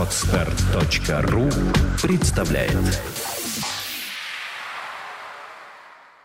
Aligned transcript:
Отстар.ру 0.00 1.50
представляет 2.02 2.72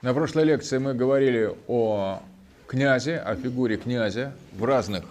На 0.02 0.14
прошлой 0.14 0.46
лекции 0.46 0.78
мы 0.78 0.94
говорили 0.94 1.54
о 1.68 2.22
князе, 2.68 3.18
о 3.18 3.36
фигуре 3.36 3.76
князя 3.76 4.34
в 4.54 4.64
разных 4.64 5.04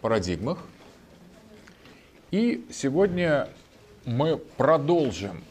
парадигмах. 0.00 0.60
И 2.30 2.66
сегодня 2.72 3.50
мы 4.06 4.38
продолжим 4.38 5.44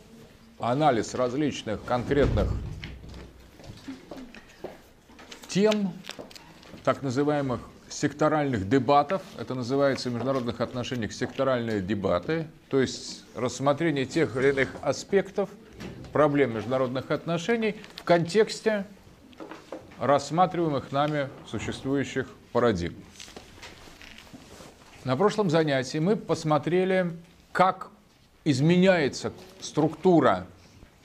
анализ 0.59 1.13
различных 1.13 1.83
конкретных 1.85 2.47
тем, 5.47 5.93
так 6.83 7.03
называемых 7.03 7.59
секторальных 7.89 8.69
дебатов. 8.69 9.21
Это 9.37 9.55
называется 9.55 10.09
в 10.09 10.13
международных 10.13 10.61
отношениях 10.61 11.11
секторальные 11.11 11.81
дебаты, 11.81 12.47
то 12.69 12.79
есть 12.79 13.23
рассмотрение 13.35 14.05
тех 14.05 14.35
или 14.37 14.49
иных 14.49 14.69
аспектов 14.81 15.49
проблем 16.11 16.55
международных 16.55 17.11
отношений 17.11 17.75
в 17.95 18.03
контексте 18.03 18.85
рассматриваемых 19.99 20.91
нами 20.91 21.29
существующих 21.47 22.27
парадигм. 22.51 22.95
На 25.03 25.15
прошлом 25.15 25.49
занятии 25.49 25.97
мы 25.97 26.15
посмотрели, 26.15 27.11
как 27.51 27.89
изменяется 28.43 29.31
структура 29.59 30.47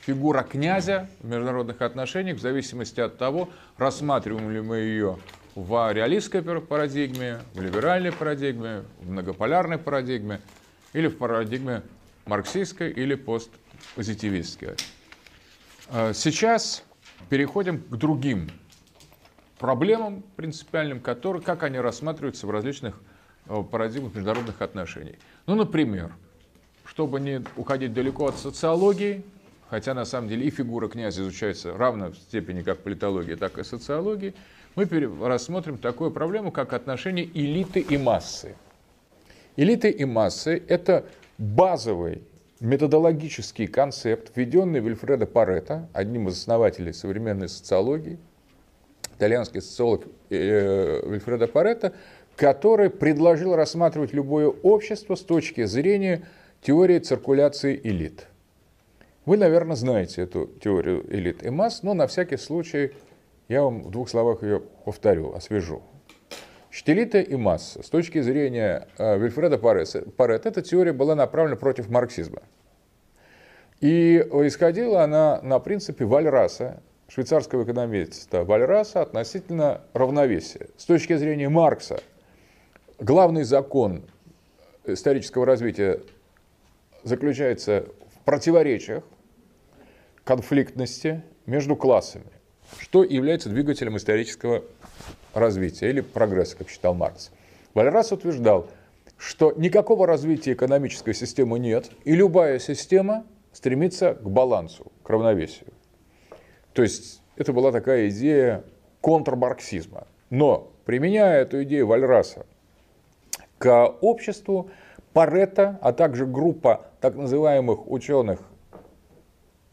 фигура 0.01 0.43
князя 0.43 1.09
в 1.21 1.27
международных 1.27 1.81
отношениях 1.81 2.39
в 2.39 2.41
зависимости 2.41 3.01
от 3.01 3.17
того, 3.19 3.49
рассматриваем 3.79 4.51
ли 4.51 4.61
мы 4.61 4.77
ее 4.77 5.19
в 5.55 5.93
реалистской 5.93 6.43
парадигме, 6.43 7.41
в 7.55 7.61
либеральной 7.61 8.13
парадигме, 8.13 8.85
в 9.01 9.11
многополярной 9.11 9.79
парадигме 9.79 10.41
или 10.93 11.09
в 11.09 11.17
парадигме 11.17 11.83
марксистской 12.27 12.91
или 12.91 13.15
постпозитивистской. 13.15 14.75
А 15.89 16.13
сейчас 16.13 16.83
переходим 17.29 17.81
к 17.81 17.97
другим 17.97 18.51
проблемам 19.59 20.23
принципиальным, 20.37 21.01
которые, 21.01 21.43
как 21.43 21.63
они 21.63 21.79
рассматриваются 21.79 22.47
в 22.47 22.51
различных 22.51 23.01
э, 23.47 23.63
парадигмах 23.63 24.15
международных 24.15 24.61
отношений. 24.61 25.19
Ну, 25.47 25.55
например, 25.55 26.13
чтобы 26.85 27.21
не 27.21 27.43
уходить 27.57 27.93
далеко 27.93 28.27
от 28.27 28.37
социологии, 28.37 29.25
хотя 29.75 29.93
на 29.93 30.05
самом 30.05 30.29
деле 30.29 30.47
и 30.47 30.51
фигура 30.51 30.89
князя 30.89 31.23
изучается 31.23 31.77
равно 31.77 32.13
в 32.13 32.17
степени 32.17 32.63
как 32.63 32.79
политологии, 32.79 33.35
так 33.35 33.59
и 33.59 33.65
социологии, 33.65 34.33
мы 34.77 34.87
рассмотрим 35.27 35.79
такую 35.79 36.13
проблему, 36.13 36.53
как 36.53 36.73
отношение 36.73 37.25
элиты 37.25 37.81
и 37.81 37.99
массы. 37.99 38.55
Элиты 39.57 39.91
и 39.91 40.05
массы– 40.05 40.63
это 40.69 41.07
базовый 41.39 42.23
методологический 42.61 43.67
концепт, 43.67 44.31
введенный 44.37 44.79
Вильфредо 44.79 45.27
Паретто, 45.27 45.89
одним 45.93 46.29
из 46.29 46.39
основателей 46.39 46.93
современной 46.93 47.49
социологии, 47.49 48.21
итальянский 49.17 49.61
социолог 49.61 50.05
э, 50.31 51.03
Вильфредо 51.05 51.49
Паретто, 51.49 51.95
который 52.37 52.91
предложил 52.91 53.57
рассматривать 53.57 54.13
любое 54.13 54.47
общество 54.47 55.17
с 55.17 55.23
точки 55.23 55.65
зрения 55.65 56.29
теории 56.63 57.01
циркуляции 57.01 57.81
элит– 57.83 58.29
вы, 59.27 59.37
наверное, 59.37 59.77
знаете 59.77 60.23
эту 60.23 60.47
теорию 60.47 61.05
элит 61.09 61.43
и 61.43 61.51
масс, 61.51 61.83
но 61.83 61.95
на 61.95 62.07
всякий 62.07 62.37
случай 62.37 62.93
я 63.49 63.63
вам 63.63 63.83
в 63.83 63.91
двух 63.91 64.09
словах 64.09 64.43
ее 64.43 64.61
повторю, 64.85 65.35
освежу. 65.35 65.83
Значит, 66.71 67.15
и 67.15 67.37
масса. 67.37 67.83
С 67.83 67.89
точки 67.89 68.21
зрения 68.21 68.89
э, 68.99 69.17
Вильфреда 69.17 69.59
Парет, 69.59 70.47
эта 70.47 70.61
теория 70.61 70.93
была 70.93 71.15
направлена 71.15 71.57
против 71.57 71.89
марксизма. 71.89 72.43
И 73.81 74.17
исходила 74.17 75.05
она 75.05 75.41
на 75.43 75.61
принципе 75.61 76.05
Вальраса, 76.05 76.83
швейцарского 77.09 77.65
экономиста 77.65 78.45
Вальраса 78.45 79.03
относительно 79.03 79.83
равновесия. 79.93 80.69
С 80.77 80.85
точки 80.85 81.17
зрения 81.17 81.49
Маркса, 81.49 82.01
главный 82.99 83.45
закон 83.45 84.03
исторического 84.85 85.47
развития 85.47 86.01
заключается 87.05 87.87
в 88.15 88.25
противоречиях 88.25 89.05
конфликтности 90.25 91.23
между 91.47 91.77
классами, 91.77 92.27
что 92.79 93.05
является 93.05 93.49
двигателем 93.49 93.97
исторического 93.97 94.65
развития 95.35 95.91
или 95.91 96.01
прогресса, 96.01 96.57
как 96.57 96.69
считал 96.69 96.95
Маркс. 96.95 97.31
Вальрас 97.75 98.13
утверждал, 98.13 98.69
что 99.19 99.53
никакого 99.53 100.07
развития 100.07 100.53
экономической 100.55 101.15
системы 101.15 101.59
нет, 101.59 101.91
и 102.05 102.15
любая 102.15 102.59
система 102.59 103.25
стремится 103.53 104.15
к 104.15 104.29
балансу, 104.29 104.91
к 105.03 105.11
равновесию. 105.11 105.69
То 106.73 106.83
есть 106.83 107.21
это 107.37 107.53
была 107.53 107.73
такая 107.73 108.09
идея 108.09 108.65
контрмарксизма. 109.01 110.07
Но 110.31 110.73
применяя 110.85 111.43
эту 111.43 111.63
идею 111.63 111.87
Вальраса 111.87 112.47
к 113.59 113.87
обществу, 114.01 114.71
Паретта, 115.13 115.79
а 115.81 115.93
также 115.93 116.27
группа 116.27 116.87
так 117.01 117.15
называемых 117.15 117.89
ученых 117.89 118.41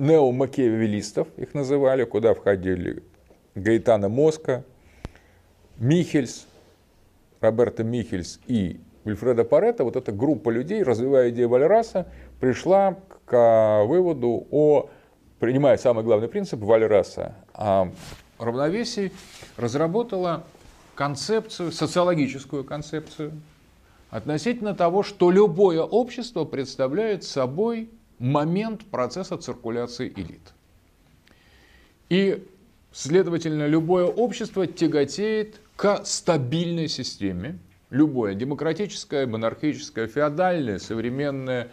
неомакиавелистов, 0.01 1.27
их 1.37 1.53
называли, 1.53 2.05
куда 2.05 2.33
входили 2.33 3.03
Гаэтана 3.53 4.09
Моска, 4.09 4.63
Михельс, 5.77 6.47
Роберто 7.39 7.83
Михельс 7.83 8.39
и 8.47 8.81
Вильфреда 9.05 9.43
Паретта, 9.43 9.83
вот 9.83 9.95
эта 9.95 10.11
группа 10.11 10.49
людей, 10.49 10.81
развивая 10.81 11.29
идею 11.29 11.49
Вальраса, 11.49 12.07
пришла 12.39 12.97
к 13.25 13.83
выводу 13.85 14.47
о, 14.49 14.89
принимая 15.39 15.77
самый 15.77 16.03
главный 16.03 16.27
принцип 16.27 16.61
Вальраса, 16.61 17.35
о 17.53 17.89
равновесии, 18.39 19.11
разработала 19.55 20.43
концепцию, 20.95 21.71
социологическую 21.71 22.63
концепцию, 22.63 23.33
относительно 24.09 24.73
того, 24.73 25.03
что 25.03 25.29
любое 25.29 25.81
общество 25.81 26.43
представляет 26.43 27.23
собой 27.23 27.91
момент 28.21 28.85
процесса 28.85 29.37
циркуляции 29.37 30.13
элит. 30.15 30.53
И, 32.09 32.47
следовательно, 32.91 33.67
любое 33.67 34.05
общество 34.05 34.67
тяготеет 34.67 35.59
к 35.75 36.05
стабильной 36.05 36.87
системе, 36.87 37.57
любое, 37.89 38.35
демократическое, 38.35 39.25
монархическое, 39.25 40.07
феодальное, 40.07 40.77
современное, 40.77 41.69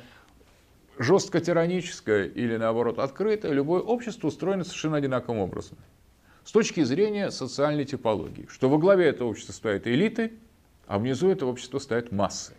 жестко 0.99 1.41
тираническое 1.41 2.25
или, 2.25 2.57
наоборот, 2.57 2.99
открытое, 2.99 3.53
любое 3.53 3.81
общество 3.81 4.29
устроено 4.29 4.65
совершенно 4.65 4.97
одинаковым 4.97 5.41
образом. 5.41 5.77
С 6.45 6.51
точки 6.51 6.83
зрения 6.83 7.31
социальной 7.31 7.85
типологии, 7.85 8.47
что 8.49 8.71
во 8.71 8.79
главе 8.79 9.07
этого 9.07 9.29
общества 9.29 9.53
стоят 9.53 9.87
элиты, 9.87 10.33
а 10.87 10.99
внизу 10.99 11.29
этого 11.29 11.51
общества 11.51 11.79
стоят 11.79 12.11
массы. 12.11 12.55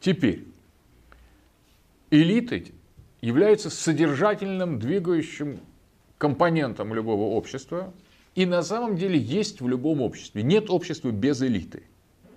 Теперь, 0.00 0.44
элиты 2.12 2.72
являются 3.22 3.70
содержательным, 3.70 4.78
двигающим 4.78 5.60
компонентом 6.18 6.94
любого 6.94 7.34
общества. 7.34 7.92
И 8.34 8.46
на 8.46 8.62
самом 8.62 8.96
деле 8.96 9.18
есть 9.18 9.60
в 9.60 9.68
любом 9.68 10.00
обществе. 10.00 10.42
Нет 10.42 10.70
общества 10.70 11.10
без 11.10 11.42
элиты. 11.42 11.82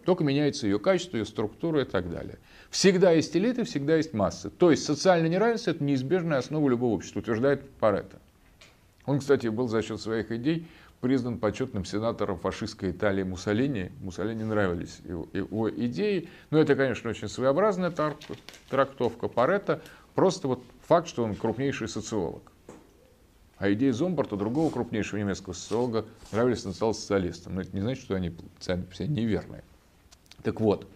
Только 0.06 0.24
меняется 0.24 0.68
ее 0.68 0.80
качество, 0.80 1.18
ее 1.18 1.26
структура 1.26 1.82
и 1.82 1.86
так 1.86 2.10
далее. 2.10 2.38
Всегда 2.70 3.12
есть 3.12 3.36
элиты, 3.36 3.64
всегда 3.64 3.98
есть 3.98 4.14
массы. 4.14 4.50
То 4.50 4.72
есть 4.72 4.84
социальное 4.84 5.30
неравенство– 5.30 5.72
это 5.72 5.84
неизбежная 5.84 6.38
основа 6.38 6.70
любого 6.70 6.94
общества, 6.94 7.20
утверждает 7.20 7.70
Паретто. 7.80 8.20
Он, 9.06 9.20
кстати, 9.20 9.48
был 9.48 9.68
за 9.68 9.82
счет 9.82 10.00
своих 10.00 10.32
идей 10.32 10.68
признан 11.02 11.38
почетным 11.38 11.86
сенатором 11.86 12.40
фашистской 12.40 12.92
Италии 12.92 13.24
Муссолини. 13.24 13.92
Муссолини 14.02 14.44
нравились 14.44 15.00
его, 15.04 15.28
его 15.34 15.70
идеи. 15.70 16.30
Но 16.50 16.60
это, 16.60 16.76
конечно, 16.76 17.10
очень 17.10 17.28
своеобразная 17.28 17.94
трактовка 18.70 19.28
Паретта. 19.28 19.82
Просто 20.16 20.48
вот 20.48 20.64
факт, 20.88 21.08
что 21.08 21.24
он 21.24 21.36
крупнейший 21.36 21.88
социолог. 21.88 22.52
А 23.58 23.72
идеи 23.72 23.92
Зомбарта, 23.92 24.36
другого 24.36 24.70
крупнейшего 24.70 25.20
немецкого 25.20 25.54
социолога, 25.54 26.06
нравились 26.32 26.66
национал-социалистам. 26.66 27.56
Но 27.56 27.62
это 27.62 27.76
не 27.76 27.82
значит, 27.82 28.04
что 28.04 28.16
они 28.16 28.36
сами 28.60 28.82
по 28.82 29.02
неверные. 29.04 29.64
Так 30.44 30.60
вот, 30.60 30.88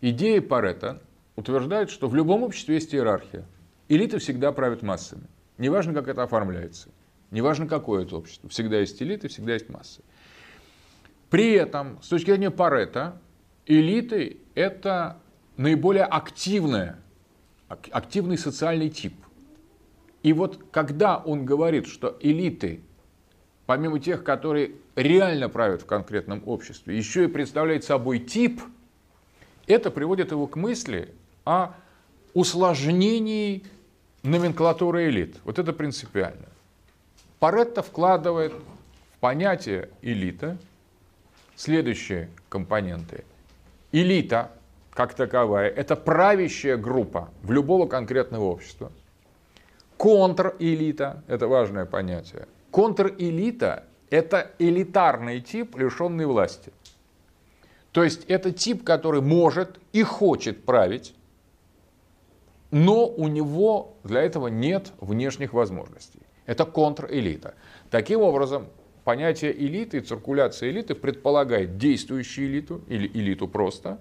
идеи 0.00 0.40
Паретта 0.40 1.00
утверждают, 1.36 1.90
что 1.90 2.08
в 2.08 2.14
любом 2.14 2.42
обществе 2.42 2.74
есть 2.74 2.94
иерархия. 2.94 3.46
Элиты 3.88 4.18
всегда 4.18 4.52
правят 4.52 4.82
массами. 4.82 5.24
Неважно, 5.58 5.94
как 5.94 6.08
это 6.08 6.22
оформляется. 6.22 6.88
Неважно, 7.32 7.66
какое 7.66 8.04
это 8.04 8.16
общество. 8.16 8.48
Всегда 8.50 8.78
есть 8.78 9.02
элиты, 9.02 9.28
всегда 9.28 9.54
есть 9.54 9.70
массы. 9.70 10.02
При 11.30 11.52
этом, 11.52 11.98
с 12.02 12.08
точки 12.08 12.26
зрения 12.26 12.50
Паретта, 12.50 13.18
элиты– 13.64 14.36
это 14.54 15.18
наиболее 15.56 16.04
активная, 16.04 16.98
активный 17.68 18.36
социальный 18.36 18.90
тип. 18.90 19.14
И 20.22 20.34
вот 20.34 20.62
когда 20.70 21.16
он 21.16 21.46
говорит, 21.46 21.86
что 21.86 22.18
элиты, 22.20 22.82
помимо 23.64 23.98
тех, 23.98 24.24
которые 24.24 24.72
реально 24.94 25.48
правят 25.48 25.80
в 25.80 25.86
конкретном 25.86 26.42
обществе, 26.44 26.94
еще 26.94 27.24
и 27.24 27.28
представляют 27.28 27.82
собой 27.82 28.18
тип, 28.18 28.60
это 29.66 29.90
приводит 29.90 30.32
его 30.32 30.46
к 30.46 30.56
мысли, 30.56 31.14
о 31.46 31.72
усложнении 32.34 33.64
номенклатуры 34.22 35.08
элит. 35.08 35.38
Вот 35.44 35.58
это 35.58 35.72
принципиально. 35.72 36.51
Паретто 37.42 37.82
вкладывает 37.82 38.52
в 38.52 39.18
понятие 39.18 39.88
элита 40.00 40.58
следующие 41.56 42.30
компоненты. 42.48 43.24
Элита, 43.90 44.52
как 44.92 45.14
таковая, 45.14 45.68
это 45.68 45.96
правящая 45.96 46.76
группа 46.76 47.30
в 47.42 47.50
любого 47.50 47.88
конкретного 47.88 48.44
общества. 48.44 48.92
Контрэлита, 49.96 51.24
это 51.26 51.48
важное 51.48 51.84
понятие. 51.84 52.46
Контрэлита– 52.70 53.86
это 54.10 54.52
элитарный 54.60 55.40
тип, 55.40 55.76
лишенный 55.76 56.26
власти. 56.26 56.72
То 57.90 58.04
есть 58.04 58.24
это 58.26 58.52
тип, 58.52 58.84
который 58.84 59.20
может 59.20 59.80
и 59.92 60.04
хочет 60.04 60.64
править, 60.64 61.12
но 62.70 63.08
у 63.08 63.26
него 63.26 63.96
для 64.04 64.22
этого 64.22 64.46
нет 64.46 64.92
внешних 65.00 65.52
возможностей. 65.52 66.20
Это 66.46 66.64
контрэлита. 66.64 67.54
Таким 67.90 68.20
образом, 68.20 68.66
понятие 69.04 69.52
элиты 69.52 69.98
и 69.98 70.00
циркуляция 70.00 70.70
элиты 70.70 70.94
предполагает 70.94 71.76
действующую 71.78 72.48
элиту 72.48 72.82
или 72.88 73.06
элиту 73.08 73.48
просто 73.48 74.00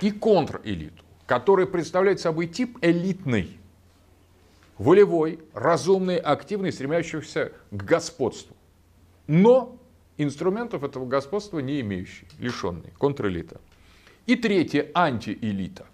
и 0.00 0.10
контрэлиту, 0.10 1.02
который 1.26 1.66
представляет 1.66 2.20
собой 2.20 2.46
тип 2.46 2.78
элитный, 2.82 3.58
волевой, 4.78 5.40
разумный, 5.54 6.18
активный, 6.18 6.72
стремящийся 6.72 7.52
к 7.70 7.82
господству. 7.82 8.56
Но 9.26 9.78
инструментов 10.18 10.84
этого 10.84 11.06
господства 11.06 11.58
не 11.60 11.80
имеющий, 11.80 12.26
лишенный, 12.38 12.92
контрэлита. 12.98 13.60
И 14.26 14.36
третье, 14.36 14.90
антиэлита. 14.94 15.86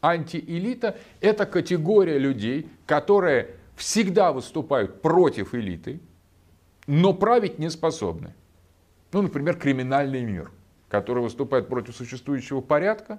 Антиэлита– 0.00 0.96
это 1.20 1.46
категория 1.46 2.18
людей, 2.18 2.68
которые 2.86 3.56
всегда 3.82 4.32
выступают 4.32 5.02
против 5.02 5.54
элиты, 5.54 6.00
но 6.86 7.12
править 7.12 7.58
не 7.58 7.68
способны. 7.68 8.32
Ну, 9.10 9.22
например, 9.22 9.58
криминальный 9.58 10.22
мир, 10.22 10.52
который 10.88 11.20
выступает 11.20 11.66
против 11.66 11.96
существующего 11.96 12.60
порядка, 12.60 13.18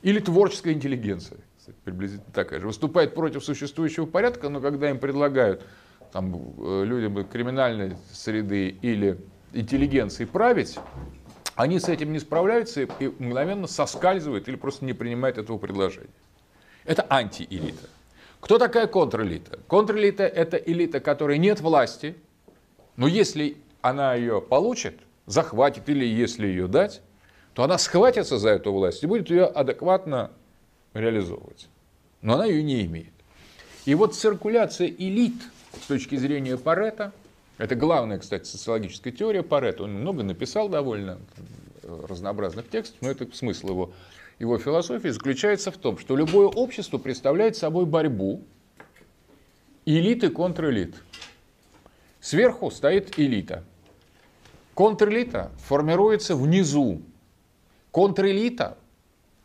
или 0.00 0.20
творческая 0.20 0.72
интеллигенция, 0.72 1.38
кстати, 1.58 1.76
приблизительно 1.84 2.32
такая 2.32 2.60
же, 2.60 2.66
выступает 2.66 3.14
против 3.14 3.44
существующего 3.44 4.06
порядка, 4.06 4.48
но 4.48 4.60
когда 4.60 4.88
им 4.88 4.98
предлагают 4.98 5.62
там, 6.12 6.54
э, 6.58 6.84
людям 6.84 7.22
криминальной 7.26 7.94
среды 8.10 8.70
или 8.80 9.20
интеллигенции 9.52 10.24
править, 10.24 10.78
они 11.56 11.78
с 11.78 11.90
этим 11.90 12.12
не 12.12 12.20
справляются 12.20 12.82
и 12.82 13.08
мгновенно 13.18 13.66
соскальзывают 13.66 14.48
или 14.48 14.56
просто 14.56 14.86
не 14.86 14.94
принимают 14.94 15.36
этого 15.36 15.58
предложения. 15.58 16.08
Это 16.84 17.06
антиэлита. 17.10 17.90
Кто 18.40 18.58
такая 18.58 18.86
контрэлита? 18.86 19.58
Контрэлита– 19.68 20.22
это 20.24 20.56
элита, 20.56 21.00
которой 21.00 21.38
нет 21.38 21.60
власти, 21.60 22.16
но 22.96 23.06
если 23.06 23.56
она 23.80 24.14
ее 24.14 24.40
получит, 24.40 24.98
захватит 25.26 25.88
или 25.88 26.04
если 26.04 26.46
ее 26.46 26.68
дать, 26.68 27.00
то 27.54 27.64
она 27.64 27.78
схватится 27.78 28.38
за 28.38 28.50
эту 28.50 28.72
власть 28.72 29.02
и 29.02 29.06
будет 29.06 29.30
ее 29.30 29.44
адекватно 29.44 30.30
реализовывать. 30.94 31.68
Но 32.22 32.34
она 32.34 32.46
ее 32.46 32.62
не 32.62 32.84
имеет. 32.84 33.12
И 33.84 33.94
вот 33.94 34.14
циркуляция 34.14 34.88
элит 34.88 35.34
с 35.82 35.86
точки 35.86 36.16
зрения 36.16 36.56
Парета, 36.56 37.12
это 37.58 37.74
главная, 37.74 38.18
кстати, 38.18 38.46
социологическая 38.46 39.12
теория 39.12 39.42
Парета, 39.42 39.84
он 39.84 39.94
много 39.94 40.22
написал 40.22 40.68
довольно 40.68 41.18
разнообразных 41.82 42.68
текстов, 42.68 42.98
но 43.00 43.10
это 43.10 43.26
смысл 43.34 43.70
его 43.70 43.92
его 44.38 44.58
философии 44.58 45.08
заключается 45.08 45.70
в 45.70 45.76
том, 45.76 45.98
что 45.98 46.16
любое 46.16 46.46
общество 46.46 46.98
представляет 46.98 47.56
собой 47.56 47.86
борьбу 47.86 48.44
элит 49.84 50.22
и 50.22 50.28
контрэлит. 50.28 50.94
Сверху 52.20 52.70
стоит 52.70 53.18
элита. 53.18 53.64
Контрэлита 54.74 55.50
формируется 55.58 56.36
внизу. 56.36 57.02
Контрэлита 57.90 58.78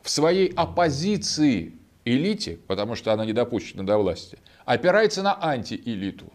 в 0.01 0.09
своей 0.09 0.49
оппозиции 0.49 1.73
элите, 2.05 2.59
потому 2.67 2.95
что 2.95 3.13
она 3.13 3.25
не 3.25 3.33
допущена 3.33 3.83
до 3.83 3.97
власти, 3.97 4.37
опирается 4.65 5.23
на 5.23 5.41
антиэлиту. 5.41 6.31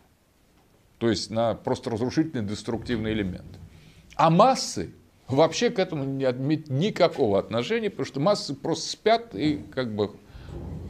То 0.99 1.11
есть 1.11 1.31
на 1.31 1.55
просто 1.55 1.91
разрушительный 1.91 2.45
деструктивный 2.45 3.13
элемент. 3.13 3.59
А 4.17 4.31
массы 4.31 4.95
вообще 5.37 5.71
к 5.71 5.79
этому 5.79 6.05
не 6.05 6.25
имеет 6.25 6.71
никакого 6.71 7.39
отношения, 7.39 7.91
потому 7.91 8.07
что 8.07 8.21
массы 8.21 8.55
просто 8.55 8.91
спят 8.91 9.35
и 9.35 9.65
как 9.75 9.93
бы 9.93 10.11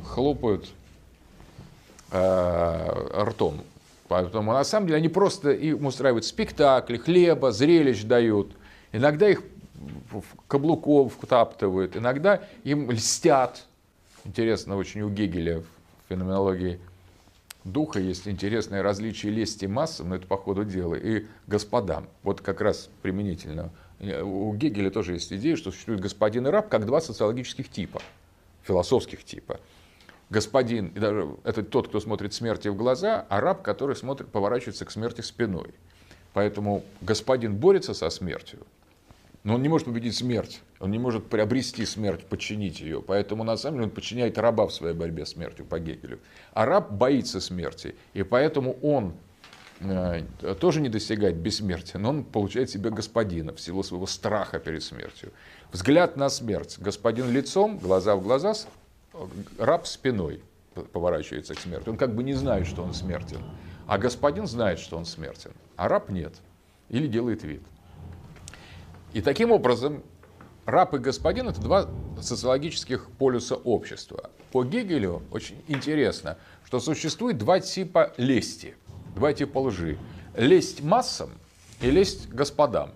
хлопают 0.06 0.69
э, 2.11 3.23
ртом. 3.23 3.61
Поэтому 4.08 4.52
на 4.52 4.64
самом 4.64 4.87
деле 4.87 4.99
они 4.99 5.08
просто 5.08 5.50
им 5.50 5.87
устраивают 5.87 6.25
спектакли, 6.25 6.96
хлеба, 6.96 7.52
зрелищ 7.52 8.05
дают. 8.05 8.52
Иногда 8.93 9.29
их 9.29 9.43
каблуков 10.46 11.14
втаптывают, 11.20 11.96
иногда 11.96 12.43
им 12.64 12.91
льстят. 12.91 13.67
Интересно 14.25 14.76
очень 14.76 15.02
у 15.02 15.11
Гегеля 15.11 15.61
в 15.61 15.64
феноменологии 16.08 16.81
духа 17.64 18.00
есть 18.00 18.26
интересное 18.26 18.82
различие 18.82 19.32
лести 19.32 19.67
массам, 19.67 20.11
но 20.11 20.17
это 20.17 20.26
по 20.26 20.37
ходу 20.37 20.64
дела, 20.64 20.94
и 20.94 21.26
господам. 21.46 22.08
Вот 22.23 22.41
как 22.41 22.61
раз 22.61 22.88
применительно 23.02 23.70
у 24.00 24.55
Гегеля 24.55 24.91
тоже 24.91 25.15
есть 25.15 25.33
идея, 25.33 25.56
что 25.56 25.71
существует 25.71 26.00
господин 26.00 26.47
и 26.47 26.50
раб 26.50 26.69
как 26.69 26.87
два 26.87 27.00
социологических 27.00 27.69
типа, 27.69 28.00
философских 28.62 29.25
типа. 29.25 29.61
Господин, 30.31 30.89
и 30.89 30.99
даже 30.99 31.37
это 31.45 31.62
тот, 31.62 31.89
кто 31.89 32.00
смотрит 32.00 32.35
смерти 32.35 32.69
в 32.69 32.77
глаза, 32.77 33.27
а 33.29 33.41
раб, 33.41 33.62
который 33.62 33.97
смотрит, 33.97 34.29
поворачивается 34.29 34.85
к 34.85 34.91
смерти 34.91 35.23
спиной. 35.23 35.71
Поэтому 36.35 36.85
господин 37.00 37.56
борется 37.56 37.95
со 37.95 38.11
смертью, 38.11 38.61
но 39.43 39.55
он 39.55 39.62
не 39.62 39.69
может 39.69 39.87
победить 39.87 40.15
смерть, 40.15 40.61
он 40.79 40.91
не 40.91 40.99
может 40.99 41.27
приобрести 41.27 41.87
смерть, 41.87 42.27
подчинить 42.27 42.81
ее. 42.81 43.01
Поэтому 43.01 43.43
на 43.43 43.56
самом 43.56 43.77
деле 43.77 43.87
он 43.87 43.91
подчиняет 43.91 44.37
раба 44.37 44.67
в 44.67 44.75
своей 44.75 44.94
борьбе 44.94 45.25
с 45.25 45.31
смертью 45.31 45.65
по 45.65 45.81
Гегелю. 45.81 46.19
А 46.53 46.67
раб 46.67 46.93
боится 46.93 47.41
смерти, 47.41 47.94
и 48.12 48.23
поэтому 48.23 48.79
он 48.83 49.15
тоже 50.61 50.81
не 50.81 50.89
достигает 50.89 51.37
бессмертия, 51.37 52.01
но 52.01 52.11
он 52.11 52.25
получает 52.25 52.71
себе 52.71 52.91
господина 52.91 53.55
в 53.55 53.61
силу 53.61 53.83
своего 53.83 54.07
страха 54.07 54.59
перед 54.59 54.83
смертью. 54.83 55.33
Взгляд 55.73 56.17
на 56.17 56.29
смерть. 56.29 56.77
Господин 56.79 57.31
лицом, 57.31 57.79
глаза 57.79 58.17
в 58.17 58.23
глаза, 58.23 58.55
раб 59.58 59.87
спиной 59.87 60.43
поворачивается 60.93 61.55
к 61.55 61.61
смерти. 61.61 61.89
Он 61.89 61.97
как 61.97 62.15
бы 62.15 62.23
не 62.23 62.35
знает, 62.35 62.67
что 62.67 62.82
он 62.82 62.93
смертен. 62.93 63.39
А 63.87 63.99
господин 63.99 64.47
знает, 64.47 64.79
что 64.79 64.97
он 64.97 65.05
смертен, 65.05 65.53
а 65.77 65.89
раб 65.89 66.11
нет. 66.11 66.35
Или 66.89 67.06
делает 67.06 67.43
вид. 67.43 67.63
И 69.13 69.23
таким 69.23 69.53
образом 69.53 70.03
раб 70.67 70.94
и 70.94 70.99
господин– 70.99 71.49
это 71.51 71.61
два 71.61 71.89
социологических 72.20 73.08
полюса 73.19 73.55
общества. 73.55 74.31
По 74.51 74.65
Гегелю 74.65 75.23
очень 75.31 75.63
интересно, 75.69 76.37
что 76.65 76.81
существует 76.81 77.39
два 77.39 77.61
типа 77.61 78.13
лести– 78.17 78.75
два 79.19 79.32
типа 79.32 79.58
лжи. 79.58 79.98
Лесть 80.37 80.82
массам 80.82 81.31
и 81.81 81.91
лесть 81.91 82.29
господам. 82.29 82.91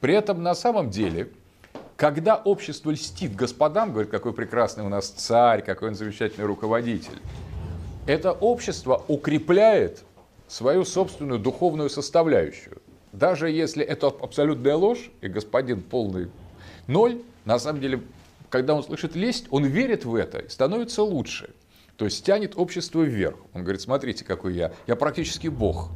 При 0.00 0.14
этом 0.14 0.42
на 0.42 0.54
самом 0.54 0.90
деле, 0.90 1.30
когда 1.96 2.36
общество 2.36 2.90
льстит 2.90 3.34
господам, 3.34 3.92
говорит, 3.92 4.10
какой 4.10 4.32
прекрасный 4.32 4.84
у 4.84 4.88
нас 4.88 5.08
царь, 5.08 5.62
какой 5.64 5.88
он 5.88 5.94
замечательный 5.94 6.46
руководитель, 6.46 7.18
это 8.06 8.32
общество 8.32 9.04
укрепляет 9.08 10.02
свою 10.48 10.84
собственную 10.84 11.38
духовную 11.38 11.90
составляющую. 11.90 12.78
Даже 13.12 13.50
если 13.50 13.84
это 13.84 14.08
абсолютная 14.08 14.76
ложь, 14.76 15.10
и 15.20 15.28
господин 15.28 15.82
полный 15.82 16.30
ноль, 16.86 17.22
на 17.44 17.58
самом 17.58 17.80
деле, 17.80 18.02
когда 18.50 18.74
он 18.74 18.82
слышит 18.82 19.14
лесть, 19.14 19.46
он 19.50 19.64
верит 19.64 20.04
в 20.04 20.14
это 20.14 20.38
и 20.38 20.48
становится 20.48 21.02
лучше. 21.02 21.50
То 21.98 22.04
есть 22.04 22.24
тянет 22.24 22.52
общество 22.56 23.02
вверх. 23.02 23.36
Он 23.52 23.64
говорит, 23.64 23.82
смотрите, 23.82 24.24
какой 24.24 24.54
я. 24.54 24.72
Я 24.86 24.94
практически 24.94 25.48
бог. 25.48 25.90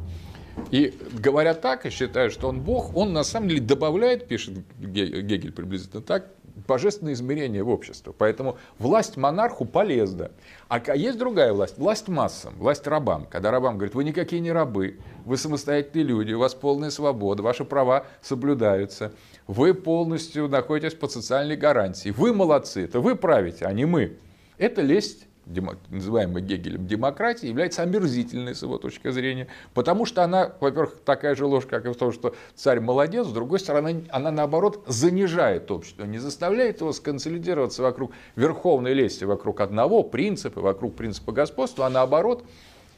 И 0.72 0.98
говоря 1.12 1.54
так, 1.54 1.86
и 1.86 1.90
считая, 1.90 2.28
что 2.28 2.48
он 2.48 2.60
бог, 2.60 2.94
он 2.96 3.12
на 3.12 3.22
самом 3.22 3.48
деле 3.48 3.60
добавляет, 3.60 4.26
пишет 4.26 4.58
Гегель 4.80 5.52
приблизительно 5.52 6.02
так, 6.02 6.32
божественное 6.66 7.12
измерение 7.12 7.62
в 7.62 7.68
общество. 7.68 8.12
Поэтому 8.12 8.58
власть 8.80 9.16
монарху 9.16 9.64
полезна. 9.64 10.32
А 10.66 10.80
есть 10.96 11.18
другая 11.18 11.52
власть, 11.52 11.78
власть 11.78 12.08
массам, 12.08 12.54
власть 12.58 12.84
рабам. 12.88 13.28
Когда 13.30 13.52
рабам 13.52 13.76
говорят, 13.76 13.94
вы 13.94 14.02
никакие 14.02 14.42
не 14.42 14.50
рабы, 14.50 14.98
вы 15.24 15.36
самостоятельные 15.36 16.04
люди, 16.04 16.32
у 16.32 16.40
вас 16.40 16.52
полная 16.52 16.90
свобода, 16.90 17.44
ваши 17.44 17.64
права 17.64 18.06
соблюдаются, 18.20 19.12
вы 19.46 19.72
полностью 19.72 20.48
находитесь 20.48 20.94
под 20.94 21.12
социальной 21.12 21.56
гарантией, 21.56 22.12
вы 22.12 22.34
молодцы, 22.34 22.84
это 22.84 22.98
вы 22.98 23.14
правите, 23.14 23.66
а 23.66 23.72
не 23.72 23.84
мы. 23.84 24.18
Это 24.58 24.82
лесть 24.82 25.26
называемой 25.46 26.42
Гегелем 26.42 26.86
демократии, 26.86 27.46
является 27.46 27.82
омерзительной 27.82 28.54
с 28.54 28.62
его 28.62 28.78
точки 28.78 29.10
зрения, 29.10 29.48
потому 29.74 30.06
что 30.06 30.22
она, 30.22 30.52
во-первых, 30.60 30.98
такая 31.04 31.34
же 31.34 31.46
ложь, 31.46 31.66
как 31.66 31.86
и 31.86 31.88
в 31.90 31.96
том, 31.96 32.12
что 32.12 32.34
царь 32.54 32.80
молодец, 32.80 33.26
с 33.26 33.32
другой 33.32 33.58
стороны, 33.58 34.04
она, 34.10 34.30
наоборот, 34.30 34.84
занижает 34.86 35.70
общество, 35.70 36.04
не 36.04 36.18
заставляет 36.18 36.80
его 36.80 36.92
сконсолидироваться 36.92 37.82
вокруг 37.82 38.12
верховной 38.36 38.94
лести, 38.94 39.24
вокруг 39.24 39.60
одного 39.60 40.02
принципа, 40.02 40.60
вокруг 40.60 40.94
принципа 40.94 41.32
господства, 41.32 41.86
а 41.86 41.90
наоборот, 41.90 42.44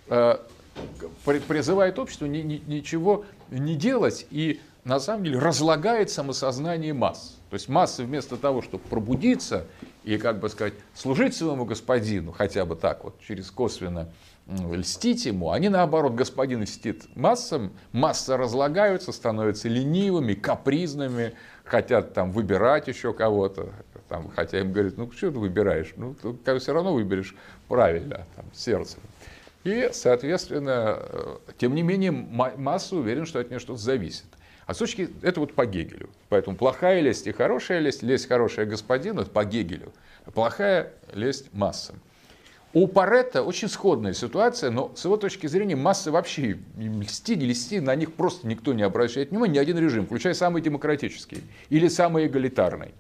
э, 0.09 0.37
призывает 1.25 1.99
общество 1.99 2.27
ничего 2.27 3.25
не 3.51 3.75
делать 3.77 4.27
и 4.31 4.61
на 4.85 5.01
самом 5.01 5.25
деле 5.25 5.39
разлагает 5.39 6.11
самосознание 6.11 6.93
масс. 6.93 7.37
То 7.51 7.55
есть 7.55 7.69
массы 7.69 8.05
вместо 8.05 8.37
того, 8.37 8.63
чтобы 8.63 8.83
пробудиться 8.85 9.67
и, 10.05 10.19
как 10.19 10.39
бы 10.39 10.49
сказать, 10.49 10.75
служить 10.95 11.35
своему 11.35 11.65
господину, 11.65 12.33
хотя 12.33 12.65
бы 12.65 12.77
так 12.77 13.05
вот, 13.05 13.21
через 13.27 13.51
косвенно 13.51 14.09
льстить 14.47 15.25
ему, 15.25 15.51
они 15.51 15.71
наоборот, 15.71 16.15
господин 16.15 16.63
льстит 16.63 17.05
массам, 17.17 17.73
массы 17.93 18.37
разлагаются, 18.37 19.13
становятся 19.13 19.69
ленивыми, 19.69 20.35
капризными, 20.35 21.33
хотят 21.65 22.13
там 22.13 22.31
выбирать 22.31 22.87
еще 22.87 23.15
кого-то, 23.15 23.73
там, 24.09 24.31
хотя 24.35 24.61
им 24.61 24.73
говорят, 24.73 24.99
ну 24.99 25.11
что 25.11 25.31
ты 25.31 25.39
выбираешь, 25.39 25.95
ну 25.97 26.15
ты 26.15 26.59
все 26.59 26.75
равно 26.75 26.93
выберешь 26.93 27.35
правильно, 27.69 28.27
там, 28.37 28.45
сердцем. 28.53 29.01
И, 29.65 29.89
соответственно, 29.93 30.99
э, 31.01 31.37
тем 31.57 31.75
не 31.75 31.83
менее, 31.83 32.13
масса 32.13 32.97
уверен, 32.97 33.25
что 33.25 33.41
от 33.41 33.49
нее 33.49 33.59
что-то 33.59 33.81
зависит. 33.81 34.27
А 34.67 34.75
с 34.75 34.79
точки, 34.79 35.11
это 35.23 35.41
вот 35.41 35.55
по 35.55 35.67
Гегелю. 35.67 36.09
Поэтому 36.29 36.57
плохая 36.57 37.01
лесть 37.01 37.27
и 37.27 37.33
хорошая 37.33 37.81
лесть, 37.81 38.03
лесть 38.03 38.29
хорошая 38.29 38.67
господину, 38.67 39.23
это 39.23 39.31
по 39.31 39.45
Гегелю. 39.45 39.93
плохая 40.33 40.93
лесть 41.13 41.53
массам. 41.53 42.01
У 42.73 42.89
Паретта 42.89 43.45
очень 43.45 43.69
сходная 43.69 44.15
ситуация, 44.15 44.71
но 44.71 44.91
с 44.97 45.05
его 45.05 45.17
точки 45.17 45.47
зрения 45.47 45.77
массы 45.77 46.11
вообще 46.11 46.59
льсти, 46.77 47.37
не 47.37 47.47
льсти, 47.47 47.79
на 47.79 47.95
них 47.95 48.15
просто 48.15 48.49
никто 48.49 48.73
не 48.73 48.83
обращает 48.83 49.31
внимания, 49.31 49.55
ни 49.55 49.59
один 49.59 49.79
режим, 49.79 50.07
включая 50.07 50.35
самый 50.35 50.61
демократический 50.61 51.45
или 51.69 51.87
самый 51.87 52.27
эгалитарный. 52.27 52.93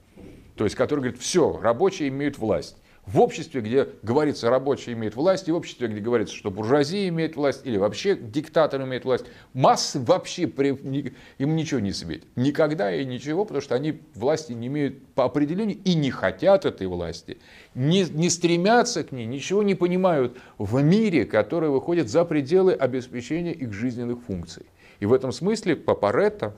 То 0.54 0.62
есть, 0.62 0.76
который 0.76 1.00
говорит, 1.00 1.21
все, 1.21 1.59
рабочие 1.61 2.09
имеют 2.09 2.38
власть 2.38 2.76
в 3.07 3.21
обществе, 3.21 3.61
где 3.61 3.89
говорится, 4.03 4.49
рабочие 4.49 4.95
имеют 4.95 5.15
власть, 5.15 5.47
и 5.49 5.53
в 5.53 5.57
обществе, 5.57 5.89
где 5.89 6.01
говорится, 6.01 6.35
что 6.35 6.51
буржуазия 6.51 7.09
имеет 7.09 7.37
власть, 7.37 7.61
или 7.65 7.77
вообще 7.77 8.17
диктатор 8.17 8.83
имеет 8.83 9.05
власть, 9.05 9.27
массы 9.53 10.01
вообще 10.01 10.47
при, 10.47 11.13
им 11.39 11.57
ничего 11.57 11.81
не 11.81 11.93
светит. 11.93 12.27
Никогда 12.35 12.95
и 12.95 13.05
ничего, 13.05 13.45
потому 13.45 13.61
что 13.61 13.75
они 13.75 14.01
власти 14.15 14.53
не 14.53 14.69
имеют 14.69 15.07
по 15.09 15.25
определению 15.25 15.79
и 15.85 15.95
не 15.95 16.11
хотят 16.11 16.65
этой 16.65 16.87
власти, 16.87 17.39
не, 17.75 18.05
не 18.05 18.31
стремятся 18.31 19.05
к 19.05 19.13
ней, 19.13 19.27
ничего 19.27 19.63
не 19.63 19.75
понимают 19.75 20.39
в 20.57 20.83
мире, 20.83 21.27
который 21.27 21.69
выходит 21.69 22.09
за 22.09 22.25
пределы 22.25 22.73
обеспечения 22.73 23.53
их 23.53 23.73
жизненных 23.75 24.23
функций. 24.23 24.65
И 25.01 25.07
в 25.07 25.13
этом 25.13 25.31
смысле 25.31 25.77
по 25.77 25.95
Паретто 25.95 26.55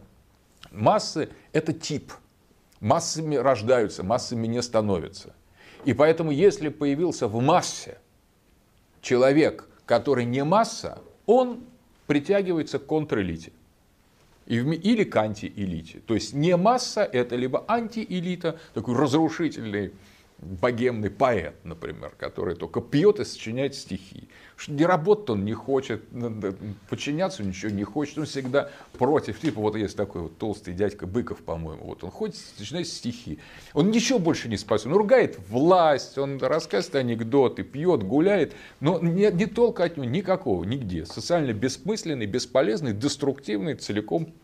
массы– 0.70 1.28
это 1.52 1.72
тип. 1.72 2.12
Массами 2.78 3.34
рождаются, 3.34 4.04
массами 4.04 4.46
не 4.46 4.62
становятся. 4.62 5.34
И 5.86 5.94
поэтому, 5.94 6.32
если 6.32 6.68
появился 6.68 7.28
в 7.28 7.40
массе 7.40 7.98
человек, 9.00 9.68
который 9.86 10.24
не 10.24 10.42
масса, 10.42 10.98
он 11.26 11.60
притягивается 12.08 12.80
к 12.80 12.86
контрэлите. 12.86 13.52
Или 14.46 15.04
к 15.04 15.16
антиэлите. 15.16 16.00
То 16.00 16.14
есть 16.14 16.34
не 16.34 16.56
масса, 16.56 17.04
это 17.04 17.36
либо 17.36 17.64
антиэлита, 17.68 18.58
такой 18.74 18.96
разрушительный 18.96 19.92
богемный 20.38 21.10
поэт, 21.10 21.54
например, 21.64 22.12
который 22.18 22.56
только 22.56 22.80
пьет 22.80 23.20
и 23.20 23.24
сочиняет 23.24 23.74
стихи. 23.74 24.28
Не 24.68 24.84
работать 24.84 25.30
он 25.30 25.44
не 25.44 25.54
хочет, 25.54 26.02
подчиняться 26.90 27.42
ничего 27.42 27.70
не 27.70 27.84
хочет, 27.84 28.18
он 28.18 28.26
всегда 28.26 28.70
против. 28.98 29.40
Типа 29.40 29.60
вот 29.60 29.76
есть 29.76 29.96
такой 29.96 30.22
вот 30.22 30.38
толстый 30.38 30.74
дядька 30.74 31.06
Быков, 31.06 31.38
по-моему, 31.38 31.84
вот 31.84 32.04
он 32.04 32.10
ходит, 32.10 32.36
сочиняет 32.36 32.86
стихи. 32.86 33.38
Он 33.72 33.90
ничего 33.90 34.18
больше 34.18 34.48
не 34.48 34.56
способен. 34.56 34.92
Он 34.92 34.98
ругает 34.98 35.38
власть, 35.48 36.18
он 36.18 36.38
рассказывает 36.38 36.96
анекдоты, 36.96 37.62
пьет, 37.62 38.02
гуляет, 38.02 38.54
но 38.80 38.98
не, 38.98 39.30
не 39.30 39.46
толка 39.46 39.84
от 39.84 39.96
него 39.96 40.06
никакого, 40.06 40.64
нигде. 40.64 41.06
Социально 41.06 41.52
бессмысленный, 41.52 42.26
бесполезный, 42.26 42.92
деструктивный, 42.92 43.74
целиком 43.74 44.34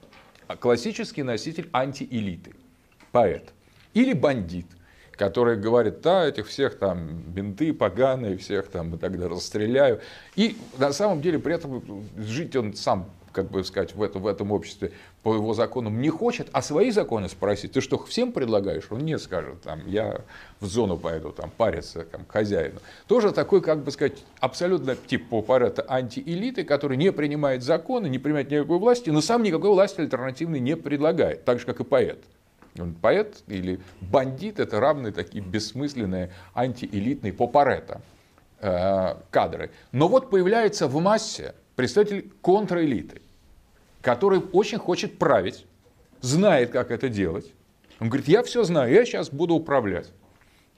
классический 0.59 1.23
носитель 1.23 1.69
антиэлиты, 1.73 2.55
поэт. 3.13 3.53
Или 3.95 4.15
бандит– 4.15 4.67
который 5.23 5.57
говорит, 5.57 6.01
да, 6.01 6.27
этих 6.27 6.49
всех 6.49 6.77
там 6.81 7.07
бинты 7.29 7.73
поганые, 7.73 8.37
всех 8.39 8.67
там 8.67 8.97
и 8.97 8.99
тогда 8.99 9.29
расстреляю. 9.29 10.01
И 10.35 10.57
на 10.79 10.93
самом 10.93 11.21
деле 11.23 11.39
при 11.39 11.55
этом 11.55 11.81
жить 12.17 12.57
он 12.57 12.75
сам 12.75 13.09
как 13.31 13.49
бы 13.49 13.63
сказать, 13.63 13.95
в, 13.95 14.03
этом, 14.03 14.23
в 14.23 14.27
этом 14.27 14.51
обществе 14.51 14.91
по 15.23 15.33
его 15.33 15.55
законам 15.55 16.03
не 16.03 16.11
хочет, 16.11 16.49
а 16.53 16.61
свои 16.61 16.91
законы 16.91 17.29
спросить, 17.29 17.73
ты 17.73 17.81
что, 17.81 17.97
всем 18.05 18.33
предлагаешь? 18.33 18.89
Он 18.91 18.99
не 18.99 19.17
скажет, 19.17 19.63
там, 19.63 19.87
я 19.87 20.23
в 20.61 20.67
зону 20.67 20.99
пойду, 20.99 21.31
там, 21.31 21.51
париться 21.57 22.05
там, 22.05 22.27
хозяину. 22.27 22.81
Тоже 23.07 23.31
такой, 23.31 23.63
как 23.63 23.85
бы 23.85 23.93
сказать, 23.93 24.19
абсолютно 24.41 24.97
тип 24.97 25.29
по 25.29 25.41
Паретто 25.41 25.87
антиэлиты, 25.89 26.65
который 26.65 26.97
не 26.97 27.13
принимает 27.13 27.63
законы, 27.63 28.09
не 28.09 28.19
принимает 28.19 28.51
никакой 28.51 28.79
власти, 28.79 29.09
но 29.09 29.21
сам 29.21 29.45
никакой 29.45 29.71
власти 29.71 30.01
альтернативной 30.01 30.59
не 30.59 30.77
предлагает, 30.77 31.45
так 31.45 31.61
же, 31.61 31.65
как 31.65 31.81
и 31.81 31.85
поэт. 31.85 32.19
Он 32.79 32.95
поэт 32.95 33.43
или 33.49 33.81
бандит– 34.01 34.59
это 34.61 34.81
равные 34.81 35.13
такие 35.13 35.45
бессмысленные 35.45 36.33
антиэлитные 36.55 37.33
по 37.33 37.51
э, 38.61 39.17
кадры. 39.31 39.71
Но 39.93 40.09
вот 40.09 40.31
появляется 40.31 40.89
в 40.89 41.01
массе 41.01 41.55
представитель 41.77 42.33
контраэлиты, 42.41 43.21
который 44.01 44.41
очень 44.53 44.79
хочет 44.79 45.19
править, 45.19 45.67
знает, 46.21 46.71
как 46.71 46.91
это 46.91 47.09
делать. 47.09 47.53
Он 48.01 48.09
говорит, 48.09 48.29
я 48.29 48.43
все 48.43 48.65
знаю, 48.65 48.93
я 48.93 49.05
сейчас 49.05 49.31
буду 49.31 49.55
управлять. 49.55 50.11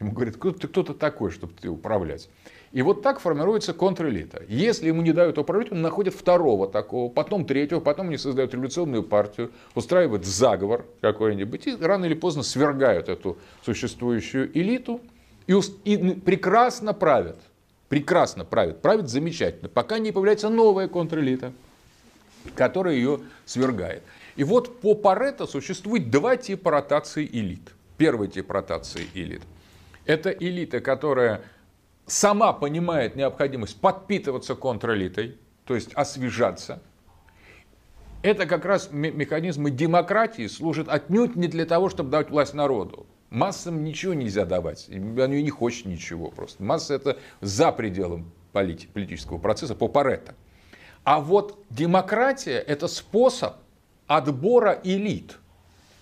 Ему 0.00 0.12
говорит, 0.12 0.36
кто 0.36 0.50
ты 0.50 0.66
кто-то 0.66 0.94
такой, 0.94 1.30
чтобы 1.30 1.52
ты 1.54 1.68
управлять. 1.68 2.28
И 2.75 2.83
вот 2.83 3.02
так 3.02 3.21
формируется 3.21 3.73
контрэлита. 3.73 4.43
Если 4.49 4.88
ему 4.88 5.00
не 5.00 5.12
дают 5.12 5.38
управлять, 5.38 5.71
он 5.71 5.81
находит 5.81 6.12
второго 6.12 6.66
такого, 6.66 7.09
потом 7.09 7.47
третьего, 7.47 7.78
потом 7.78 8.09
они 8.09 8.19
создают 8.19 8.52
революционную 8.52 9.04
партию, 9.04 9.52
устраивают 9.76 10.26
заговор 10.26 10.85
какой-нибудь 11.00 11.69
и 11.69 11.76
рано 11.76 12.07
или 12.07 12.14
поздно 12.14 12.43
свергают 12.43 13.09
эту 13.09 13.38
существующую 13.64 14.50
элиту 14.59 15.00
и, 15.47 15.57
и 15.85 16.14
прекрасно 16.14 16.93
правят. 16.93 17.38
Прекрасно 17.88 18.45
правят, 18.45 18.83
правят 18.83 19.09
замечательно, 19.09 19.69
пока 19.69 20.00
не 20.00 20.11
появляется 20.11 20.49
новая 20.49 20.88
контрэлита, 20.88 21.52
которая 22.57 22.97
ее 22.97 23.21
свергает. 23.45 24.02
И 24.35 24.43
вот 24.43 24.81
по 24.81 24.97
Паретто 24.97 25.47
существует 25.47 26.11
два 26.11 26.37
типа 26.37 26.73
ротации 26.73 27.25
элит. 27.25 27.71
Первый 27.99 28.26
тип 28.26 28.50
ротации 28.50 29.07
элит– 29.14 29.43
это 30.07 30.31
элита, 30.31 30.81
которая 30.81 31.43
сама 32.06 32.52
понимает 32.52 33.16
необходимость 33.16 33.80
подпитываться 33.80 34.54
контрэлитой, 34.54 35.38
то 35.64 35.75
есть 35.75 35.92
освежаться, 35.94 36.82
это 38.23 38.46
как 38.46 38.64
раз 38.64 38.88
механизмы 38.90 39.70
демократии 39.70 40.46
служат 40.46 40.88
отнюдь 40.88 41.37
не 41.37 41.46
для 41.46 41.66
того, 41.66 41.90
чтобы 41.90 42.11
давать 42.11 42.30
власть 42.30 42.54
народу. 42.54 43.06
Массам 43.28 43.84
ничего 43.84 44.14
нельзя 44.14 44.46
давать, 44.46 44.88
они 44.88 45.42
не 45.42 45.50
хочет 45.50 45.87
ничего 45.87 46.30
просто. 46.30 46.62
Масса 46.62 46.94
это 46.94 47.18
за 47.40 47.73
пределом 47.73 48.30
политического 48.52 49.38
процесса 49.38 49.75
по 49.75 49.88
Паретто. 49.88 50.34
А 51.02 51.20
вот 51.20 51.62
демократия 51.68 52.58
это 52.58 52.88
способ 52.88 53.56
отбора 54.06 54.80
элит– 54.84 55.38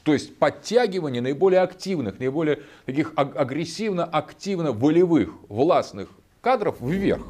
то 0.04 0.12
есть 0.12 0.37
подтягивание 0.37 1.23
наиболее 1.23 1.61
активных, 1.61 2.18
наиболее 2.18 2.61
таких 2.87 3.12
агрессивно-активно 3.16 4.73
волевых, 4.73 5.30
властных 5.49 6.09
кадров 6.40 6.80
вверх. 6.80 7.25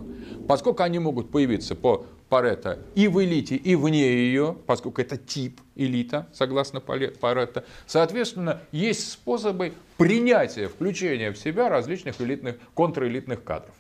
Поскольку 0.49 0.83
они 0.83 0.99
могут 0.99 1.31
появиться 1.31 1.75
по 1.75 2.07
Паретто 2.29 2.79
и 2.95 3.09
в 3.09 3.23
элите, 3.23 3.57
и 3.57 3.75
вне 3.75 4.11
ее, 4.11 4.57
поскольку 4.67 5.03
это 5.03 5.19
тип 5.19 5.61
элита, 5.75 6.29
согласно 6.33 6.81
Паретто, 6.81 7.65
соответственно, 7.87 8.63
есть 8.73 9.13
способы 9.13 9.75
принятия, 9.99 10.69
включения 10.69 11.31
в 11.31 11.37
себя 11.37 11.69
различных 11.69 12.23
элитных, 12.23 12.57
контрэлитных 12.75 13.45
кадров. 13.45 13.75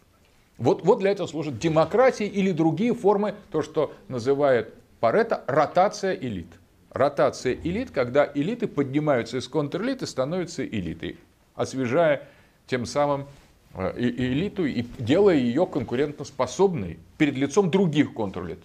Вот, 0.58 0.84
вот 0.84 0.98
для 0.98 1.12
этого 1.12 1.26
служит 1.26 1.58
демократия 1.58 2.26
или 2.26 2.52
другие 2.52 2.94
формы, 2.94 3.34
то, 3.50 3.62
что 3.62 3.94
называет 4.08 4.74
Паретто 5.00 5.42
ротация 5.46 6.14
элит 6.14 6.48
ротация 6.92 7.54
элит, 7.54 7.90
когда 7.90 8.30
элиты 8.34 8.66
поднимаются 8.66 9.38
из 9.38 9.48
контрэлиты, 9.48 10.06
становятся 10.06 10.64
элитой, 10.66 11.16
освежая 11.54 12.28
тем 12.66 12.86
самым 12.86 13.26
э, 13.74 13.92
элиту 13.98 14.64
и 14.66 14.82
делая 14.98 15.36
ее 15.36 15.66
конкурентоспособной 15.66 16.98
перед 17.18 17.34
лицом 17.36 17.70
других 17.70 18.14
контрэлит. 18.14 18.60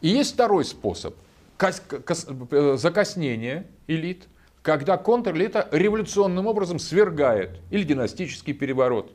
И 0.00 0.08
есть 0.08 0.34
второй 0.34 0.64
способ 0.64 1.14
э, 1.58 2.76
закоснения 2.76 3.66
элит, 3.86 4.26
когда 4.62 4.98
контрэлита 4.98 5.68
революционным 5.72 6.46
образом 6.46 6.78
свергает 6.78 7.58
или 7.70 7.82
династический 7.82 8.52
переворот, 8.52 9.12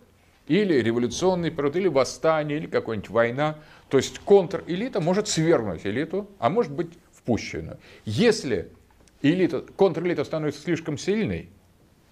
или 0.48 0.76
революционный 0.76 1.52
период, 1.52 1.76
или 1.76 1.88
восстание, 1.88 2.58
или 2.58 2.68
какая-нибудь 2.68 3.10
война. 3.10 3.58
То 3.90 3.98
есть 3.98 4.20
контрэлита 4.20 5.00
может 5.02 5.28
свергнуть 5.28 5.86
элиту, 5.86 6.28
а 6.40 6.50
может 6.50 6.72
быть 6.72 6.90
впущена. 7.26 7.78
Если 8.06 8.70
элита, 9.24 9.62
контрэлита 9.76 10.24
становится 10.24 10.62
слишком 10.62 10.98
сильной, 10.98 11.50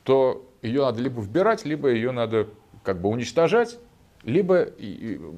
то 0.03 0.49
ее 0.61 0.81
надо 0.81 1.01
либо 1.01 1.21
вбирать, 1.21 1.65
либо 1.65 1.89
ее 1.89 2.11
надо 2.11 2.49
как 2.83 2.99
бы 2.99 3.09
уничтожать, 3.09 3.77
либо 4.23 4.69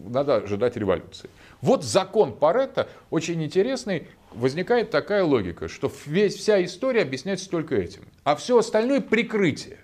надо 0.07 0.37
ожидать 0.37 0.77
революции. 0.77 1.29
Вот 1.61 1.83
закон 1.83 2.33
Паретта 2.33 2.87
очень 3.09 3.43
интересный. 3.43 4.07
Возникает 4.31 4.91
такая 4.91 5.23
логика, 5.23 5.67
что 5.67 5.91
весь, 6.05 6.35
вся 6.35 6.63
история 6.63 7.01
объясняется 7.01 7.49
только 7.49 7.75
этим, 7.75 8.01
а 8.23 8.35
все 8.35 8.57
остальное 8.57 8.99
прикрытие. 9.01 9.79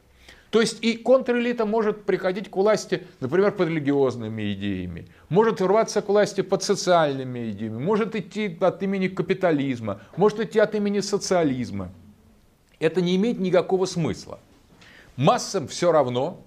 То 0.51 0.59
есть 0.59 0.83
и 0.83 0.97
контрэлита 0.97 1.65
может 1.65 2.03
приходить 2.03 2.51
к 2.51 2.57
власти, 2.57 3.03
например, 3.21 3.53
под 3.53 3.69
религиозными 3.69 4.53
идеями, 4.53 5.07
может 5.29 5.61
рваться 5.61 6.01
к 6.01 6.09
власти 6.09 6.41
под 6.41 6.61
социальными 6.61 7.51
идеями, 7.51 7.79
может 7.81 8.15
идти 8.17 8.57
от 8.59 8.83
имени 8.83 9.07
капитализма, 9.07 10.01
может 10.17 10.41
идти 10.41 10.59
от 10.59 10.75
имени 10.75 10.99
социализма. 10.99 11.89
Это 12.79 12.99
не 12.99 13.15
имеет 13.15 13.39
никакого 13.39 13.85
смысла. 13.85 14.39
Массам 15.15 15.69
все 15.69 15.93
равно, 15.93 16.41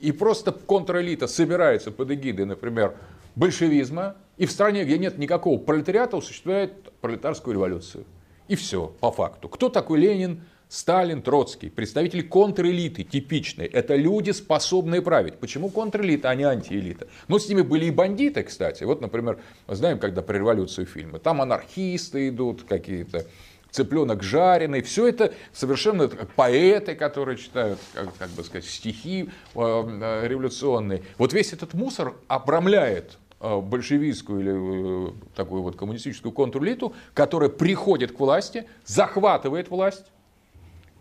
и 0.00 0.10
просто 0.10 0.52
контрэлита 0.52 1.26
собирается 1.26 1.90
под 1.90 2.10
эгидой, 2.12 2.46
например, 2.46 2.96
большевизма, 3.36 4.16
и 4.38 4.46
в 4.46 4.52
стране, 4.52 4.84
где 4.84 4.96
нет 4.96 5.18
никакого 5.18 5.58
пролетариата, 5.58 6.16
осуществляет 6.16 6.90
пролетарскую 7.02 7.52
революцию. 7.52 8.06
И 8.48 8.56
все, 8.56 8.86
по 9.00 9.12
факту. 9.12 9.50
Кто 9.50 9.68
такой 9.68 10.00
Ленин? 10.00 10.40
Сталин, 10.70 11.20
Троцкий, 11.20 11.68
представители 11.68 12.22
контрэлиты 12.22 13.02
типичные. 13.02 13.66
Это 13.66 13.96
люди, 13.96 14.30
способные 14.30 15.02
править. 15.02 15.34
Почему 15.34 15.68
контрэлита, 15.68 16.30
а 16.30 16.34
не 16.36 16.44
антиэлита? 16.44 17.08
Ну, 17.26 17.40
с 17.40 17.48
ними 17.48 17.62
были 17.62 17.86
и 17.86 17.90
бандиты, 17.90 18.44
кстати. 18.44 18.84
Вот, 18.84 19.00
например, 19.00 19.40
знаем, 19.66 19.98
когда 19.98 20.22
про 20.22 20.38
революцию 20.38 20.86
фильмы. 20.86 21.18
Там 21.18 21.42
анархисты 21.42 22.28
идут 22.28 22.62
какие-то, 22.62 23.26
цыпленок 23.72 24.22
жареный. 24.22 24.82
Все 24.82 25.08
это 25.08 25.34
совершенно 25.52 26.06
поэты, 26.06 26.94
которые 26.94 27.36
читают, 27.36 27.80
как, 27.92 28.16
как 28.16 28.30
бы 28.30 28.44
сказать, 28.44 28.64
стихи 28.64 29.28
э, 29.56 29.58
э, 29.58 30.28
революционные. 30.28 31.02
Вот 31.18 31.32
весь 31.32 31.52
этот 31.52 31.74
мусор 31.74 32.14
обрамляет 32.28 33.18
э, 33.40 33.60
большевистскую 33.60 34.40
или 34.40 35.08
э, 35.08 35.12
такую 35.34 35.62
вот 35.62 35.74
коммунистическую 35.74 36.30
контрэлиту, 36.30 36.94
которая 37.12 37.48
приходит 37.48 38.12
к 38.12 38.20
власти, 38.20 38.68
захватывает 38.84 39.68
власть, 39.68 40.06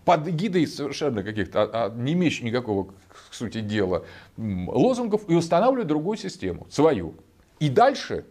под 0.10 0.26
гидой 0.26 0.66
совершенно 0.66 1.22
каких-то, 1.22 1.62
а, 1.62 1.70
а, 1.72 1.90
не 1.96 2.14
имеющих 2.14 2.42
никакого, 2.42 2.86
к 3.30 3.32
сути 3.32 3.62
дела, 3.62 4.06
лозунгов 4.38 5.22
и 5.30 5.36
устанавливают 5.36 5.88
другую 5.88 6.18
систему, 6.18 6.66
свою. 6.72 7.14
И 7.60 7.70
дальше 7.70 8.26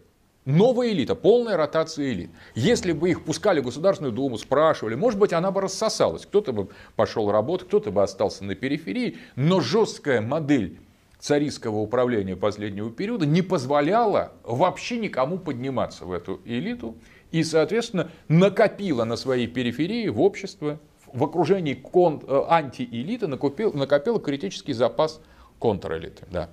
новая 0.44 0.88
элита, 0.88 1.14
полная 1.14 1.56
ротация 1.56 2.10
элит. 2.10 2.32
Если 2.56 2.90
бы 2.90 3.10
их 3.10 3.24
пускали 3.24 3.60
в 3.60 3.64
Государственную 3.66 4.12
Думу, 4.12 4.38
спрашивали, 4.38 4.96
может 4.96 5.20
быть, 5.20 5.32
она 5.32 5.52
бы 5.52 5.60
рассосалась. 5.60 6.26
Кто-то 6.26 6.52
бы 6.52 6.68
пошел 6.96 7.30
работать, 7.30 7.68
кто-то 7.68 7.92
бы 7.92 8.02
остался 8.02 8.42
на 8.42 8.56
периферии. 8.56 9.18
Но 9.36 9.60
жесткая 9.60 10.20
модель 10.20 10.80
царистского 11.20 11.76
управления 11.76 12.34
последнего 12.34 12.90
периода 12.90 13.24
не 13.24 13.42
позволяла 13.42 14.32
вообще 14.42 14.98
никому 14.98 15.38
подниматься 15.38 16.06
в 16.06 16.10
эту 16.10 16.40
элиту. 16.44 16.96
И, 17.30 17.44
соответственно, 17.44 18.10
накопила 18.26 19.04
на 19.04 19.14
своей 19.14 19.46
периферии 19.46 20.08
в 20.08 20.20
общество 20.20 20.80
в 21.12 21.24
окружении 21.24 21.74
кон, 21.74 22.22
э, 22.26 22.42
антиэлиты 22.48 23.26
накопил, 23.26 23.72
накопил 23.72 24.18
критический 24.18 24.72
запас 24.72 25.20
контрэлиты. 25.60 26.24
Да. 26.30 26.50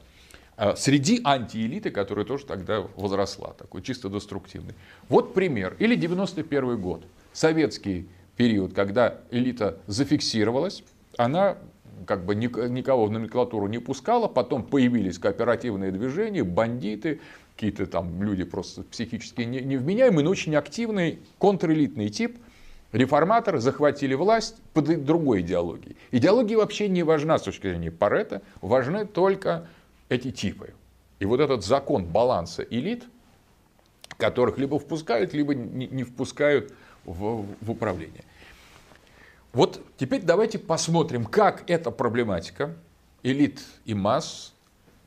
А 0.57 0.75
среди 0.75 1.21
антиэлиты, 1.23 1.91
которая 1.91 2.25
тоже 2.25 2.45
тогда 2.45 2.85
возросла, 2.95 3.53
такой 3.53 3.81
чисто 3.81 4.09
деструктивный. 4.09 4.73
Вот 5.09 5.33
пример. 5.33 5.75
Или 5.79 5.95
91 5.95 6.79
год. 6.79 7.05
Советский 7.33 8.07
период, 8.37 8.73
когда 8.73 9.19
элита 9.31 9.77
зафиксировалась, 9.87 10.83
она 11.17 11.57
как 12.05 12.25
бы 12.25 12.35
никого 12.35 13.05
в 13.05 13.11
номенклатуру 13.11 13.67
не 13.67 13.79
пускала, 13.79 14.27
потом 14.27 14.63
появились 14.63 15.17
кооперативные 15.17 15.91
движения, 15.91 16.43
бандиты, 16.43 17.21
какие-то 17.55 17.85
там 17.85 18.21
люди 18.21 18.43
просто 18.43 18.83
психически 18.83 19.41
невменяемые, 19.41 20.23
но 20.23 20.31
очень 20.31 20.55
активный 20.55 21.19
контрэлитный 21.39 22.09
тип, 22.09 22.37
Реформаторы 22.95 23.59
захватили 23.59 24.13
власть 24.13 24.55
под 24.73 25.03
другой 25.03 25.41
идеологией. 25.41 25.97
Идеология 26.11 26.55
вообще 26.55 26.87
не 26.87 27.03
важна 27.03 27.37
с 27.37 27.41
точки 27.41 27.67
зрения 27.67 27.91
Парета, 27.91 28.41
важны 28.61 29.05
только 29.05 29.67
эти 30.07 30.31
типы. 30.31 30.73
И 31.19 31.25
вот 31.25 31.41
этот 31.41 31.65
закон 31.65 32.05
баланса 32.05 32.63
элит, 32.63 33.03
которых 34.15 34.57
либо 34.57 34.79
впускают, 34.79 35.33
либо 35.33 35.53
не 35.53 36.03
впускают 36.05 36.73
в, 37.03 37.45
в 37.59 37.69
управление. 37.69 38.23
Вот 39.51 39.85
теперь 39.97 40.21
давайте 40.21 40.57
посмотрим, 40.57 41.25
как 41.25 41.69
эта 41.69 41.91
проблематика 41.91 42.77
элит 43.23 43.61
и 43.83 43.93
масс 43.93 44.53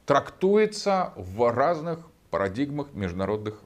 трактуется 0.05 1.15
в 1.17 1.51
разных 1.51 2.01
парадигмах 2.29 2.89
международных 2.93 3.59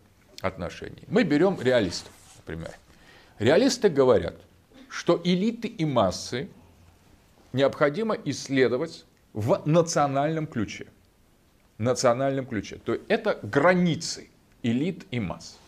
отношений. 0.42 1.02
Мы 1.08 1.24
берем 1.24 1.60
реалистов, 1.60 2.12
например. 2.36 2.70
Реалисты 3.38 3.88
говорят, 3.88 4.36
что 4.88 5.20
элиты 5.24 5.68
и 5.68 5.84
массы 5.84 6.48
необходимо 7.52 8.16
исследовать 8.24 9.04
в 9.32 9.62
национальном 9.64 10.46
ключе. 10.46 10.86
Национальном 11.78 12.46
ключе. 12.46 12.76
То 12.84 12.92
есть 12.92 13.04
это 13.08 13.38
границы 13.42 14.28
элит 14.62 15.06
и 15.10 15.18
масс. 15.18 15.58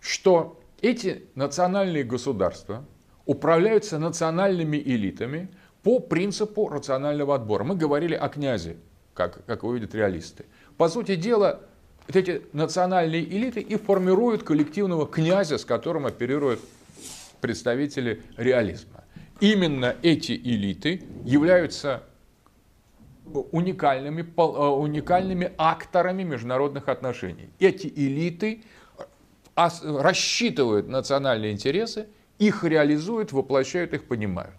Что 0.00 0.60
эти 0.80 1.24
национальные 1.34 2.04
государства 2.04 2.84
управляются 3.26 3.98
национальными 3.98 4.76
элитами 4.76 5.48
по 5.82 5.98
принципу 5.98 6.68
рационального 6.68 7.34
отбора. 7.34 7.64
Мы 7.64 7.76
говорили 7.76 8.14
о 8.14 8.28
князе, 8.28 8.76
как, 9.14 9.44
как 9.44 9.64
увидят 9.64 9.94
реалисты. 9.94 10.44
По 10.76 10.88
сути 10.88 11.16
дела, 11.16 11.60
эти 12.08 12.42
национальные 12.52 13.24
элиты 13.24 13.60
и 13.60 13.76
формируют 13.76 14.42
коллективного 14.42 15.06
князя, 15.06 15.58
с 15.58 15.64
которым 15.64 16.06
оперирует 16.06 16.60
представители 17.44 18.22
реализма. 18.38 19.04
Именно 19.38 19.96
эти 20.00 20.32
элиты 20.32 21.02
являются 21.26 22.02
уникальными, 23.52 24.22
э, 24.22 24.42
уникальными 24.42 25.52
акторами 25.58 26.22
международных 26.22 26.88
отношений. 26.88 27.50
Эти 27.60 27.86
элиты 27.86 28.62
рассчитывают 29.54 30.88
национальные 30.88 31.52
интересы, 31.52 32.06
их 32.38 32.64
реализуют, 32.64 33.32
воплощают 33.32 33.92
их, 33.92 34.04
понимают. 34.04 34.54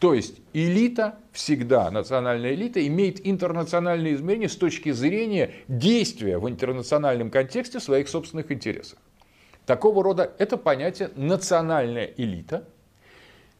То 0.00 0.12
есть 0.12 0.40
элита 0.52 1.14
всегда, 1.30 1.88
национальная 1.92 2.54
элита, 2.54 2.84
имеет 2.84 3.24
интернациональные 3.24 4.14
измерения 4.14 4.48
с 4.48 4.56
точки 4.56 4.90
зрения 4.90 5.52
действия 5.68 6.38
в 6.38 6.48
интернациональном 6.48 7.30
контексте 7.30 7.78
своих 7.78 8.08
собственных 8.08 8.50
интересов. 8.50 8.98
Такого 9.66 10.02
рода 10.02 10.32
это 10.38 10.56
понятие 10.56 11.10
национальная 11.16 12.12
элита, 12.16 12.64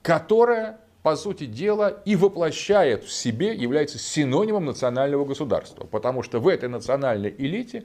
которая, 0.02 0.78
по 1.02 1.16
сути 1.16 1.46
дела, 1.46 2.02
и 2.04 2.14
воплощает 2.14 3.04
в 3.04 3.12
себе, 3.12 3.54
является 3.54 3.98
синонимом 3.98 4.66
национального 4.66 5.24
государства. 5.24 5.84
Потому 5.86 6.22
что 6.22 6.40
в 6.40 6.48
этой 6.48 6.68
национальной 6.68 7.34
элите 7.36 7.84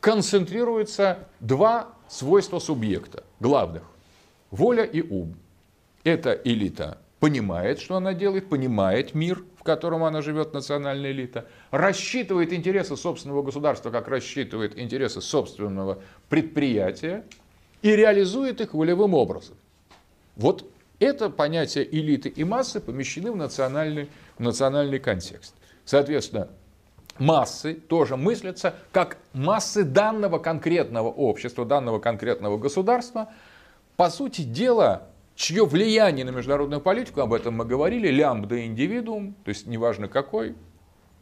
концентрируются 0.00 1.28
два 1.38 1.90
свойства 2.08 2.58
субъекта, 2.58 3.22
главных. 3.38 3.82
Воля 4.50 4.82
и 4.82 5.00
ум. 5.00 5.36
Эта 6.02 6.32
элита 6.32 6.98
понимает, 7.20 7.78
что 7.78 7.96
она 7.96 8.14
делает, 8.14 8.48
понимает 8.48 9.14
мир, 9.14 9.44
в 9.56 9.62
котором 9.62 10.02
она 10.02 10.22
живет, 10.22 10.54
национальная 10.54 11.12
элита, 11.12 11.46
рассчитывает 11.70 12.52
интересы 12.52 12.96
собственного 12.96 13.42
государства, 13.42 13.90
как 13.90 14.08
рассчитывает 14.08 14.76
интересы 14.78 15.20
собственного 15.20 16.02
предприятия, 16.30 17.24
и 17.82 17.96
реализует 17.96 18.60
их 18.60 18.74
волевым 18.74 19.14
образом. 19.14 19.56
Вот 20.36 20.64
это 20.98 21.30
понятие 21.30 21.88
элиты 21.90 22.28
и 22.28 22.44
массы 22.44 22.80
помещены 22.80 23.32
в 23.32 23.36
национальный, 23.36 24.08
в 24.38 24.42
национальный 24.42 24.98
контекст. 24.98 25.54
Соответственно, 25.84 26.48
массы 27.18 27.74
тоже 27.74 28.16
мыслятся 28.16 28.74
как 28.92 29.18
массы 29.32 29.84
данного 29.84 30.38
конкретного 30.38 31.08
общества, 31.08 31.64
данного 31.64 31.98
конкретного 31.98 32.58
государства, 32.58 33.32
по 33.96 34.08
сути 34.10 34.42
дела, 34.42 35.08
чье 35.34 35.64
влияние 35.64 36.24
на 36.24 36.30
международную 36.30 36.80
политику, 36.80 37.20
об 37.20 37.32
этом 37.32 37.54
мы 37.54 37.64
говорили, 37.64 38.08
лямбда 38.08 38.64
индивидуум, 38.64 39.34
то 39.44 39.48
есть 39.48 39.66
неважно 39.66 40.08
какой 40.08 40.54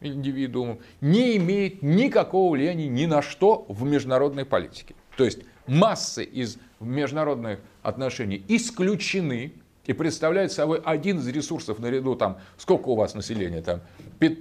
индивидуум, 0.00 0.80
не 1.00 1.36
имеет 1.36 1.82
никакого 1.82 2.52
влияния 2.52 2.88
ни 2.88 3.06
на 3.06 3.22
что 3.22 3.64
в 3.68 3.84
международной 3.84 4.44
политике. 4.44 4.94
То 5.16 5.24
есть 5.24 5.40
массы 5.68 6.24
из 6.24 6.58
международных 6.80 7.60
отношений 7.82 8.44
исключены 8.48 9.52
и 9.86 9.92
представляют 9.92 10.52
собой 10.52 10.80
один 10.84 11.18
из 11.18 11.28
ресурсов 11.28 11.78
наряду 11.78 12.14
там, 12.14 12.38
сколько 12.56 12.88
у 12.88 12.94
вас 12.94 13.14
населения 13.14 13.62
там, 13.62 13.80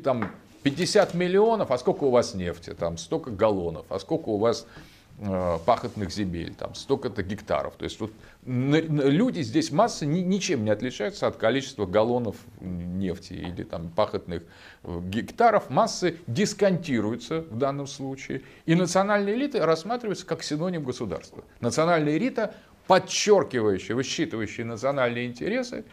там 0.04 0.32
50 0.64 1.14
миллионов, 1.14 1.72
а 1.72 1.78
сколько 1.78 2.04
у 2.04 2.10
вас 2.10 2.34
нефти? 2.34 2.74
Там 2.74 2.98
столько 2.98 3.32
галлонов, 3.32 3.86
а 3.90 4.00
сколько 4.00 4.30
у 4.30 4.38
вас 4.38 4.68
пахотных 5.18 6.12
земель, 6.12 6.54
там 6.54 6.76
столько-то 6.76 7.24
гектаров. 7.24 7.76
То 7.76 7.86
есть 7.86 8.00
вот 8.00 8.12
люди 8.46 9.42
здесь 9.42 9.72
масса 9.72 10.06
ни, 10.06 10.20
ничем 10.20 10.64
не 10.64 10.70
отличаются 10.70 11.26
от 11.26 11.38
количества 11.38 11.88
галлонов 11.88 12.36
нефти 12.62 13.34
или 13.34 13.64
там 13.64 13.90
пахотных 13.90 14.44
э, 14.84 15.00
гектаров. 15.06 15.72
Массы 15.72 16.18
дисконтируются 16.28 17.42
в 17.42 17.58
данном 17.58 17.88
случае. 17.88 18.44
И 18.68 18.76
национальная 18.76 19.34
элита 19.34 19.66
рассматривается 19.66 20.26
как 20.26 20.44
синоним 20.44 20.84
государства. 20.84 21.44
Национальная 21.62 22.18
элита, 22.18 22.54
подчеркивающая, 22.86 23.96
высчитывающая 23.96 24.66
национальные 24.66 25.26
интересы 25.26 25.84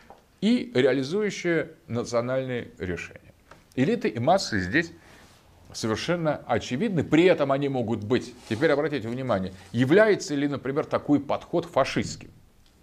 и 0.43 0.71
реализующая 0.75 1.71
национальные 1.89 2.73
решения. 2.79 3.21
Элиты 3.75 4.09
и 4.09 4.19
массы 4.19 4.61
здесь 4.61 4.93
совершенно 5.77 6.37
очевидны, 6.47 7.05
при 7.05 7.25
этом 7.25 7.53
они 7.53 7.69
могут 7.69 8.05
быть, 8.05 8.35
теперь 8.49 8.71
обратите 8.71 9.09
внимание, 9.09 9.53
является 9.73 10.35
ли, 10.35 10.49
например, 10.49 10.85
такой 10.85 11.21
подход 11.21 11.67
фашистским, 11.67 12.31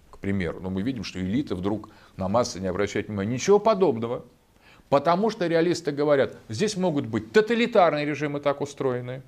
к 0.10 0.18
примеру. 0.18 0.60
Но 0.62 0.70
мы 0.70 0.82
видим, 0.82 1.04
что 1.04 1.20
элита 1.20 1.56
вдруг 1.56 1.90
на 2.18 2.28
массы 2.28 2.60
не 2.60 2.68
обращает 2.68 3.08
внимания. 3.08 3.32
Ничего 3.32 3.60
подобного. 3.60 4.26
Потому 4.90 5.30
что 5.30 5.48
реалисты 5.48 5.94
говорят, 5.94 6.36
здесь 6.50 6.76
могут 6.76 7.06
быть 7.06 7.32
тоталитарные 7.32 8.06
режимы 8.06 8.42
так 8.42 8.60
устроенные, 8.60 9.22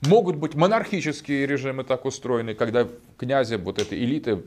могут 0.00 0.36
быть 0.36 0.54
монархические 0.54 1.46
режимы 1.46 1.84
так 1.84 2.04
устроены, 2.04 2.54
когда 2.54 2.88
князем 3.16 3.62
вот 3.62 3.78
этой 3.78 3.98
элиты, 4.02 4.42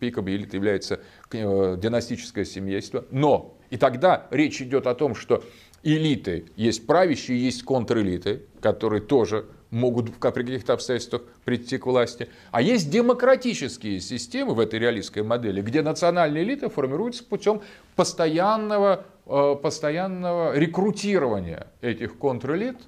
пиком 0.00 0.28
элиты 0.28 0.56
является 0.56 1.00
э, 1.30 1.76
династическое 1.80 2.44
семейство. 2.44 3.04
Но 3.12 3.56
и 3.70 3.76
тогда 3.76 4.26
речь 4.30 4.60
идет 4.60 4.86
о 4.86 4.94
том, 4.94 5.14
что 5.14 5.44
элиты 5.82 6.46
есть 6.56 6.86
правящие, 6.86 7.42
есть 7.42 7.62
контрэлиты, 7.62 8.42
которые 8.60 9.00
тоже 9.00 9.46
могут 9.70 10.08
в 10.08 10.18
каких-то 10.18 10.72
обстоятельствах 10.72 11.22
прийти 11.44 11.78
к 11.78 11.86
власти. 11.86 12.28
А 12.50 12.62
есть 12.62 12.90
демократические 12.90 14.00
системы 14.00 14.54
в 14.54 14.60
этой 14.60 14.78
реалистской 14.78 15.22
модели, 15.22 15.60
где 15.60 15.82
национальная 15.82 16.42
элита 16.42 16.70
формируется 16.70 17.24
путем 17.24 17.60
постоянного, 17.94 19.04
э, 19.26 19.56
постоянного 19.62 20.56
рекрутирования 20.56 21.66
этих 21.80 22.18
контрэлит 22.18 22.78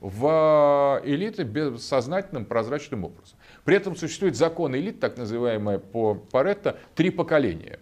в 0.00 1.00
элиты 1.04 1.44
бессознательным 1.44 2.44
прозрачным 2.44 3.04
образом. 3.04 3.38
При 3.64 3.76
этом 3.76 3.94
существует 3.94 4.34
закон 4.34 4.74
элит, 4.74 4.98
так 5.00 5.16
называемое 5.16 5.78
по 5.78 6.14
Паретто, 6.14 6.78
три 6.94 7.10
поколения 7.10 7.78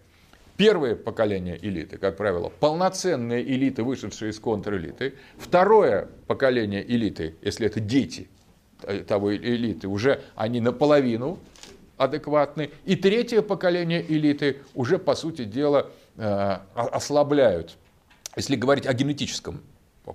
Первое 0.61 0.95
поколение 0.95 1.57
элиты, 1.59 1.97
как 1.97 2.17
правило, 2.17 2.49
полноценные 2.49 3.41
элиты, 3.41 3.81
вышедшие 3.81 4.29
из 4.29 4.39
контрэлиты. 4.39 5.15
Второе 5.39 6.07
поколение 6.27 6.85
элиты, 6.87 7.35
если 7.41 7.65
это 7.65 7.79
дети 7.79 8.29
того 9.07 9.35
элиты, 9.35 9.87
уже 9.87 10.21
они 10.35 10.61
наполовину 10.61 11.39
адекватны. 11.97 12.69
И 12.85 12.95
третье 12.95 13.41
поколение 13.41 14.05
элиты 14.07 14.59
уже, 14.75 14.99
по 14.99 15.15
сути 15.15 15.45
дела, 15.45 15.89
э, 16.17 16.57
ослабляют, 16.75 17.75
если 18.35 18.55
говорить 18.55 18.85
о 18.85 18.93
генетическом 18.93 19.61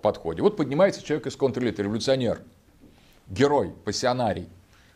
подходе. 0.01 0.43
Вот 0.43 0.57
поднимается 0.57 1.03
человек 1.03 1.27
из 1.27 1.35
контрэлиты, 1.35 1.83
революционер, 1.83 2.39
герой, 3.27 3.75
пассионарий, 3.85 4.49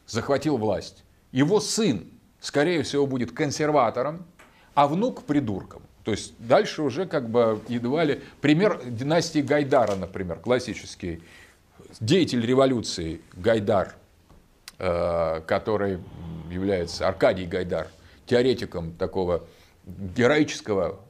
захватил 0.06 0.58
власть. 0.58 1.02
Его 1.32 1.58
сын, 1.58 2.08
скорее 2.38 2.84
всего, 2.84 3.04
будет 3.08 3.32
консерватором, 3.32 4.26
а 4.74 4.86
внук 4.86 5.24
придурком. 5.24 5.82
То 6.04 6.12
есть 6.12 6.34
дальше 6.38 6.82
уже 6.82 7.06
как 7.06 7.28
бы 7.28 7.60
едва 7.68 8.04
ли... 8.04 8.20
Пример 8.40 8.80
династии 8.84 9.40
Гайдара, 9.40 9.96
например, 9.96 10.38
классический. 10.38 11.22
Деятель 12.00 12.44
революции 12.44 13.20
Гайдар, 13.34 13.94
э, 14.78 15.40
который 15.46 15.98
является 16.50 17.06
Аркадий 17.06 17.46
Гайдар, 17.46 17.88
теоретиком 18.26 18.92
такого 18.92 19.44
героического 19.86 21.00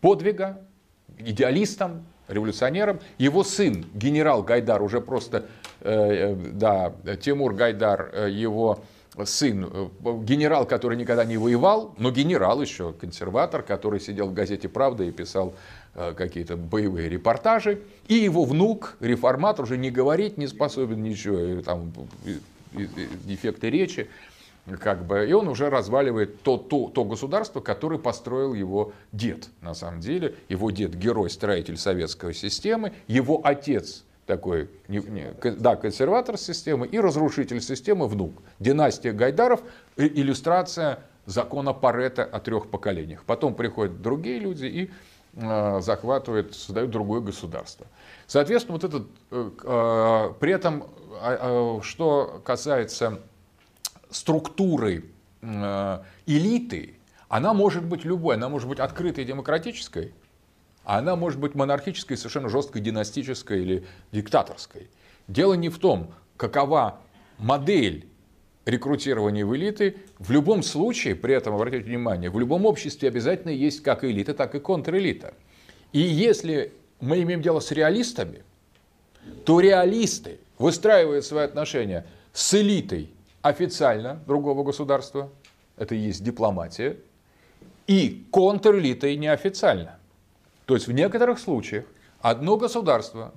подвига, 0.00 0.60
идеалистом, 1.18 2.06
революционером. 2.26 3.00
Его 3.18 3.44
сын, 3.44 3.84
генерал 3.94 4.42
Гайдар, 4.42 4.82
уже 4.82 5.00
просто, 5.00 5.46
э, 5.80 5.90
э, 5.90 6.34
да, 6.34 6.92
Тимур 7.20 7.54
Гайдар, 7.54 8.26
его 8.28 8.82
сын, 9.24 9.68
э, 9.72 9.88
генерал, 10.22 10.66
который 10.66 10.96
никогда 10.96 11.24
не 11.24 11.36
воевал, 11.36 11.94
но 11.98 12.10
генерал 12.10 12.60
еще, 12.60 12.92
консерватор, 12.92 13.62
который 13.62 14.00
сидел 14.00 14.28
в 14.28 14.34
газете 14.34 14.68
«Правда» 14.68 15.04
и 15.04 15.10
писал 15.10 15.54
э, 15.94 16.14
какие-то 16.16 16.56
боевые 16.56 17.08
репортажи, 17.08 17.82
и 18.08 18.14
его 18.14 18.44
внук, 18.44 18.96
реформатор, 19.00 19.64
уже 19.64 19.76
не 19.76 19.90
говорить 19.90 20.38
не 20.38 20.46
способен 20.46 21.02
ничего, 21.02 21.62
там, 21.62 21.92
дефекты 23.24 23.70
речи, 23.70 24.08
как 24.78 25.06
бы, 25.06 25.26
и 25.28 25.32
он 25.32 25.48
уже 25.48 25.70
разваливает 25.70 26.42
то, 26.42 26.56
то, 26.56 26.90
то 26.94 27.04
государство, 27.04 27.60
которое 27.60 27.98
построил 27.98 28.54
его 28.54 28.92
дед, 29.12 29.48
на 29.62 29.74
самом 29.74 30.00
деле. 30.00 30.36
Его 30.48 30.70
дед– 30.70 30.94
герой, 30.96 31.30
строитель 31.30 31.76
советской 31.76 32.34
системы, 32.34 32.92
его 33.06 33.40
отец 33.42 34.04
такой, 34.30 34.70
не, 34.86 34.98
не, 34.98 35.34
да, 35.58 35.74
консерватор 35.74 36.38
системы 36.38 36.86
и 36.86 37.00
разрушитель 37.00 37.60
системы 37.60 38.06
внук. 38.06 38.32
Династия 38.60 39.10
Гайдаров, 39.10 39.60
иллюстрация 39.96 41.00
закона 41.26 41.72
Парета 41.72 42.22
о 42.22 42.38
трех 42.38 42.70
поколениях. 42.70 43.24
Потом 43.26 43.54
приходят 43.54 44.00
другие 44.00 44.38
люди 44.38 44.66
и 44.66 44.90
э, 45.34 45.80
захватывают, 45.80 46.54
создают 46.54 46.92
другое 46.92 47.20
государство. 47.20 47.88
Соответственно, 48.28 48.78
вот 48.78 48.84
этот, 48.84 49.08
э, 49.32 49.50
э, 49.64 50.34
при 50.38 50.52
этом, 50.52 50.84
э, 51.20 51.80
что 51.82 52.40
касается 52.44 53.18
структуры 54.10 55.06
э, 55.42 55.98
элиты, 56.26 56.94
она 57.28 57.52
может 57.52 57.84
быть 57.84 58.04
любой, 58.04 58.36
она 58.36 58.48
может 58.48 58.68
быть 58.68 58.78
открытой 58.78 59.24
демократической, 59.24 60.14
а 60.84 60.98
она 60.98 61.16
может 61.16 61.38
быть 61.38 61.54
монархической, 61.54 62.16
совершенно 62.16 62.48
жесткой, 62.48 62.82
династической 62.82 63.62
или 63.62 63.86
диктаторской. 64.12 64.88
Дело 65.28 65.54
не 65.54 65.68
в 65.68 65.78
том, 65.78 66.12
какова 66.36 67.00
модель 67.38 68.06
рекрутирования 68.64 69.44
в 69.44 69.54
элиты. 69.56 69.96
В 70.18 70.30
любом 70.30 70.62
случае, 70.62 71.14
при 71.14 71.34
этом, 71.34 71.54
обратите 71.54 71.84
внимание, 71.84 72.30
в 72.30 72.38
любом 72.38 72.66
обществе 72.66 73.08
обязательно 73.08 73.50
есть 73.50 73.82
как 73.82 74.04
элита, 74.04 74.34
так 74.34 74.54
и 74.54 74.60
контрэлита. 74.60 75.34
И 75.92 76.00
если 76.00 76.72
мы 77.00 77.22
имеем 77.22 77.42
дело 77.42 77.60
с 77.60 77.70
реалистами, 77.70 78.42
то 79.44 79.60
реалисты 79.60 80.38
выстраивают 80.58 81.24
свои 81.24 81.44
отношения 81.44 82.06
с 82.32 82.54
элитой 82.54 83.10
официально 83.42 84.22
другого 84.26 84.62
государства, 84.62 85.30
это 85.76 85.94
и 85.94 85.98
есть 85.98 86.22
дипломатия, 86.22 86.96
и 87.86 88.26
контрэлитой 88.30 89.16
неофициально. 89.16 89.98
То 90.70 90.76
есть 90.76 90.86
в 90.86 90.92
некоторых 90.92 91.40
случаях 91.40 91.84
одно 92.20 92.56
государство 92.56 93.32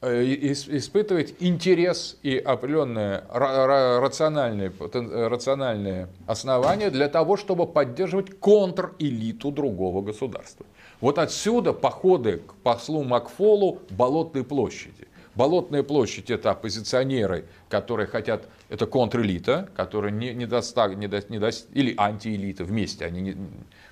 э, 0.00 0.22
испытывает 0.22 1.42
интерес 1.42 2.18
и 2.22 2.38
определенные 2.38 3.24
рациональные, 3.32 4.72
рациональные 4.78 6.06
основания 6.28 6.90
для 6.90 7.08
того, 7.08 7.36
чтобы 7.36 7.66
поддерживать 7.66 8.38
контрэлиту 8.38 9.50
другого 9.50 10.02
государства. 10.02 10.64
Вот 11.00 11.18
отсюда 11.18 11.72
походы 11.72 12.36
к 12.46 12.54
послу 12.62 13.02
Макфолу 13.02 13.80
Болотной 13.90 14.44
площади. 14.44 15.08
Болотная 15.34 15.82
площадь– 15.82 16.30
это 16.36 16.52
оппозиционеры, 16.52 17.44
которые 17.68 18.06
хотят, 18.06 18.48
это 18.68 18.86
контрэлита, 18.86 19.68
которые 19.74 20.12
не, 20.12 20.32
не, 20.32 20.46
доста, 20.46 20.94
не, 20.94 21.08
до, 21.08 21.22
не 21.28 21.40
до, 21.40 21.50
или 21.74 21.92
антиэлита 21.98 22.64
вместе, 22.64 23.04
они 23.04 23.20
не, 23.20 23.36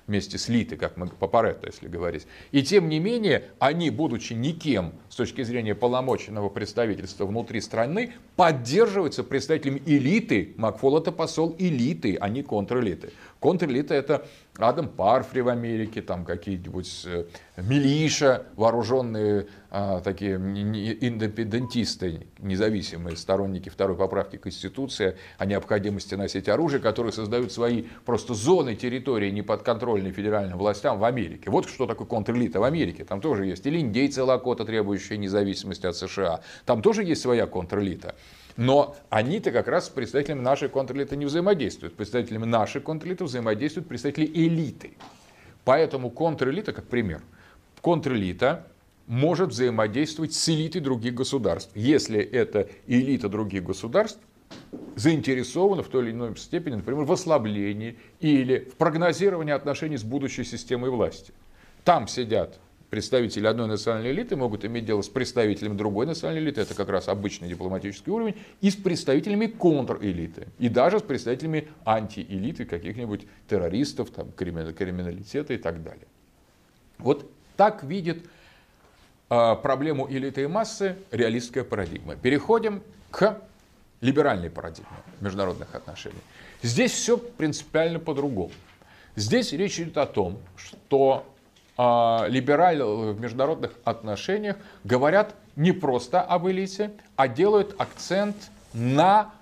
вместе 0.07 0.37
с 0.37 0.47
Литой, 0.49 0.77
как 0.77 0.97
мы 0.97 1.07
по 1.07 1.27
Паретто, 1.27 1.67
если 1.67 1.87
говорить. 1.87 2.27
И 2.51 2.61
тем 2.63 2.89
не 2.89 2.99
менее, 2.99 3.45
они, 3.59 3.89
будучи 3.89 4.33
никем 4.33 4.93
с 5.09 5.15
точки 5.15 5.43
зрения 5.43 5.75
полномоченного 5.75 6.49
представительства 6.49 7.25
внутри 7.25 7.61
страны, 7.61 8.13
поддерживаются 8.35 9.23
представителями 9.23 9.81
элиты. 9.85 10.53
Макфол 10.57 10.97
это 10.97 11.11
посол 11.11 11.55
элиты, 11.57 12.17
а 12.19 12.29
не 12.29 12.43
контрэлиты. 12.43 13.11
Контрэлита 13.39 13.93
это 13.93 14.27
Адам 14.57 14.87
Парфри 14.87 15.41
в 15.41 15.49
Америке, 15.49 16.01
там 16.01 16.23
какие-нибудь 16.23 17.03
э, 17.05 17.25
милиша, 17.57 18.45
вооруженные 18.55 19.47
а, 19.69 19.99
такие 19.99 20.35
индепендентисты, 20.35 22.27
независимые 22.39 23.17
сторонники 23.17 23.67
второй 23.67 23.97
поправки 23.97 24.37
Конституции 24.37 25.17
о 25.37 25.45
необходимости 25.45 26.15
носить 26.15 26.47
оружие, 26.47 26.79
которые 26.79 27.11
создают 27.11 27.51
свои 27.51 27.83
просто 28.05 28.33
зоны 28.33 28.75
территории 28.75 29.31
неподконтрольной 29.31 30.13
федеральным 30.13 30.57
властям 30.57 30.99
в 30.99 31.03
Америке. 31.03 31.49
Вот 31.49 31.67
что 31.67 31.87
такое 31.87 32.07
контрэлита 32.07 32.61
в 32.61 32.63
Америке. 32.63 33.03
Там 33.03 33.19
тоже 33.19 33.45
есть 33.45 33.65
или 33.65 33.79
индейцы 33.81 34.23
Лакота, 34.23 34.63
требующие 34.63 35.17
независимости 35.17 35.85
от 35.85 35.97
США. 35.97 36.39
Там 36.65 36.81
тоже 36.81 37.03
есть 37.03 37.21
своя 37.21 37.45
контрэлита. 37.45 38.15
Но 38.57 38.95
они-то 39.09 39.51
как 39.51 39.67
раз 39.67 39.87
с 39.87 39.89
представителями 39.89 40.41
нашей 40.41 40.69
контрэлиты 40.69 41.15
не 41.17 41.25
взаимодействуют. 41.25 41.95
Представителями 41.95 42.45
нашей 42.45 42.81
контрэлиты 42.81 43.25
взаимодействуют 43.25 43.87
представители 43.87 44.25
элиты. 44.25 44.93
Поэтому 45.65 46.09
контрэлита, 46.09 46.71
как 46.71 46.87
пример, 46.87 47.21
контрэлита 47.81 48.67
может 49.07 49.49
взаимодействовать 49.49 50.33
с 50.33 50.49
элитой 50.49 50.81
других 50.81 51.13
государств, 51.13 51.71
если 51.75 52.19
это 52.19 52.69
элита 52.87 53.29
других 53.29 53.63
государств 53.63 54.19
заинтересована 54.95 55.83
в 55.83 55.89
той 55.89 56.05
или 56.05 56.11
иной 56.11 56.37
степени, 56.37 56.75
например, 56.75 57.03
в 57.03 57.11
ослаблении 57.11 57.97
или 58.19 58.59
в 58.59 58.75
прогнозировании 58.75 59.53
отношений 59.53 59.97
с 59.97 60.03
будущей 60.03 60.43
системой 60.43 60.89
власти. 60.89 61.33
Там 61.83 62.07
сидят 62.07 62.59
представители 62.95 63.45
одной 63.45 63.67
национальной 63.67 64.11
элиты, 64.11 64.37
могут 64.37 64.63
иметь 64.63 64.85
дело 64.85 65.01
с 65.01 65.09
представителями 65.09 65.75
другой 65.75 66.05
национальной 66.05 66.41
элиты, 66.41 66.61
это 66.61 66.75
как 66.75 66.87
раз 66.87 67.09
обычный 67.09 67.49
дипломатический 67.49 68.09
уровень, 68.09 68.35
и 68.61 68.71
с 68.71 68.77
представителями 68.77 69.47
контрэлиты, 69.47 70.47
и 70.59 70.69
даже 70.69 70.99
с 70.99 71.01
представителями 71.01 71.67
антиэлиты, 71.83 72.63
каких-нибудь 72.63 73.27
террористов, 73.49 74.11
там, 74.11 74.31
криминалитета 74.31 75.53
и 75.53 75.57
так 75.57 75.83
далее. 75.83 76.07
Вот 76.97 77.29
так 77.57 77.83
видит 77.83 78.23
э, 79.29 79.55
проблему 79.61 80.07
элиты 80.09 80.43
и 80.43 80.47
массы 80.47 80.95
реалистская 81.11 81.65
парадигма. 81.65 82.15
Переходим 82.15 82.81
к 83.11 83.41
либеральной 83.99 84.49
парадигме 84.49 84.87
международных 85.19 85.75
отношений. 85.75 86.21
Здесь 86.61 86.93
все 86.93 87.17
принципиально 87.17 87.99
по-другому. 87.99 88.53
Здесь 89.17 89.51
речь 89.51 89.81
идет 89.81 89.97
о 89.97 90.05
том, 90.05 90.39
что 90.55 91.25
э, 91.77 92.29
либералы 92.29 93.13
в 93.13 93.19
международных 93.19 93.73
отношениях 93.83 94.57
говорят 94.83 95.35
не 95.55 95.71
просто 95.71 96.21
об 96.21 96.47
элите, 96.47 96.91
а 97.15 97.27
делают 97.27 97.75
акцент 97.77 98.35
на 98.73 99.33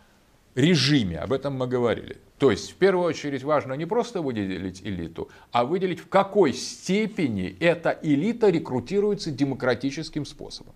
режиме. 0.56 1.20
Об 1.20 1.34
этом 1.34 1.56
мы 1.56 1.68
говорили. 1.68 2.18
То 2.38 2.52
есть, 2.52 2.72
в 2.72 2.76
первую 2.76 3.08
очередь, 3.08 3.44
важно 3.44 3.74
не 3.74 3.86
просто 3.86 4.22
выделить 4.22 4.82
элиту, 4.82 5.30
а 5.52 5.64
выделить, 5.64 6.00
в 6.00 6.10
какой 6.10 6.54
степени 6.54 7.56
эта 7.60 7.98
элита 8.02 8.50
рекрутируется 8.50 9.32
демократическим 9.32 10.26
способом. 10.26 10.74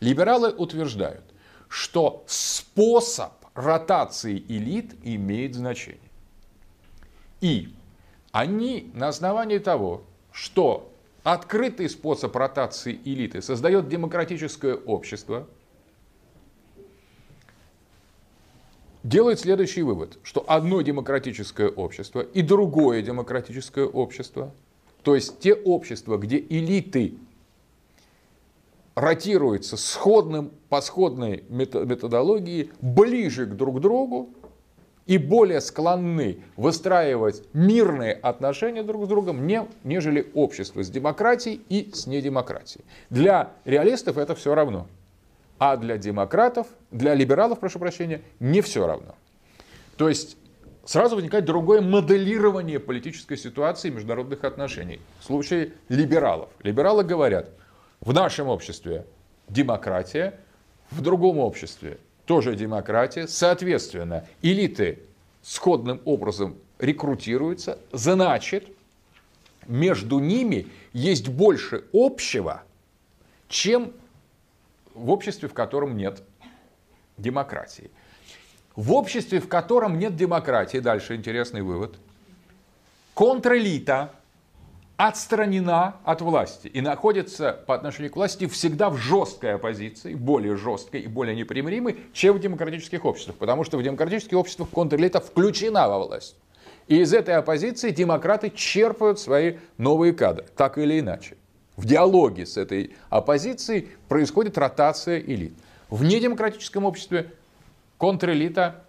Либералы 0.00 0.50
утверждают, 0.50 1.24
что 1.68 2.24
способ 2.26 3.32
ротации 3.54 4.42
элит 4.48 4.94
имеет 5.02 5.54
значение. 5.54 6.00
И 7.40 7.68
они 8.32 8.90
на 8.94 9.08
основании 9.08 9.58
того, 9.58 10.04
что 10.32 10.89
открытый 11.22 11.88
способ 11.88 12.34
ротации 12.34 12.98
элиты 13.04 13.42
создает 13.42 13.88
демократическое 13.88 14.74
общество, 14.74 15.46
делает 19.02 19.40
следующий 19.40 19.82
вывод, 19.82 20.18
что 20.22 20.44
одно 20.46 20.80
демократическое 20.82 21.68
общество 21.68 22.20
и 22.20 22.42
другое 22.42 23.02
демократическое 23.02 23.86
общество, 23.86 24.54
то 25.02 25.14
есть 25.14 25.40
те 25.40 25.54
общества, 25.54 26.16
где 26.18 26.38
элиты 26.38 27.14
ротируются 28.94 29.76
сходным, 29.76 30.52
по 30.68 30.80
сходной 30.80 31.44
методологии, 31.48 32.70
ближе 32.80 33.46
к 33.46 33.56
друг 33.56 33.80
другу 33.80 34.30
и 35.06 35.18
более 35.18 35.60
склонны 35.60 36.42
выстраивать 36.56 37.42
мирные 37.52 38.12
отношения 38.12 38.82
друг 38.82 39.06
с 39.06 39.08
другом, 39.08 39.46
не, 39.46 39.66
нежели 39.84 40.30
общество 40.34 40.82
с 40.82 40.90
демократией 40.90 41.60
и 41.68 41.90
с 41.92 42.06
недемократией. 42.06 42.84
Для 43.10 43.50
реалистов 43.64 44.18
это 44.18 44.34
все 44.34 44.54
равно. 44.54 44.86
А 45.58 45.76
для 45.76 45.98
демократов, 45.98 46.68
для 46.90 47.14
либералов, 47.14 47.60
прошу 47.60 47.78
прощения, 47.78 48.22
не 48.38 48.62
все 48.62 48.86
равно. 48.86 49.14
То 49.96 50.08
есть 50.08 50.36
сразу 50.84 51.16
возникает 51.16 51.44
другое 51.44 51.80
моделирование 51.82 52.80
политической 52.80 53.36
ситуации 53.36 53.88
и 53.88 53.90
международных 53.90 54.44
отношений. 54.44 55.00
В 55.18 55.24
случае 55.24 55.72
либералов. 55.88 56.48
Либералы 56.62 57.04
говорят, 57.04 57.50
в 58.00 58.14
нашем 58.14 58.48
обществе 58.48 59.04
демократия, 59.48 60.40
в 60.90 61.02
другом 61.02 61.38
обществе 61.38 61.98
тоже 62.30 62.54
демократия. 62.54 63.26
Соответственно, 63.26 64.24
элиты 64.40 65.00
сходным 65.42 66.00
образом 66.04 66.58
рекрутируются, 66.78 67.80
значит, 67.90 68.68
между 69.66 70.20
ними 70.20 70.68
есть 70.92 71.26
больше 71.26 71.86
общего, 71.92 72.62
чем 73.48 73.92
в 74.94 75.10
обществе, 75.10 75.48
в 75.48 75.54
котором 75.54 75.96
нет 75.96 76.22
демократии. 77.16 77.90
В 78.76 78.92
обществе, 78.92 79.40
в 79.40 79.48
котором 79.48 79.98
нет 79.98 80.14
демократии, 80.14 80.78
дальше 80.78 81.16
интересный 81.16 81.62
вывод, 81.62 81.98
контрэлита 83.14 84.14
отстранена 85.08 85.96
от 86.04 86.20
власти 86.20 86.68
и 86.68 86.82
находится 86.82 87.58
по 87.66 87.74
отношению 87.74 88.12
к 88.12 88.16
власти 88.16 88.46
всегда 88.46 88.90
в 88.90 88.98
жесткой 88.98 89.54
оппозиции, 89.54 90.14
более 90.14 90.56
жесткой 90.56 91.00
и 91.00 91.06
более 91.06 91.34
непримиримой, 91.34 92.00
чем 92.12 92.36
в 92.36 92.40
демократических 92.40 93.06
обществах. 93.06 93.36
Потому 93.36 93.64
что 93.64 93.78
в 93.78 93.82
демократических 93.82 94.36
обществах 94.36 94.68
контрэлита 94.68 95.20
включена 95.20 95.88
во 95.88 96.00
власть. 96.00 96.36
И 96.86 97.00
из 97.00 97.14
этой 97.14 97.34
оппозиции 97.36 97.92
демократы 97.92 98.50
черпают 98.50 99.18
свои 99.18 99.54
новые 99.78 100.12
кадры, 100.12 100.44
так 100.54 100.76
или 100.76 101.00
иначе. 101.00 101.38
В 101.76 101.86
диалоге 101.86 102.44
с 102.44 102.58
этой 102.58 102.94
оппозицией 103.08 103.88
происходит 104.06 104.58
ротация 104.58 105.18
элит. 105.18 105.54
В 105.88 106.04
недемократическом 106.04 106.84
обществе 106.84 107.32
контрэлита 107.96 108.84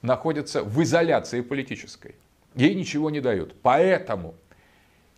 находится 0.00 0.62
в 0.62 0.80
изоляции 0.80 1.40
политической. 1.40 2.14
Ей 2.54 2.76
ничего 2.76 3.10
не 3.10 3.20
дают. 3.20 3.56
Поэтому 3.62 4.36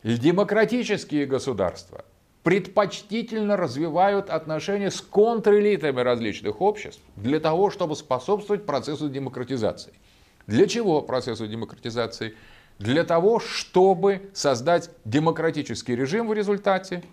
демократические 0.04 1.26
государства 1.26 2.04
предпочтительно 2.42 3.56
развивают 3.56 4.28
отношения 4.28 4.90
с 4.90 5.00
контрэлитами 5.00 6.00
различных 6.00 6.60
обществ 6.60 7.00
для 7.16 7.38
того, 7.38 7.70
чтобы 7.70 7.94
способствовать 7.94 8.66
процессу 8.66 9.08
демократизации. 9.08 9.92
Для 10.46 10.66
чего 10.66 11.02
процессу 11.02 11.46
демократизации? 11.46 12.34
Для 12.78 13.04
того, 13.04 13.38
чтобы 13.38 14.30
создать 14.34 14.90
демократический 15.04 15.94
режим 15.94 16.28
в 16.28 16.32
результате. 16.32 17.04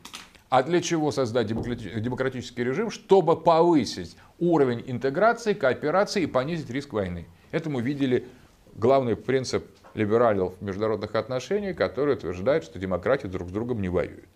А 0.49 0.63
для 0.63 0.81
чего 0.81 1.11
создать 1.11 1.45
демократический 1.45 2.63
режим? 2.63 2.89
Чтобы 2.89 3.39
повысить 3.39 4.17
уровень 4.39 4.83
интеграции, 4.87 5.53
кооперации 5.53 6.23
и 6.23 6.25
понизить 6.25 6.71
риск 6.71 6.93
войны. 6.93 7.27
Это 7.51 7.69
мы 7.69 7.83
видели 7.83 8.25
главный 8.73 9.15
принцип 9.15 9.67
либералов 9.93 10.59
международных 10.61 11.15
отношениях, 11.15 11.77
которые 11.77 12.15
утверждают, 12.15 12.63
что 12.63 12.79
демократии 12.79 13.27
друг 13.27 13.49
с 13.49 13.51
другом 13.51 13.81
не 13.81 13.89
воюют. 13.89 14.27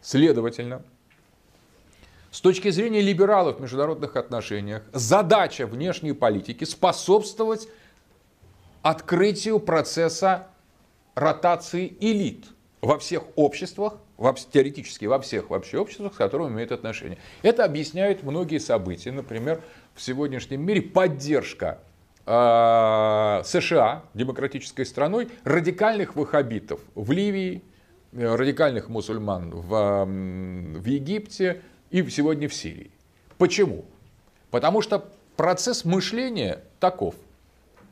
Следовательно, 0.00 0.82
с 2.30 2.40
точки 2.40 2.70
зрения 2.70 3.00
либералов 3.00 3.58
в 3.58 3.60
международных 3.60 4.16
отношениях, 4.16 4.82
задача 4.92 5.66
внешней 5.66 6.12
политики 6.12 6.64
способствовать 6.64 7.68
открытию 8.82 9.60
процесса 9.60 10.48
ротации 11.14 11.96
элит 12.00 12.46
во 12.82 12.98
всех 12.98 13.22
обществах, 13.36 13.94
во, 14.16 14.34
теоретически 14.34 15.06
во 15.06 15.20
всех 15.20 15.48
вообще 15.50 15.78
обществах, 15.78 16.14
с 16.14 16.16
которыми 16.16 16.54
имеют 16.54 16.72
отношение. 16.72 17.18
Это 17.42 17.64
объясняет 17.64 18.22
многие 18.24 18.58
события. 18.58 19.12
Например, 19.12 19.62
в 19.94 20.02
сегодняшнем 20.02 20.60
мире 20.60 20.82
поддержка 20.82 21.80
США, 22.26 24.02
демократической 24.14 24.84
страной, 24.84 25.28
радикальных 25.44 26.16
ваххабитов 26.16 26.80
в 26.94 27.12
Ливии, 27.12 27.62
э, 28.12 28.34
радикальных 28.34 28.88
мусульман 28.88 29.50
в, 29.50 30.04
в 30.06 30.84
Египте 30.86 31.60
и 31.90 32.02
сегодня 32.08 32.48
в 32.48 32.54
Сирии. 32.54 32.90
Почему? 33.36 33.84
Потому 34.50 34.80
что 34.80 35.04
процесс 35.36 35.84
мышления 35.84 36.62
таков. 36.80 37.14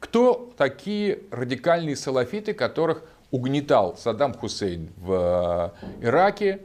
Кто 0.01 0.53
такие 0.57 1.21
радикальные 1.31 1.97
салафиты, 1.97 2.55
которых 2.55 3.05
угнетал 3.31 3.97
Саддам 3.97 4.35
Хусейн 4.35 4.90
в 4.97 5.73
э, 6.01 6.07
Ираке, 6.07 6.61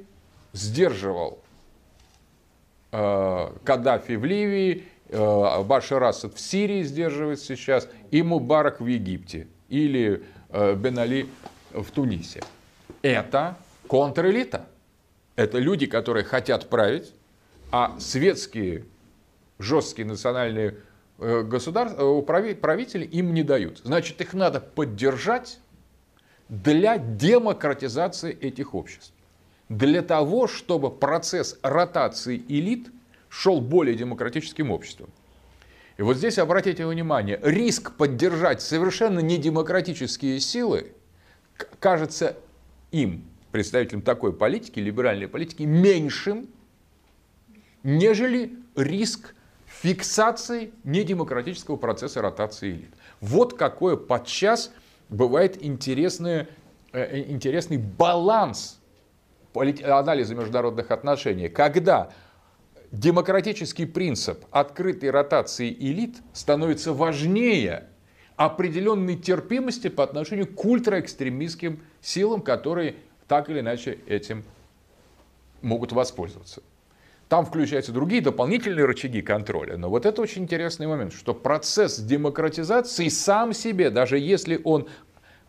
сдерживал 0.53 1.39
э, 2.91 3.49
Каддафи 3.63 4.13
в 4.13 4.25
Ливии, 4.25 4.83
э, 4.83 4.96
Башар 5.09 6.03
Асад 6.03 6.33
в 6.35 6.39
Сирии 6.39 6.83
сдерживает 6.83 7.39
сейчас, 7.39 7.87
и 8.11 8.21
Мубарак 8.23 8.81
в 8.81 8.87
Египте, 8.87 9.47
или 9.69 10.23
Бен 10.49 10.99
Али 10.99 11.29
в 11.71 11.89
Тунисе. 11.91 12.41
Это 13.01 13.57
контрэлита. 13.87 14.67
Это 15.35 15.59
люди, 15.59 15.85
которые 15.85 16.23
хотят 16.23 16.69
править, 16.69 17.13
а 17.71 17.95
светские, 17.99 18.85
жесткие 19.59 20.07
национальные 20.07 20.77
государства, 21.19 22.21
правители 22.21 23.05
им 23.05 23.33
не 23.33 23.43
дают. 23.43 23.81
Значит, 23.83 24.19
их 24.21 24.33
надо 24.33 24.59
поддержать 24.59 25.59
для 26.49 26.97
демократизации 26.97 28.33
этих 28.33 28.73
обществ. 28.73 29.13
Для 29.69 30.01
того, 30.01 30.47
чтобы 30.47 30.89
процесс 30.89 31.59
ротации 31.61 32.41
элит 32.47 32.89
шел 33.29 33.61
более 33.61 33.95
демократическим 33.95 34.71
обществом. 34.71 35.09
И 35.97 36.03
вот 36.03 36.17
здесь 36.17 36.37
обратите 36.37 36.85
внимание, 36.85 37.39
риск 37.41 37.93
поддержать 37.93 38.61
совершенно 38.61 39.19
недемократические 39.19 40.39
силы 40.39 40.93
кажется 41.79 42.37
им, 42.91 43.23
представителям 43.51 44.01
такой 44.01 44.31
политики, 44.33 44.79
либеральной 44.79 45.27
политики, 45.27 45.63
меньшим, 45.63 46.47
нежели 47.83 48.53
риск 48.75 49.33
фиксации 49.65 50.71
недемократического 50.83 51.75
процесса 51.77 52.21
ротации 52.21 52.71
элит. 52.71 52.93
Вот 53.21 53.57
какое 53.57 53.95
подчас 53.95 54.71
бывает 55.09 55.63
интересный, 55.63 56.47
э, 56.91 57.23
интересный 57.27 57.77
баланс 57.77 58.79
анализа 59.55 60.35
международных 60.35 60.91
отношений, 60.91 61.49
когда 61.49 62.11
демократический 62.99 63.85
принцип 63.85 64.45
открытой 64.51 65.11
ротации 65.11 65.71
элит 65.71 66.17
становится 66.33 66.93
важнее 66.93 67.87
определенной 68.35 69.15
терпимости 69.15 69.87
по 69.87 70.03
отношению 70.03 70.47
к 70.47 70.65
ультраэкстремистским 70.65 71.79
силам, 72.01 72.41
которые 72.41 72.95
так 73.27 73.49
или 73.49 73.59
иначе 73.59 73.99
этим 74.07 74.43
могут 75.61 75.91
воспользоваться. 75.91 76.61
Там 77.29 77.45
включаются 77.45 77.91
другие 77.91 78.21
дополнительные 78.21 78.85
рычаги 78.85 79.21
контроля. 79.21 79.75
Но 79.75 79.89
вот 79.89 80.05
это 80.05 80.21
очень 80.21 80.43
интересный 80.43 80.87
момент, 80.87 81.13
что 81.13 81.33
процесс 81.33 81.99
демократизации 81.99 83.09
сам 83.09 83.53
себе, 83.53 83.89
даже 83.89 84.17
если 84.17 84.61
он 84.63 84.87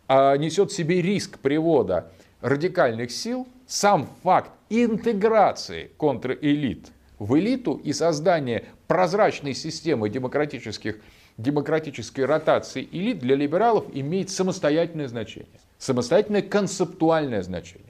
а, 0.08 0.36
несет 0.36 0.72
в 0.72 0.74
себе 0.74 1.00
риск 1.00 1.38
привода 1.38 2.10
радикальных 2.40 3.12
сил, 3.12 3.46
сам 3.66 4.08
факт 4.22 4.50
интеграции 4.70 5.90
контрэлит 5.98 6.88
в 7.18 7.38
элиту 7.38 7.74
и 7.74 7.92
создания 7.92 8.64
прозрачной 8.86 9.54
системы 9.54 10.08
демократических, 10.08 10.98
демократической 11.36 12.22
ротации 12.22 12.88
элит 12.90 13.18
для 13.18 13.36
либералов 13.36 13.86
имеет 13.92 14.30
самостоятельное 14.30 15.08
значение, 15.08 15.60
самостоятельное 15.78 16.42
концептуальное 16.42 17.42
значение 17.42 17.88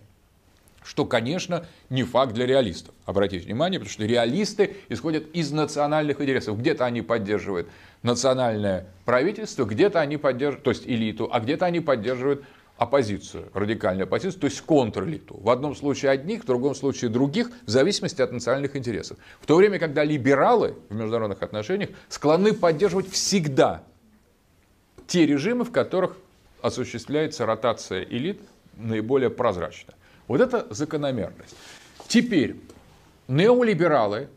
что, 0.88 1.04
конечно, 1.04 1.66
не 1.90 2.02
факт 2.02 2.32
для 2.32 2.46
реалистов. 2.46 2.94
Обратите 3.04 3.44
внимание, 3.44 3.78
потому 3.78 3.92
что 3.92 4.06
реалисты 4.06 4.74
исходят 4.88 5.24
из 5.34 5.52
национальных 5.52 6.18
интересов. 6.18 6.58
Где-то 6.58 6.86
они 6.86 7.02
поддерживают 7.02 7.68
национальное 8.02 8.86
правительство, 9.04 9.66
где-то 9.66 10.00
они 10.00 10.16
поддерживают, 10.16 10.64
то 10.64 10.70
есть 10.70 10.86
элиту, 10.86 11.28
а 11.30 11.40
где-то 11.40 11.66
они 11.66 11.80
поддерживают 11.80 12.42
оппозицию, 12.78 13.50
радикальную 13.54 14.04
оппозицию, 14.04 14.40
то 14.40 14.46
есть 14.46 14.60
контрэлиту. 14.62 15.36
В 15.40 15.50
одном 15.50 15.74
случае 15.74 16.12
одних, 16.12 16.44
в 16.44 16.46
другом 16.46 16.74
случае 16.74 17.10
других, 17.10 17.50
в 17.66 17.68
зависимости 17.68 18.22
от 18.22 18.32
национальных 18.32 18.76
интересов. 18.76 19.18
В 19.40 19.46
то 19.46 19.56
время, 19.56 19.78
когда 19.78 20.04
либералы 20.04 20.76
в 20.88 20.94
международных 20.94 21.42
отношениях 21.42 21.90
склонны 22.08 22.54
поддерживать 22.54 23.10
всегда 23.10 23.82
те 25.08 25.26
режимы, 25.26 25.64
в 25.64 25.72
которых 25.72 26.16
осуществляется 26.62 27.46
ротация 27.46 28.04
элит 28.04 28.40
наиболее 28.76 29.30
прозрачно. 29.30 29.94
Вот 30.28 30.40
это 30.40 30.66
закономерность. 30.70 31.56
Теперь 32.06 32.56
неолибералы, 33.26 34.28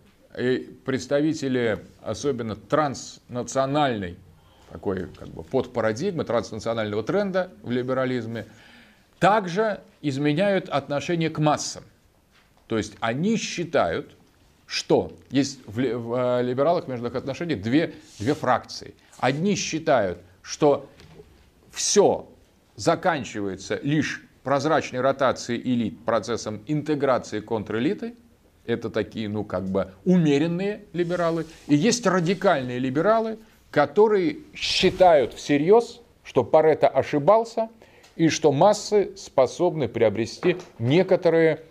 представители 0.86 1.80
особенно 2.02 2.56
транснациональной 2.56 4.18
такой 4.72 5.08
как 5.08 5.28
бы 5.30 5.44
подпарадигмы, 5.44 6.24
транснационального 6.24 7.04
тренда 7.04 7.52
в 7.62 7.72
либерализме, 7.72 8.46
также 9.20 9.82
изменяют 10.02 10.70
отношение 10.70 11.30
к 11.30 11.40
массам. 11.40 11.84
То 12.68 12.78
есть 12.78 12.94
они 13.02 13.38
считают, 13.38 14.16
что 14.66 15.12
есть 15.30 15.60
в, 15.68 15.80
э, 15.80 16.42
либералах 16.44 16.88
международных 16.88 17.22
отношениях 17.22 17.62
две, 17.62 17.94
две 18.18 18.34
фракции. 18.34 18.96
Одни 19.18 19.56
считают, 19.56 20.20
что 20.42 20.90
все 21.72 22.30
заканчивается 22.78 23.80
лишь 23.84 24.24
прозрачной 24.44 25.02
ротации 25.02 25.60
элит 25.60 26.04
процессом 26.06 26.62
интеграции 26.68 27.42
контрэлиты. 27.42 28.16
Это 28.66 28.90
такие, 28.90 29.28
ну, 29.28 29.44
как 29.44 29.66
бы 29.66 29.92
умеренные 30.06 30.86
либералы. 30.94 31.46
И 31.68 31.76
есть 31.76 32.06
радикальные 32.06 32.80
либералы, 32.80 33.38
которые 33.72 34.38
считают 34.54 35.34
всерьез, 35.34 36.02
что 36.24 36.44
Парето 36.44 36.88
ошибался 36.88 37.70
и 38.16 38.28
что 38.28 38.52
массы 38.52 39.12
способны 39.16 39.88
приобрести 39.88 40.58
некоторые 40.78 41.62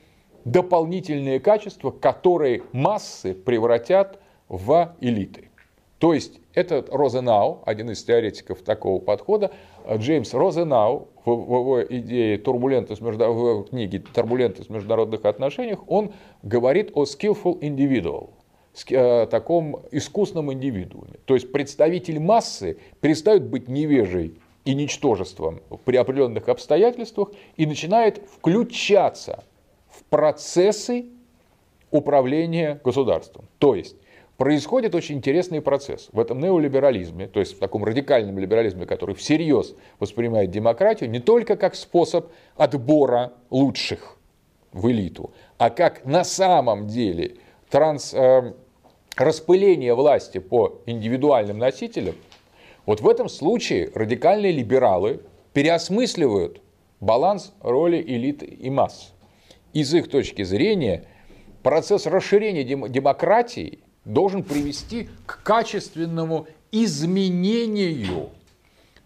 дополнительные 0.45 1.39
качества, 1.39 1.91
которые 1.91 2.63
массы 2.73 3.35
превратят 3.35 4.19
в 4.49 4.97
элиты. 5.01 5.51
То 5.99 6.15
есть 6.15 6.41
этот 6.55 6.89
Розенау, 6.89 7.63
один 7.67 7.91
из 7.91 8.03
теоретиков 8.03 8.63
такого 8.63 9.01
подхода, 9.01 9.51
Джеймс 9.97 10.33
Розенау 10.33 11.09
в, 11.27 11.31
в 11.31 11.55
его 11.61 11.85
идее 11.85 12.39
турбулентность, 12.39 13.03
в 13.03 13.65
книге 13.65 14.03
«Турбулентность 14.15 14.71
в 14.71 14.73
международных 14.73 15.27
отношениях» 15.27 15.81
он 15.87 16.13
говорит 16.43 16.93
о 16.95 17.05
skillful 17.05 17.61
individual, 17.61 18.31
таком 18.75 19.83
искусном 19.91 20.53
индивидууме. 20.53 21.19
То 21.25 21.35
есть 21.35 21.53
представитель 21.53 22.21
массы 22.21 22.79
перестает 23.01 23.45
быть 23.45 23.69
невежей 23.69 24.35
и 24.65 24.75
ничтожеством 24.75 25.61
при 25.85 25.97
определенных 25.97 26.49
обстоятельствах 26.49 27.31
и 27.57 27.67
начинает 27.67 28.23
включаться 28.37 29.45
в 29.89 30.05
процессы 30.05 31.07
управления 31.91 32.81
государством. 32.85 33.47
То 33.59 33.75
есть 33.75 33.97
происходит 34.37 34.95
очень 34.95 35.17
интересный 35.17 35.61
процесс. 35.61 36.09
В 36.13 36.21
этом 36.21 36.41
неолиберализме, 36.41 37.27
то 37.27 37.41
есть 37.41 37.57
в 37.57 37.59
таком 37.59 37.85
радикальном 37.85 38.39
либерализме, 38.39 38.87
который 38.87 39.15
всерьез 39.15 39.75
воспринимает 39.99 40.51
демократию 40.51 41.11
не 41.11 41.21
только 41.21 41.57
как 41.57 41.75
способ 41.75 42.31
отбора 42.57 43.33
лучших 43.51 44.17
в 44.73 44.89
элиту, 44.91 45.33
а 45.59 45.71
как 45.71 46.05
на 46.05 46.23
самом 46.23 46.87
деле 46.87 47.37
транс, 47.71 48.13
э, 48.13 48.53
распыление 49.17 49.95
власти 49.95 50.39
по 50.39 50.81
индивидуальным 50.87 51.59
носителям, 51.59 52.15
вот 52.87 53.01
в 53.01 53.09
этом 53.09 53.29
случае 53.29 53.91
радикальные 53.95 54.53
либералы 54.53 55.21
переосмысливают 55.53 56.61
баланс 57.01 57.53
роли 57.61 58.03
элиты 58.03 58.47
и 58.47 58.69
масс. 58.71 59.13
Из 59.73 59.95
их 59.95 60.11
точки 60.11 60.43
зрения 60.43 61.05
процесс 61.63 62.07
расширения 62.07 62.65
дем- 62.65 62.89
демократии– 62.89 63.79
должен 64.05 64.43
привести 64.43 65.09
к 65.27 65.43
качественному 65.43 66.47
изменению 66.73 68.31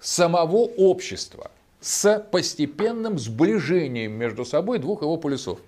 самого 0.01 0.57
общества 0.77 1.51
с 1.81 2.19
постепенным 2.31 3.19
сближением 3.19 4.13
между 4.13 4.45
собой 4.45 4.79
двух 4.79 5.03
его 5.03 5.17
полюсов 5.17 5.59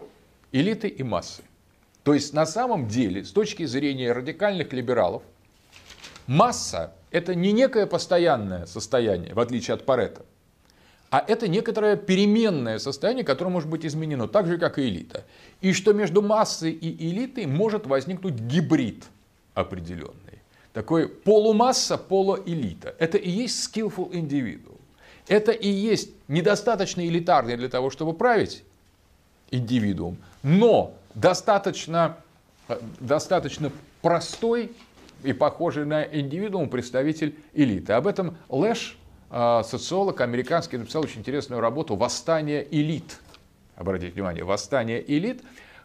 –элиты 0.52 0.88
и 0.88 1.02
массы. 1.02 1.42
То 2.04 2.12
есть 2.14 2.34
на 2.34 2.46
самом 2.46 2.86
деле, 2.86 3.24
с 3.24 3.32
точки 3.32 3.64
зрения 3.64 4.12
радикальных 4.12 4.72
либералов, 4.72 5.22
масса– 6.26 6.92
это 7.10 7.34
не 7.34 7.52
некое 7.52 7.86
постоянное 7.86 8.66
состояние, 8.66 9.34
в 9.34 9.40
отличие 9.40 9.74
от 9.74 9.86
Парета, 9.86 10.22
а 11.10 11.24
это 11.26 11.48
некоторое 11.48 11.96
переменное 11.96 12.78
состояние, 12.78 13.24
которое 13.24 13.50
может 13.50 13.70
быть 13.70 13.86
изменено, 13.86 14.28
так 14.28 14.46
же, 14.46 14.58
как 14.58 14.78
и 14.78 14.88
элита. 14.88 15.24
И 15.60 15.72
что 15.72 15.92
между 15.92 16.22
массой 16.22 16.72
и 16.72 17.08
элитой 17.08 17.46
может 17.46 17.86
возникнуть 17.86 18.34
гибрид 18.34 19.04
определенный. 19.54 20.42
Такой 20.72 21.08
полумасса, 21.08 21.96
полуэлита. 21.96 22.96
Это 22.98 23.16
и 23.16 23.30
есть 23.30 23.64
skillful 23.64 24.10
individual. 24.10 24.76
Это 25.28 25.52
и 25.52 25.68
есть 25.68 26.10
недостаточно 26.26 27.06
элитарный 27.06 27.56
для 27.56 27.68
того, 27.68 27.90
чтобы 27.90 28.12
править 28.12 28.64
индивидуум, 29.52 30.18
но 30.42 30.94
достаточно, 31.14 32.16
достаточно 33.00 33.70
простой 34.02 34.72
и 35.22 35.32
похожий 35.32 35.84
на 35.84 36.04
индивидуум 36.04 36.68
представитель 36.68 37.36
элиты. 37.54 37.92
Об 37.94 38.06
этом 38.06 38.36
Лэш 38.48 38.98
а, 39.30 39.62
социолог 39.62 40.20
американский 40.20 40.76
написал 40.76 41.02
очень 41.02 41.20
интересную 41.20 41.60
работу 41.60 41.96
«Восстание 41.96 42.66
элит». 42.70 43.18
Обратите 43.76 44.12
внимание, 44.12 44.44
«Восстание 44.44 45.02
элит», 45.06 45.42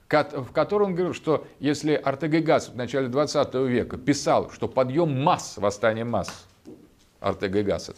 в 0.10 0.52
которой 0.52 0.84
он 0.84 0.96
говорил, 0.96 1.14
что 1.14 1.48
если 1.60 1.94
Артега 1.94 2.42
Гасс 2.42 2.70
в 2.70 2.76
начале 2.76 3.08
20 3.08 3.54
века 3.56 3.98
писал, 3.98 4.52
что 4.52 4.68
подъем 4.68 5.24
масс, 5.24 5.58
восстание 5.58 6.04
масс, 6.04 6.48
Артега 7.20 7.62
Гасс, 7.62 7.92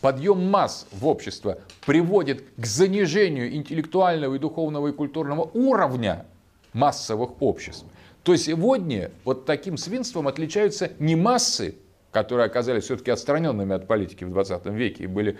подъем 0.00 0.50
масс 0.50 0.86
в 0.90 1.06
общество 1.06 1.58
приводит 1.86 2.44
к 2.56 2.66
занижению 2.66 3.54
интеллектуального 3.54 4.34
и 4.34 4.38
духовного 4.38 4.88
и 4.88 4.92
культурного 4.92 5.42
уровня 5.54 6.26
массовых 6.72 7.40
обществ, 7.42 7.86
то 8.22 8.36
сегодня 8.36 9.10
вот 9.24 9.46
таким 9.46 9.76
свинством 9.76 10.28
отличаются 10.28 10.92
не 10.98 11.16
массы, 11.16 11.76
которые 12.10 12.46
оказались 12.46 12.84
все-таки 12.84 13.10
отстраненными 13.10 13.74
от 13.74 13.86
политики 13.86 14.24
в 14.24 14.30
20 14.30 14.66
веке 14.66 15.04
и 15.04 15.06
были 15.06 15.38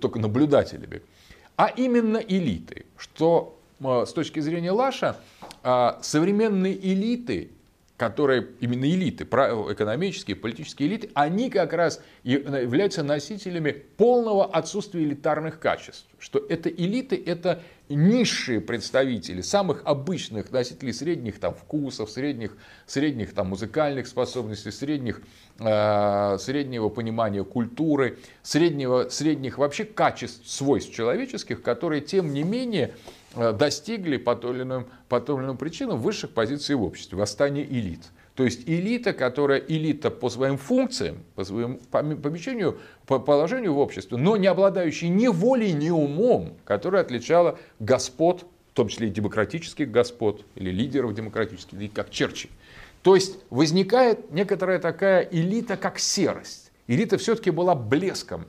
только 0.00 0.18
наблюдателями, 0.18 1.02
а 1.56 1.68
именно 1.68 2.18
элиты, 2.18 2.86
что 2.96 3.58
э, 3.80 4.04
с 4.06 4.12
точки 4.12 4.40
зрения 4.40 4.70
Лаша 4.70 5.16
а, 5.62 5.98
современные 6.02 6.74
элиты 6.74 7.50
которые 7.96 8.48
именно 8.58 8.86
элиты, 8.86 9.22
экономические, 9.22 10.34
политические 10.34 10.88
элиты, 10.88 11.10
они 11.14 11.48
как 11.48 11.72
раз 11.72 12.00
являются 12.24 13.04
носителями 13.04 13.70
полного 13.70 14.46
отсутствия 14.46 15.04
элитарных 15.04 15.60
качеств. 15.60 16.06
Что 16.18 16.44
это 16.48 16.68
элиты, 16.70 17.22
это 17.24 17.62
низшие 17.88 18.60
представители 18.60 19.42
самых 19.42 19.82
обычных 19.84 20.50
носителей 20.50 20.92
средних 20.92 21.38
там, 21.38 21.54
вкусов, 21.54 22.10
средних, 22.10 22.56
средних 22.86 23.32
там, 23.32 23.50
музыкальных 23.50 24.08
способностей, 24.08 24.72
средних, 24.72 25.20
э, 25.60 26.36
среднего 26.40 26.88
понимания 26.88 27.44
культуры, 27.44 28.18
среднего, 28.42 29.08
средних 29.08 29.58
вообще 29.58 29.84
качеств, 29.84 30.48
свойств 30.48 30.92
человеческих, 30.92 31.62
которые 31.62 32.00
тем 32.00 32.32
не 32.32 32.42
менее 32.42 32.94
Э, 33.23 33.23
достигли 33.36 34.16
по 34.16 34.36
той 34.36 34.54
или 34.54 34.62
иной, 34.62 34.86
по 35.08 35.20
той 35.20 35.56
причинам 35.56 36.00
высших 36.00 36.30
позиций 36.30 36.74
в 36.74 36.82
обществе, 36.82 37.18
восстание 37.18 37.64
элит. 37.64 38.00
То 38.34 38.44
есть 38.44 38.68
элита, 38.68 39.12
которая 39.12 39.58
элита 39.60 40.10
по 40.10 40.28
своим 40.28 40.58
функциям, 40.58 41.18
по 41.36 41.44
своему 41.44 41.78
помещению, 41.90 42.78
по 43.06 43.20
положению 43.20 43.74
в 43.74 43.78
обществе, 43.78 44.16
но 44.16 44.36
не 44.36 44.48
обладающая 44.48 45.08
ни 45.08 45.28
волей, 45.28 45.72
ни 45.72 45.90
умом, 45.90 46.54
которая 46.64 47.02
отличала 47.02 47.58
господ, 47.78 48.44
в 48.72 48.74
том 48.74 48.88
числе 48.88 49.06
и 49.06 49.10
демократических 49.10 49.88
господ, 49.90 50.44
или 50.56 50.70
лидеров 50.70 51.14
демократических, 51.14 51.74
или 51.74 51.86
как 51.86 52.10
Черчилль. 52.10 52.50
То 53.02 53.14
есть 53.14 53.38
возникает 53.50 54.32
некоторая 54.32 54.80
такая 54.80 55.28
элита, 55.30 55.76
как 55.76 56.00
серость. 56.00 56.72
Элита 56.88 57.18
все-таки 57.18 57.50
была 57.50 57.76
блеском 57.76 58.46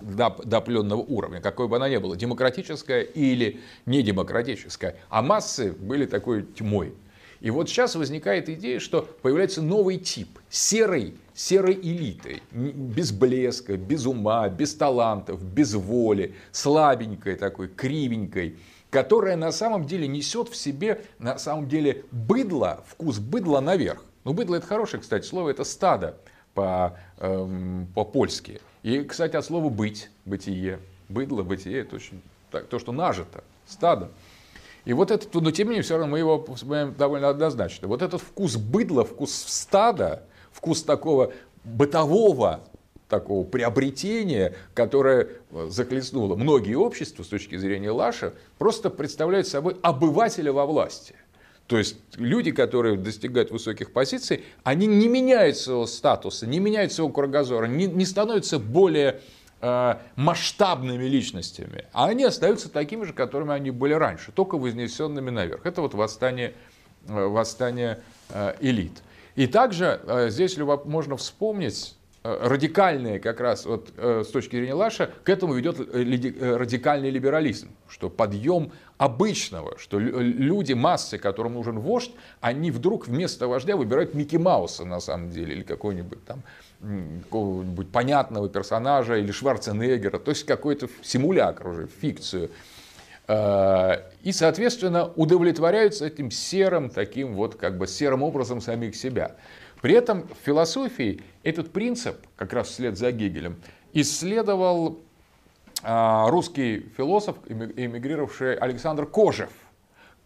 до, 0.00 0.30
до 0.44 0.58
определенного 0.58 1.00
уровня, 1.00 1.40
какой 1.40 1.68
бы 1.68 1.76
она 1.76 1.88
ни 1.88 1.96
была, 1.96 2.16
демократическая 2.16 3.02
или 3.02 3.60
недемократическая. 3.86 4.96
А 5.08 5.22
массы 5.22 5.72
были 5.72 6.06
такой 6.06 6.42
тьмой. 6.42 6.94
И 7.40 7.50
вот 7.50 7.68
сейчас 7.68 7.94
возникает 7.94 8.48
идея, 8.48 8.80
что 8.80 9.02
появляется 9.22 9.62
новый 9.62 9.98
тип 9.98 10.28
серой, 10.50 11.14
серой 11.34 11.74
элиты, 11.74 12.42
без 12.50 13.12
блеска, 13.12 13.76
без 13.76 14.06
ума, 14.06 14.48
без 14.48 14.74
талантов, 14.74 15.42
без 15.42 15.74
воли, 15.74 16.34
слабенькой 16.50 17.36
такой, 17.36 17.68
кривенькой, 17.68 18.56
которая 18.90 19.36
на 19.36 19.52
самом 19.52 19.86
деле 19.86 20.08
несет 20.08 20.48
в 20.48 20.56
себе, 20.56 21.04
на 21.20 21.38
самом 21.38 21.68
деле, 21.68 22.04
быдло, 22.10 22.82
вкус 22.88 23.18
быдла 23.18 23.60
наверх. 23.60 24.04
Ну, 24.24 24.32
быдло 24.32 24.56
это 24.56 24.66
хорошее, 24.66 25.00
кстати, 25.00 25.24
слово, 25.24 25.50
это 25.50 25.62
стадо 25.62 26.18
по, 26.58 26.98
эм, 27.18 27.86
по-польски. 27.94 28.60
И, 28.82 29.04
кстати, 29.04 29.36
от 29.36 29.44
слова 29.44 29.68
«быть», 29.68 30.10
«бытие», 30.24 30.80
«быдло», 31.08 31.44
«бытие»– 31.44 31.78
это 31.82 31.94
очень 31.94 32.20
так, 32.50 32.66
то, 32.66 32.80
что 32.80 32.90
нажито, 32.90 33.44
стадо. 33.64 34.10
И 34.84 34.92
вот 34.92 35.12
этот, 35.12 35.32
но 35.34 35.52
тем 35.52 35.68
не 35.68 35.70
менее, 35.70 35.84
все 35.84 35.96
равно 35.96 36.10
мы 36.10 36.18
его 36.18 36.44
вспоминаем 36.56 36.94
довольно 36.98 37.28
однозначно. 37.28 37.86
Вот 37.86 38.02
этот 38.02 38.20
вкус 38.20 38.56
быдла, 38.56 39.04
вкус 39.04 39.32
стада, 39.32 40.24
вкус 40.50 40.82
такого 40.82 41.32
бытового 41.62 42.60
такого 43.08 43.44
приобретения, 43.44 44.54
которое 44.74 45.28
захлестнуло 45.68 46.34
многие 46.34 46.74
общества 46.74 47.22
с 47.22 47.28
точки 47.28 47.56
зрения 47.56 47.90
Лаша, 47.90 48.34
просто 48.58 48.90
представляет 48.90 49.46
собой 49.46 49.76
обывателя 49.82 50.52
во 50.52 50.66
власти– 50.66 51.14
то 51.68 51.76
есть 51.76 51.96
люди, 52.16 52.50
которые 52.50 52.96
достигают 52.96 53.50
высоких 53.50 53.92
позиций, 53.92 54.42
они 54.64 54.86
не 54.86 55.06
меняют 55.06 55.58
своего 55.58 55.86
статуса, 55.86 56.46
не 56.46 56.60
меняют 56.60 56.92
своего 56.92 57.12
кругозора, 57.12 57.66
не, 57.66 57.86
не 57.86 58.06
становятся 58.06 58.58
более 58.58 59.20
э, 59.60 59.94
масштабными 60.16 61.04
личностями, 61.04 61.84
а 61.92 62.06
они 62.06 62.24
остаются 62.24 62.70
такими 62.70 63.04
же, 63.04 63.12
которыми 63.12 63.52
они 63.52 63.70
были 63.70 63.92
раньше, 63.92 64.32
только 64.32 64.56
вознесенными 64.56 65.28
наверх. 65.28 65.66
Это 65.66 65.82
вот 65.82 65.92
восстание, 65.92 66.54
э, 67.06 67.26
восстание 67.26 68.00
э, 68.30 68.54
элит. 68.60 69.02
И 69.36 69.46
также 69.46 70.00
э, 70.04 70.30
здесь 70.30 70.56
можно 70.56 71.18
вспомнить 71.18 71.98
Э, 72.24 72.48
радикальные 72.48 73.20
как 73.20 73.40
раз 73.40 73.64
вот, 73.64 73.90
э, 73.96 74.24
с 74.26 74.30
точки 74.30 74.56
зрения 74.56 74.74
Лаша, 74.74 75.08
к 75.22 75.28
этому 75.28 75.54
ведет 75.54 75.78
радикальный 75.78 77.10
либерализм, 77.10 77.70
что 77.88 78.10
подъем 78.10 78.72
обычного, 78.98 79.78
что 79.78 79.98
люди, 79.98 80.72
массы, 80.72 81.18
которым 81.18 81.54
нужен 81.54 81.78
вождь, 81.78 82.10
они 82.40 82.70
вдруг 82.70 83.06
вместо 83.06 83.46
вождя 83.46 83.76
выбирают 83.76 84.14
Микки 84.14 84.36
Мауса 84.36 84.84
на 84.84 85.00
самом 85.00 85.30
деле, 85.30 85.54
или 85.54 85.62
какой-нибудь 85.62 86.24
там 86.24 86.42
какого-нибудь 87.24 87.90
понятного 87.90 88.48
персонажа, 88.48 89.16
или 89.16 89.32
Шварценеггера, 89.32 90.18
то 90.18 90.30
есть 90.30 90.44
какой-то 90.44 90.88
симулякр 91.02 91.68
уже, 91.68 91.86
фикцию. 91.86 92.50
И, 93.28 94.32
соответственно, 94.32 95.06
удовлетворяются 95.14 96.06
этим 96.06 96.30
серым, 96.30 96.88
таким 96.88 97.34
вот 97.34 97.56
как 97.56 97.76
бы 97.78 97.86
серым 97.86 98.22
образом 98.22 98.60
самих 98.60 98.96
себя. 98.96 99.36
При 99.80 99.94
этом 99.94 100.26
в 100.28 100.44
философии 100.44 101.22
этот 101.42 101.72
принцип, 101.72 102.16
как 102.36 102.52
раз 102.52 102.68
вслед 102.68 102.96
за 102.96 103.12
Гегелем, 103.12 103.60
исследовал 103.92 104.88
а, 104.88 105.07
русский 105.82 106.90
философ, 106.96 107.36
эмигрировавший 107.48 108.56
Александр 108.56 109.06
Кожев, 109.06 109.50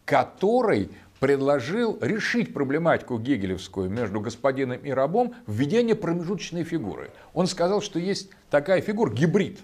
который 0.04 0.90
предложил 1.20 1.98
решить 2.00 2.52
проблематику 2.52 3.18
гегелевскую 3.18 3.88
между 3.88 4.20
господином 4.20 4.78
и 4.78 4.90
рабом 4.90 5.34
введение 5.46 5.94
промежуточной 5.94 6.64
фигуры. 6.64 7.10
Он 7.32 7.46
сказал, 7.46 7.80
что 7.80 7.98
есть 7.98 8.30
такая 8.50 8.80
фигура, 8.80 9.12
гибрид 9.12 9.60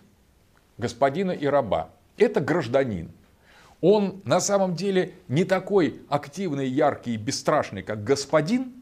господина 0.78 1.32
и 1.32 1.46
раба. 1.46 1.90
Это 2.16 2.40
гражданин. 2.40 3.10
Он 3.80 4.22
на 4.24 4.40
самом 4.40 4.74
деле 4.74 5.14
не 5.28 5.44
такой 5.44 6.00
активный, 6.08 6.68
яркий 6.68 7.14
и 7.14 7.16
бесстрашный, 7.16 7.82
как 7.82 8.04
господин, 8.04 8.72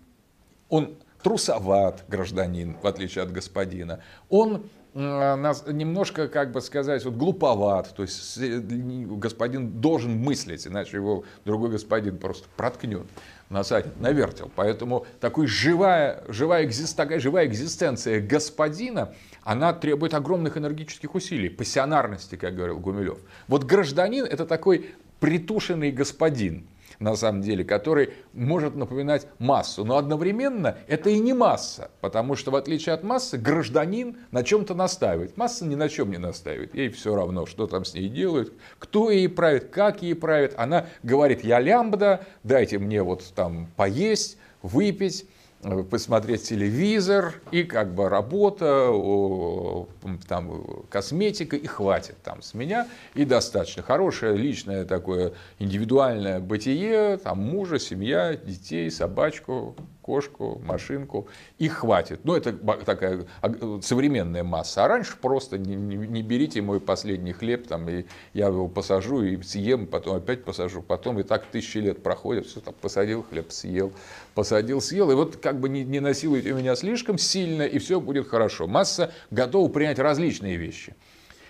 он 0.68 0.96
трусоват, 1.22 2.04
гражданин, 2.08 2.76
в 2.82 2.86
отличие 2.86 3.24
от 3.24 3.32
господина. 3.32 4.00
Он 4.28 4.68
немножко, 4.96 6.26
как 6.26 6.52
бы 6.52 6.60
сказать, 6.62 7.04
вот 7.04 7.14
глуповат, 7.14 7.94
то 7.94 8.02
есть 8.02 8.38
господин 8.38 9.80
должен 9.80 10.16
мыслить, 10.16 10.66
иначе 10.66 10.96
его 10.96 11.24
другой 11.44 11.70
господин 11.70 12.16
просто 12.16 12.48
проткнет, 12.56 13.06
насадит, 13.50 14.00
навертел. 14.00 14.50
Поэтому 14.56 15.06
такой 15.20 15.46
живая, 15.48 16.24
живая, 16.28 16.70
такая 16.96 17.20
живая 17.20 17.46
экзистенция 17.46 18.20
господина, 18.20 19.12
она 19.42 19.74
требует 19.74 20.14
огромных 20.14 20.56
энергических 20.56 21.14
усилий, 21.14 21.50
пассионарности, 21.50 22.36
как 22.36 22.56
говорил 22.56 22.78
Гумилев. 22.78 23.18
Вот 23.48 23.64
гражданин 23.64 24.24
это 24.24 24.46
такой 24.46 24.94
притушенный 25.20 25.92
господин, 25.92 26.66
на 26.98 27.16
самом 27.16 27.42
деле, 27.42 27.64
который 27.64 28.10
может 28.32 28.74
напоминать 28.74 29.26
массу. 29.38 29.84
Но 29.84 29.96
одновременно 29.96 30.78
это 30.86 31.10
и 31.10 31.18
не 31.18 31.32
масса, 31.32 31.90
потому 32.00 32.36
что 32.36 32.50
в 32.50 32.56
отличие 32.56 32.94
от 32.94 33.02
массы 33.02 33.38
гражданин 33.38 34.16
на 34.30 34.42
чем-то 34.42 34.74
настаивает. 34.74 35.36
Масса 35.36 35.66
ни 35.66 35.74
на 35.74 35.88
чем 35.88 36.10
не 36.10 36.18
настаивает. 36.18 36.74
Ей 36.74 36.88
все 36.88 37.14
равно, 37.14 37.46
что 37.46 37.66
там 37.66 37.84
с 37.84 37.94
ней 37.94 38.08
делают, 38.08 38.52
кто 38.78 39.10
ей 39.10 39.28
правит, 39.28 39.70
как 39.70 40.02
ей 40.02 40.14
правит. 40.14 40.54
Она 40.56 40.86
говорит, 41.02 41.44
я 41.44 41.60
лямбда, 41.60 42.26
дайте 42.42 42.78
мне 42.78 43.02
вот 43.02 43.24
там 43.34 43.68
поесть, 43.76 44.38
выпить 44.62 45.26
посмотреть 45.90 46.44
телевизор 46.44 47.34
и 47.50 47.64
как 47.64 47.94
бы 47.94 48.08
работа, 48.08 48.92
там, 50.28 50.84
косметика 50.88 51.56
и 51.56 51.66
хватит 51.66 52.16
там 52.22 52.42
с 52.42 52.54
меня 52.54 52.88
и 53.14 53.24
достаточно. 53.24 53.82
Хорошее 53.82 54.36
личное 54.36 54.84
такое 54.84 55.32
индивидуальное 55.58 56.40
бытие, 56.40 57.16
там 57.18 57.38
мужа, 57.38 57.78
семья, 57.78 58.36
детей, 58.36 58.90
собачку, 58.90 59.76
кошку, 60.06 60.62
машинку, 60.64 61.26
и 61.58 61.68
хватит. 61.68 62.20
Ну, 62.22 62.36
это 62.36 62.52
такая 62.84 63.26
современная 63.82 64.44
масса. 64.44 64.84
А 64.84 64.88
раньше 64.88 65.16
просто 65.20 65.58
не, 65.58 65.74
не, 65.74 65.96
не 65.96 66.22
берите 66.22 66.62
мой 66.62 66.80
последний 66.80 67.32
хлеб, 67.32 67.66
там, 67.66 67.88
и 67.88 68.04
я 68.32 68.46
его 68.46 68.68
посажу 68.68 69.22
и 69.22 69.42
съем, 69.42 69.88
потом 69.88 70.16
опять 70.16 70.44
посажу, 70.44 70.80
потом 70.80 71.18
и 71.18 71.24
так 71.24 71.46
тысячи 71.46 71.78
лет 71.78 72.04
проходят, 72.04 72.46
все 72.46 72.60
там 72.60 72.74
посадил 72.80 73.24
хлеб, 73.24 73.50
съел, 73.50 73.92
посадил, 74.34 74.80
съел, 74.80 75.10
и 75.10 75.14
вот 75.14 75.38
как 75.38 75.58
бы 75.58 75.68
не, 75.68 75.84
не 75.84 75.98
насилуйте 75.98 76.52
меня 76.52 76.76
слишком 76.76 77.18
сильно, 77.18 77.62
и 77.62 77.78
все 77.78 78.00
будет 78.00 78.28
хорошо. 78.28 78.68
Масса 78.68 79.12
готова 79.32 79.68
принять 79.68 79.98
различные 79.98 80.56
вещи. 80.56 80.94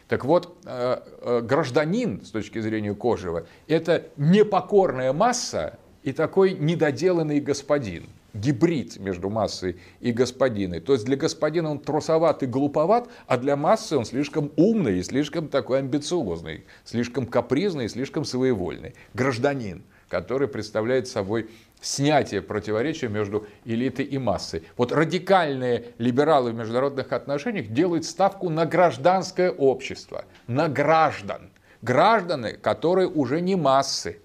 Так 0.09 0.25
вот, 0.25 0.57
э, 0.65 1.01
э, 1.21 1.41
гражданин, 1.43 2.25
с 2.25 2.31
точки 2.31 2.61
зрения 2.61 2.95
Кожева, 2.95 3.47
это 3.69 4.05
непокорная 4.17 5.13
масса 5.13 5.79
и 6.05 6.13
такой 6.13 6.55
недоделанный 6.55 7.41
господин 7.41 8.07
гибрид 8.37 8.99
между 8.99 9.31
массой 9.31 9.77
и 10.01 10.13
господиной. 10.13 10.81
То 10.81 10.93
есть 10.93 11.05
для 11.05 11.17
господина 11.17 11.71
он 11.71 11.79
трусоват 11.79 12.43
и 12.43 12.47
глуповат, 12.47 13.09
а 13.27 13.37
для 13.37 13.57
массы 13.57 13.97
он 13.97 14.05
слишком 14.05 14.53
умный 14.57 14.99
и 14.99 15.03
слишком 15.03 15.49
такой 15.49 15.81
амбициозный, 15.81 16.65
слишком 16.85 17.27
капризный 17.27 17.87
и 17.87 17.89
слишком 17.89 18.25
своевольный. 18.25 18.95
Гражданин, 19.15 19.83
который 20.09 20.49
представляет 20.49 21.09
собой 21.09 21.51
снятие 21.81 22.43
противоречия 22.43 23.09
между 23.09 23.47
элитой 23.65 24.05
и 24.05 24.19
массой. 24.19 24.63
Вот 24.77 24.93
радикальные 24.93 25.89
либералы 25.99 26.53
в 26.53 26.55
международных 26.55 27.13
отношениях 27.13 27.69
делают 27.69 28.05
ставку 28.05 28.49
на 28.49 28.67
гражданское 28.67 29.51
общество, 29.51 30.25
на 30.47 30.69
граждан. 30.69 31.51
Граждане, 31.83 32.53
которые 32.53 33.09
уже 33.09 33.41
не 33.41 33.55
массы, 33.55 34.21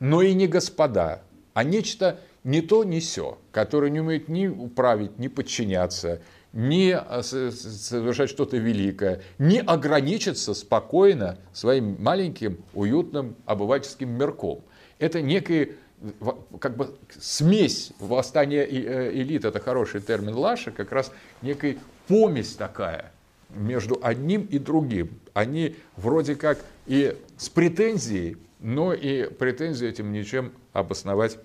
но 0.00 0.22
и 0.22 0.32
не 0.32 0.46
господа, 0.46 1.22
а 1.52 1.62
нечто 1.62 2.18
ни 2.44 2.60
то, 2.60 2.84
ни 2.84 3.00
сё, 3.00 3.38
который 3.52 3.90
не 3.90 4.00
умеет 4.00 4.28
ни 4.28 4.46
управить, 4.46 5.18
ни 5.18 5.28
подчиняться, 5.28 6.20
не 6.52 6.92
э, 6.92 7.22
совершать 7.22 8.30
что-то 8.30 8.56
великое, 8.56 9.22
не 9.38 9.60
ограничиться 9.60 10.54
спокойно 10.54 11.38
своим 11.52 11.96
маленьким, 12.00 12.58
уютным 12.74 13.36
обывательским 13.46 14.10
мирком. 14.10 14.62
Это 14.98 15.22
некая 15.22 15.70
как 16.60 16.76
бы 16.76 16.94
смесь 17.18 17.92
восстания 17.98 18.64
э, 18.64 19.12
элит, 19.12 19.44
это 19.44 19.60
хороший 19.60 20.00
термин 20.00 20.34
Лаша, 20.34 20.70
как 20.70 20.92
раз 20.92 21.12
некая 21.42 21.76
помесь 22.08 22.54
такая 22.54 23.12
между 23.50 23.98
одним 24.02 24.42
и 24.42 24.58
другим. 24.58 25.20
Они 25.34 25.76
вроде 25.96 26.36
как 26.36 26.58
и 26.86 27.16
с 27.36 27.48
претензией, 27.48 28.38
но 28.60 28.92
и 28.92 29.24
претензии 29.24 29.86
этим 29.86 30.12
ничем 30.12 30.52
обосновать 30.72 31.38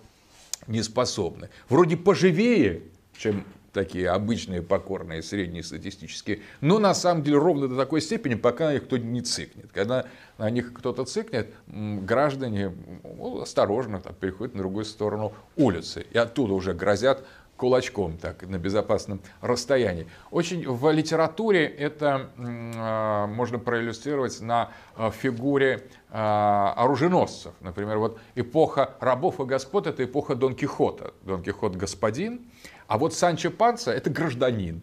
не 0.68 0.82
способны. 0.84 1.49
Вроде 1.70 1.97
поживее, 1.97 2.84
чем 3.18 3.43
такие 3.76 4.09
обычные, 4.09 4.61
покорные, 4.61 5.22
средние 5.22 5.61
статистические, 5.61 6.39
но 6.61 6.80
на 6.80 6.93
самом 6.95 7.24
деле 7.24 7.38
ровно 7.38 7.68
до 7.68 7.76
такой 7.76 8.01
степени, 8.01 8.36
пока 8.36 8.68
на 8.68 8.74
них 8.74 8.86
кто 8.86 8.97
не 8.97 9.22
цикнет. 9.22 9.70
Когда 9.74 10.05
на 10.38 10.49
них 10.49 10.74
кто-то 10.74 11.03
цикнет, 11.03 11.53
граждане 11.68 12.74
ну, 13.03 13.41
осторожно 13.41 13.99
так, 13.99 14.16
переходят 14.16 14.55
на 14.55 14.59
другую 14.59 14.86
сторону 14.86 15.34
улицы 15.57 16.05
и 16.09 16.18
оттуда 16.18 16.53
уже 16.53 16.74
грозят 16.74 17.26
кулачком 17.58 18.18
так, 18.18 18.47
на 18.47 18.58
безопасном 18.58 19.22
расстоянии. 19.41 20.08
Очень 20.32 20.68
в 20.68 20.91
литературе 20.91 21.66
это 21.66 22.30
э, 22.38 23.26
можно 23.28 23.60
проиллюстрировать 23.60 24.41
на 24.41 24.72
э, 24.97 25.12
фигуре 25.12 25.88
э, 26.10 26.18
оруженосцев. 26.18 27.53
Например, 27.62 27.97
вот 27.97 28.20
эпоха 28.36 28.95
рабов 28.99 29.39
и 29.39 29.43
господ– 29.43 29.88
это 29.88 30.03
эпоха 30.03 30.36
Дон 30.36 30.56
Кихота. 30.56 31.14
Дон 31.24 31.43
Кихот– 31.43 31.76
господин, 31.78 32.41
а 32.88 32.97
вот 32.97 33.14
Санчо 33.14 33.51
Панса– 33.51 33.91
это 33.93 34.10
гражданин. 34.10 34.82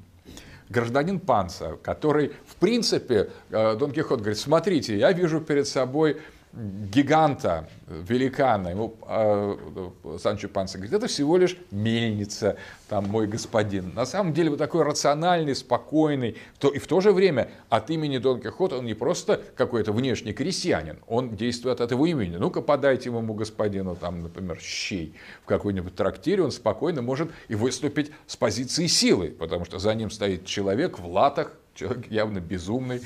Гражданин 0.69 1.21
Панса, 1.21 1.77
который, 1.83 2.33
в 2.47 2.57
принципе, 2.57 3.31
э, 3.51 3.77
Дон 3.77 3.93
Кихот 3.93 4.21
говорит, 4.21 4.39
смотрите, 4.39 4.97
я 4.97 5.13
вижу 5.13 5.41
перед 5.41 5.69
собой 5.69 6.23
гиганта, 6.53 7.69
великана, 7.87 8.69
ему 8.69 8.97
э, 9.09 10.19
Санчо 10.19 10.49
Панса 10.49 10.77
говорит, 10.77 10.93
это 10.93 11.07
всего 11.07 11.39
лишь 11.39 11.57
мельница, 11.71 12.57
там, 12.89 13.09
мой 13.09 13.27
господин. 13.27 13.95
На 13.95 14.05
самом 14.05 14.35
деле, 14.35 14.51
вот 14.51 14.59
такой 14.59 14.83
рациональный, 14.83 15.55
спокойный, 15.55 16.37
то, 16.59 16.69
и 16.69 16.79
в 16.79 16.87
то 16.87 17.01
же 17.01 17.13
время 17.13 17.51
от 17.71 17.89
имени 17.91 18.19
Дон 18.19 18.41
Кихота 18.41 18.77
он 18.77 18.85
не 18.85 18.95
просто 18.95 19.41
какой-то 19.57 19.93
внешний 19.93 20.35
крестьянин, 20.35 20.99
он 21.07 21.37
действует 21.37 21.81
от 21.81 21.91
его 21.91 22.07
имени. 22.07 22.37
Ну-ка, 22.37 22.61
подайте 22.61 23.11
моему 23.11 23.33
господину, 23.33 23.97
там, 23.97 24.23
например, 24.23 24.59
щей 24.61 25.15
в 25.45 25.47
какой-нибудь 25.47 25.95
трактире, 25.95 26.43
он 26.43 26.51
спокойно 26.51 27.01
может 27.01 27.31
и 27.49 27.55
выступить 27.55 28.13
с 28.27 28.37
позиции 28.37 28.87
силы, 28.87 29.29
потому 29.29 29.65
что 29.65 29.79
за 29.79 29.95
ним 29.95 30.11
стоит 30.11 30.45
человек 30.45 30.99
в 30.99 31.07
латах, 31.07 31.53
человек 31.75 32.11
явно 32.11 32.41
безумный, 32.41 33.01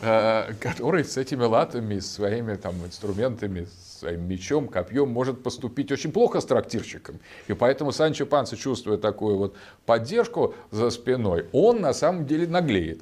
который 0.00 1.04
с 1.04 1.16
этими 1.16 1.44
латами, 1.44 1.98
своими 1.98 2.54
там 2.54 2.74
инструментами, 2.84 3.68
своим 3.98 4.26
мечом, 4.26 4.68
копьем 4.68 5.10
может 5.10 5.42
поступить 5.42 5.92
очень 5.92 6.10
плохо 6.10 6.40
с 6.40 6.46
трактирщиком. 6.46 7.20
И 7.48 7.52
поэтому 7.52 7.92
Санчо 7.92 8.24
Панса, 8.24 8.56
чувствуя 8.56 8.96
такую 8.96 9.36
вот 9.36 9.56
поддержку 9.84 10.54
за 10.70 10.90
спиной, 10.90 11.46
он 11.52 11.80
на 11.82 11.92
самом 11.92 12.26
деле 12.26 12.46
наглеет 12.46 13.00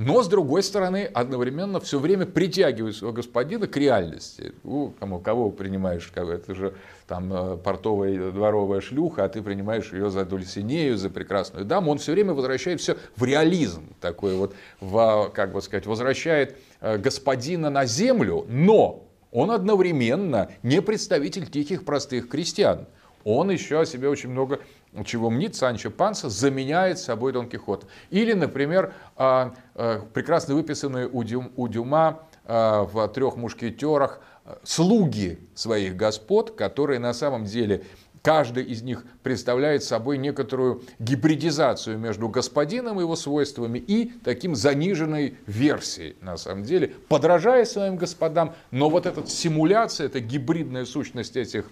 но, 0.00 0.22
с 0.22 0.28
другой 0.28 0.62
стороны, 0.62 1.10
одновременно 1.12 1.78
все 1.78 1.98
время 1.98 2.24
притягивает 2.24 2.96
своего 2.96 3.12
господина 3.12 3.66
к 3.66 3.76
реальности. 3.76 4.54
У 4.64 4.92
кому, 4.98 5.18
кого 5.20 5.50
принимаешь, 5.50 6.10
это 6.14 6.54
же 6.54 6.74
там 7.06 7.30
э, 7.30 7.58
портовая 7.58 8.30
дворовая 8.30 8.80
шлюха, 8.80 9.24
а 9.24 9.28
ты 9.28 9.42
принимаешь 9.42 9.92
ее 9.92 10.08
за 10.08 10.24
Дульсинею, 10.24 10.96
за 10.96 11.10
прекрасную 11.10 11.66
даму. 11.66 11.90
Он 11.90 11.98
все 11.98 12.12
время 12.12 12.32
возвращает 12.32 12.80
все 12.80 12.96
в 13.14 13.24
реализм, 13.24 13.94
такой 14.00 14.36
вот, 14.36 14.54
в, 14.80 15.30
как 15.34 15.52
бы 15.52 15.60
сказать, 15.60 15.84
возвращает 15.84 16.56
э, 16.80 16.96
господина 16.96 17.68
на 17.68 17.84
землю, 17.84 18.46
но 18.48 19.06
он 19.32 19.50
одновременно 19.50 20.50
не 20.62 20.80
представитель 20.80 21.46
тихих 21.46 21.84
простых 21.84 22.30
крестьян. 22.30 22.86
Он 23.24 23.50
еще 23.50 23.80
о 23.80 23.84
себе 23.84 24.08
очень 24.08 24.30
много 24.30 24.60
чего 25.04 25.30
мнит 25.30 25.54
Санчо 25.54 25.90
Панса, 25.90 26.28
заменяет 26.28 26.98
собой 26.98 27.32
Дон 27.32 27.48
Кихот. 27.48 27.86
Или, 28.10 28.32
например, 28.32 28.94
а, 29.16 29.54
а, 29.74 30.06
прекрасно 30.12 30.54
выписанные 30.54 31.08
у 31.08 31.22
Дюма 31.68 32.20
а, 32.44 32.84
в 32.84 33.08
«Трех 33.08 33.36
мушкетерах» 33.36 34.20
слуги 34.64 35.38
своих 35.54 35.96
господ, 35.96 36.52
которые 36.52 36.98
на 36.98 37.12
самом 37.12 37.44
деле 37.44 37.84
каждый 38.22 38.64
из 38.64 38.82
них 38.82 39.04
представляет 39.22 39.84
собой 39.84 40.18
некоторую 40.18 40.82
гибридизацию 40.98 41.98
между 41.98 42.28
господином 42.28 42.98
и 42.98 43.02
его 43.02 43.16
свойствами 43.16 43.78
и 43.78 44.12
таким 44.24 44.54
заниженной 44.54 45.36
версией, 45.46 46.16
на 46.20 46.36
самом 46.36 46.64
деле, 46.64 46.88
подражая 47.08 47.64
своим 47.64 47.96
господам, 47.96 48.54
но 48.70 48.90
вот 48.90 49.06
эта 49.06 49.26
симуляция, 49.26 50.06
эта 50.06 50.20
гибридная 50.20 50.84
сущность 50.84 51.36
этих 51.36 51.66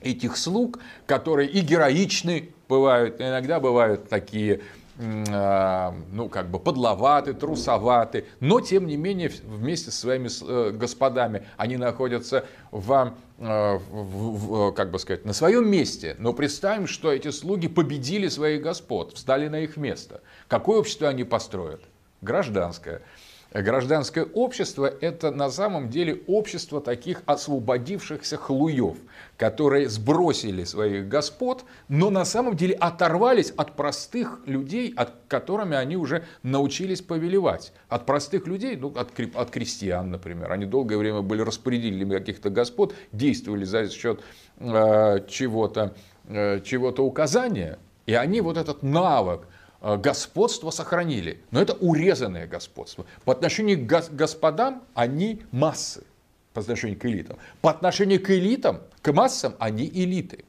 этих 0.00 0.36
слуг, 0.36 0.78
которые 1.06 1.48
и 1.48 1.60
героичны 1.60 2.50
бывают, 2.68 3.20
иногда 3.20 3.60
бывают 3.60 4.08
такие 4.08 4.60
а, 4.96 5.92
ну, 6.12 6.28
как 6.28 6.48
бы 6.50 6.60
подловаты, 6.60 7.34
трусоваты, 7.34 8.26
но, 8.38 8.60
тем 8.60 8.86
не 8.86 8.96
менее, 8.96 9.28
вместе 9.42 9.90
со 9.90 9.98
своими 9.98 10.28
э, 10.28 10.70
господами 10.70 11.42
они 11.56 11.76
находятся 11.76 12.44
в, 12.70 13.12
э, 13.38 13.78
в, 13.90 14.68
в, 14.68 14.72
как 14.72 14.92
бы 14.92 15.00
сказать, 15.00 15.24
на 15.24 15.32
своем 15.32 15.68
месте. 15.68 16.14
Но 16.20 16.32
представим, 16.32 16.86
что 16.86 17.12
эти 17.12 17.32
слуги 17.32 17.66
победили 17.66 18.28
своих 18.28 18.62
господ, 18.62 19.14
встали 19.14 19.48
на 19.48 19.60
их 19.60 19.76
место. 19.76 20.20
Какое 20.46 20.78
общество 20.78 21.08
они 21.08 21.24
построят? 21.24 21.82
Гражданское. 22.20 23.02
Гражданское 23.62 24.24
общество– 24.24 24.92
это 25.00 25.30
на 25.30 25.48
самом 25.48 25.88
деле 25.88 26.22
общество 26.26 26.80
таких 26.80 27.22
освободившихся 27.24 28.36
хлуев, 28.36 28.96
которые 29.36 29.88
сбросили 29.88 30.64
своих 30.64 31.08
господ, 31.08 31.64
но 31.86 32.10
на 32.10 32.24
самом 32.24 32.56
деле 32.56 32.74
оторвались 32.74 33.52
от 33.56 33.76
простых 33.76 34.40
людей, 34.46 34.92
от 34.96 35.12
которыми 35.28 35.76
они 35.76 35.96
уже 35.96 36.24
научились 36.42 37.00
повелевать. 37.00 37.72
От 37.88 38.06
простых 38.06 38.48
людей, 38.48 38.76
ну, 38.76 38.88
от, 38.88 39.12
от 39.36 39.50
крестьян, 39.50 40.10
например. 40.10 40.50
Они 40.50 40.66
долгое 40.66 40.96
время 40.96 41.22
были 41.22 41.42
распорядителями 41.42 42.18
каких-то 42.18 42.50
господ, 42.50 42.92
действовали 43.12 43.64
за 43.64 43.88
счет 43.88 44.20
э, 44.58 45.20
чего-то 45.28 45.94
э, 46.26 46.60
чего 46.64 46.88
указания, 46.88 47.78
и 48.06 48.14
они 48.14 48.40
вот 48.40 48.56
этот 48.56 48.82
навык 48.82 49.46
господство 49.84 50.70
сохранили, 50.70 51.40
но 51.50 51.60
это 51.60 51.74
урезанное 51.74 52.46
господство. 52.46 53.04
По 53.24 53.32
отношению 53.32 53.78
к 53.86 54.10
господам 54.12 54.82
они 54.94 55.42
массы, 55.52 56.04
по 56.54 56.60
отношению 56.62 56.98
к 56.98 57.04
элитам. 57.04 57.36
По 57.60 57.70
отношению 57.70 58.22
к 58.22 58.30
элитам, 58.30 58.80
к 59.02 59.12
массам 59.12 59.54
они 59.58 59.86
элиты. 59.86 60.44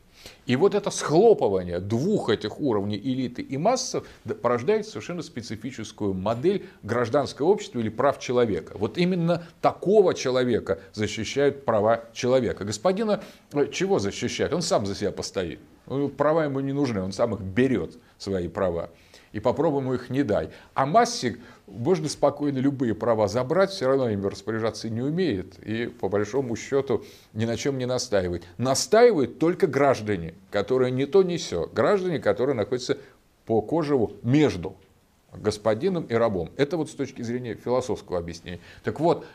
И 0.45 0.55
вот 0.55 0.73
это 0.73 0.89
схлопывание 0.89 1.79
двух 1.79 2.29
этих 2.29 2.59
уровней 2.59 2.97
элиты 2.97 3.41
и 3.41 3.57
массов 3.57 4.07
порождает 4.41 4.87
совершенно 4.87 5.21
специфическую 5.21 6.13
модель 6.13 6.65
гражданского 6.81 7.47
общества 7.47 7.79
или 7.79 7.89
прав 7.89 8.19
человека. 8.19 8.77
Вот 8.77 8.97
именно 8.97 9.45
такого 9.61 10.13
человека 10.13 10.79
защищают 10.93 11.65
права 11.65 12.05
человека. 12.13 12.63
Господина 12.63 13.23
э, 13.53 13.67
чего 13.71 13.99
защищает? 13.99 14.53
Он 14.53 14.61
сам 14.61 14.85
за 14.85 14.95
себя 14.95 15.11
постоит. 15.11 15.59
Права 16.17 16.45
ему 16.45 16.61
не 16.61 16.73
нужны, 16.73 17.01
он 17.01 17.11
сам 17.11 17.35
их 17.35 17.41
берет, 17.41 17.97
свои 18.17 18.47
права 18.47 18.89
и 19.35 19.41
попробуем 19.41 19.91
их 19.91 20.09
не 20.09 20.23
дай. 20.23 20.49
А 20.75 20.85
массе 20.85 21.39
можно 21.67 22.07
спокойно 22.07 22.57
любые 22.59 22.95
права 22.95 23.27
забрать, 23.27 23.69
все 23.69 23.87
равно 23.87 24.09
ими 24.09 24.25
распоряжаться 24.25 24.89
не 24.89 25.01
умеет 25.01 25.59
и 25.59 25.87
по 25.87 26.07
большому 26.07 26.55
счету 26.55 27.03
ни 27.33 27.43
на 27.43 27.57
чем 27.57 27.77
не 27.77 27.85
настаивает. 27.85 28.45
Настаивают 28.57 29.37
только 29.37 29.67
граждане, 29.67 30.35
которые 30.51 30.89
не 30.91 31.05
то 31.05 31.21
не 31.21 31.35
все. 31.35 31.67
Граждане, 31.67 32.19
которые 32.19 32.55
находятся 32.55 32.97
по 33.45 33.61
кожеву 33.61 34.13
между 34.23 34.77
господином 35.33 36.05
и 36.05 36.13
рабом. 36.13 36.51
Это 36.55 36.77
вот 36.77 36.89
с 36.89 36.93
точки 36.93 37.21
зрения 37.21 37.55
философского 37.55 38.19
объяснения. 38.19 38.61
Так 38.85 39.01
вот, 39.01 39.25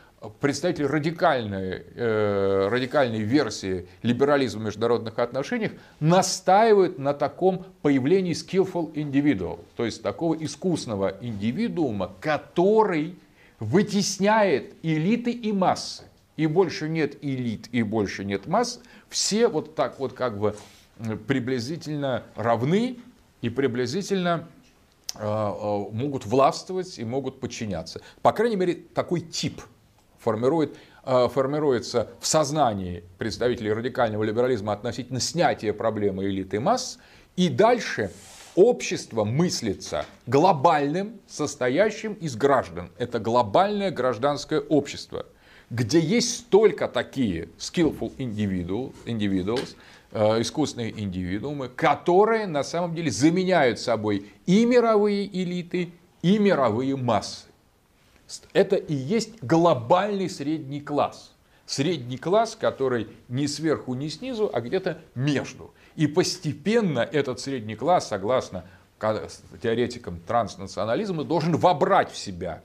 представители 0.41 0.85
радикальной, 0.85 1.83
э, 1.95 2.68
радикальной 2.71 3.21
версии 3.21 3.87
либерализма 4.03 4.61
в 4.61 4.64
международных 4.64 5.18
отношениях 5.18 5.73
настаивают 5.99 6.99
на 6.99 7.14
таком 7.14 7.64
появлении 7.81 8.33
skillful 8.33 8.93
individual, 8.93 9.61
то 9.77 9.85
есть 9.87 10.03
такого 10.03 10.35
искусного 10.35 11.16
индивидуума, 11.21 12.12
который 12.21 13.16
вытесняет 13.61 14.75
элиты 14.83 15.33
и 15.33 15.53
массы. 15.53 16.05
И 16.37 16.47
больше 16.47 16.89
нет 16.89 17.16
элит, 17.23 17.68
и 17.73 17.83
больше 17.83 18.25
нет 18.25 18.47
масс. 18.47 18.81
Все 19.09 19.49
вот 19.49 19.75
так 19.75 19.99
вот 19.99 20.12
как 20.12 20.39
бы 20.39 20.55
приблизительно 21.27 22.25
равны 22.35 22.99
и 23.41 23.49
приблизительно 23.49 24.49
э, 25.14 25.21
э, 25.23 25.85
могут 25.93 26.27
властвовать 26.27 26.99
и 26.99 27.05
могут 27.05 27.41
подчиняться. 27.41 28.03
По 28.21 28.33
крайней 28.33 28.57
мере, 28.57 28.75
такой 28.75 29.21
тип 29.21 29.62
формирует, 30.21 30.77
э, 31.05 31.29
формируется 31.29 32.09
в 32.21 32.27
сознании 32.27 33.03
представителей 33.18 33.73
радикального 33.73 34.23
либерализма 34.23 34.73
относительно 34.73 35.21
снятия 35.21 35.73
проблемы 35.73 36.25
элиты 36.27 36.61
масс, 36.61 36.99
и 37.37 37.49
дальше 37.49 38.11
общество 38.55 39.25
мыслится 39.25 40.05
глобальным, 40.27 41.21
состоящим 41.27 42.14
из 42.14 42.37
граждан. 42.37 42.91
Это 42.99 43.18
глобальное 43.18 43.91
гражданское 43.91 44.61
общество, 44.61 45.27
где 45.71 46.01
есть 46.01 46.49
только 46.51 46.89
такие 46.89 47.49
skillful 47.59 48.14
individuals, 48.16 48.95
individuals 49.07 49.77
э, 50.12 50.41
искусственные 50.43 51.01
индивидуумы, 51.01 51.68
которые 51.68 52.47
на 52.47 52.62
самом 52.62 52.95
деле 52.95 53.11
заменяют 53.11 53.79
собой 53.79 54.27
и 54.47 54.64
мировые 54.64 55.27
элиты, 55.27 55.93
и 56.23 56.39
мировые 56.39 56.97
массы. 56.97 57.50
Это 58.53 58.76
и 58.76 58.95
есть 58.95 59.43
глобальный 59.43 60.28
средний 60.28 60.81
класс. 60.81 61.33
Средний 61.66 62.18
класс, 62.18 62.57
который 62.57 63.09
не 63.28 63.47
сверху, 63.47 63.95
не 63.95 64.09
снизу, 64.09 64.51
а 64.53 64.61
где-то 64.61 64.99
между. 65.14 65.72
И 65.97 66.07
постепенно 66.07 67.01
этот 67.01 67.41
средний 67.41 67.76
класс, 67.76 68.09
согласно 68.09 68.64
теоретикам 69.62 70.20
транснационализма, 70.20 71.24
должен 71.24 71.57
вобрать 71.57 72.11
в 72.11 72.18
себя 72.18 72.62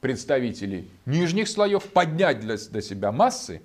представителей 0.00 0.90
нижних 1.06 1.48
слоев, 1.48 1.84
поднять 1.84 2.40
для, 2.40 2.56
для 2.56 2.82
себя 2.82 3.12
массы 3.12 3.62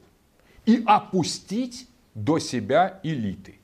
и 0.65 0.83
опустить 0.85 1.87
до 2.13 2.39
себя 2.39 2.99
элиты. 3.03 3.59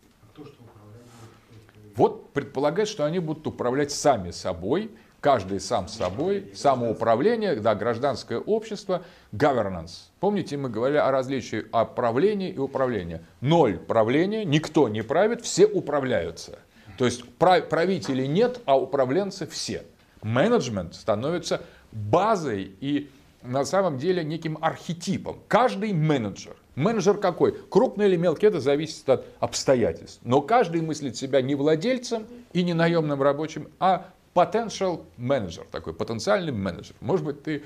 Вот 1.96 2.34
предполагает, 2.34 2.88
что 2.88 3.06
они 3.06 3.20
будут 3.20 3.46
управлять 3.46 3.92
сами 3.92 4.32
собой, 4.32 4.92
каждый 5.24 5.62
сам 5.62 5.88
собой, 5.88 6.52
самоуправление, 6.54 7.56
да, 7.56 7.76
гражданское 7.76 8.38
общество, 8.38 9.04
governance. 9.32 10.10
Помните, 10.20 10.58
мы 10.58 10.70
говорили 10.70 10.98
о 10.98 11.12
различии 11.12 11.66
о 11.72 11.86
правлении 11.86 12.50
и 12.50 12.58
управлении. 12.58 13.22
Ноль 13.40 13.80
правления, 13.80 14.44
никто 14.44 14.90
не 14.90 15.02
правит, 15.02 15.42
все 15.42 15.66
управляются. 15.66 16.60
То 16.98 17.06
есть 17.06 17.24
правителей 17.38 18.28
нет, 18.28 18.60
а 18.66 18.78
управленцы 18.78 19.48
все. 19.48 19.84
Менеджмент 20.22 20.94
становится 20.94 21.62
базой 21.94 22.76
и 22.82 23.10
на 23.44 23.64
самом 23.64 23.98
деле 23.98 24.26
неким 24.26 24.58
архетипом. 24.60 25.40
Каждый 25.48 25.94
менеджер. 25.94 26.58
Менеджер 26.76 27.18
какой? 27.18 27.54
Крупный 27.70 28.08
или 28.08 28.18
мелкий, 28.18 28.48
это 28.48 28.60
зависит 28.60 29.08
от 29.08 29.26
обстоятельств. 29.40 30.20
Но 30.24 30.42
каждый 30.42 30.82
мыслит 30.82 31.16
себя 31.16 31.42
не 31.42 31.56
владельцем 31.56 32.26
и 32.52 32.62
не 32.62 32.74
наемным 32.74 33.22
рабочим, 33.22 33.70
а 33.80 34.08
potential 34.34 35.06
менеджер, 35.18 35.66
такой 35.72 35.94
потенциальный 35.94 36.52
менеджер. 36.52 36.96
Может 37.02 37.26
быть, 37.26 37.44
ты 37.44 37.64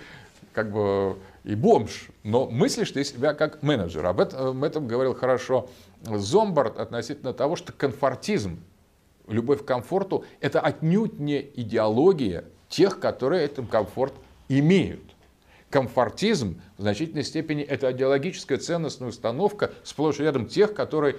как 0.53 0.71
бы 0.71 1.17
и 1.43 1.55
бомж, 1.55 2.07
но 2.23 2.47
мыслишь 2.49 2.91
ты 2.91 3.03
себя 3.03 3.33
как 3.33 3.61
менеджер. 3.63 4.05
Об 4.05 4.19
этом, 4.19 4.47
об 4.47 4.63
этом 4.63 4.87
говорил 4.87 5.13
хорошо 5.13 5.69
Зомбард 6.03 6.79
относительно 6.79 7.33
того, 7.33 7.55
что 7.55 7.71
конфортизм, 7.71 8.59
любовь 9.27 9.61
к 9.61 9.65
комфорту, 9.65 10.25
это 10.41 10.59
отнюдь 10.59 11.19
не 11.19 11.39
идеология 11.39 12.45
тех, 12.69 12.99
которые 12.99 13.45
этот 13.45 13.69
комфорт 13.69 14.13
имеют. 14.49 15.03
Комфортизм 15.69 16.61
в 16.77 16.81
значительной 16.81 17.23
степени 17.23 17.61
это 17.61 17.91
идеологическая 17.91 18.57
ценностная 18.57 19.09
установка 19.09 19.71
сплошь 19.83 20.19
рядом 20.19 20.47
тех, 20.47 20.73
которые 20.73 21.17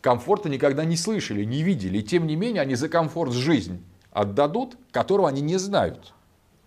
комфорта 0.00 0.48
никогда 0.48 0.84
не 0.84 0.96
слышали, 0.96 1.44
не 1.44 1.62
видели. 1.62 1.98
И 1.98 2.02
тем 2.02 2.26
не 2.26 2.36
менее 2.36 2.62
они 2.62 2.74
за 2.74 2.88
комфорт 2.88 3.32
жизнь 3.32 3.82
отдадут, 4.12 4.76
которого 4.90 5.28
они 5.28 5.40
не 5.40 5.56
знают. 5.56 6.12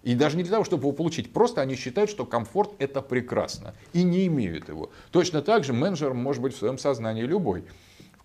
И 0.03 0.13
даже 0.13 0.37
не 0.37 0.43
для 0.43 0.51
того, 0.51 0.63
чтобы 0.63 0.83
его 0.83 0.91
получить, 0.91 1.33
просто 1.33 1.61
они 1.61 1.75
считают, 1.75 2.11
что 2.11 2.25
комфорт 2.25 2.71
это 2.77 3.01
прекрасно 3.01 3.73
и 3.91 4.03
не 4.03 4.27
имеют 4.27 4.69
его. 4.69 4.91
Точно 5.11 5.41
так 5.41 5.63
же 5.63 5.73
менеджер 5.73 6.13
может 6.13 6.43
быть 6.43 6.53
в 6.53 6.57
своем 6.57 6.77
сознании 6.77 7.23
любой. 7.23 7.63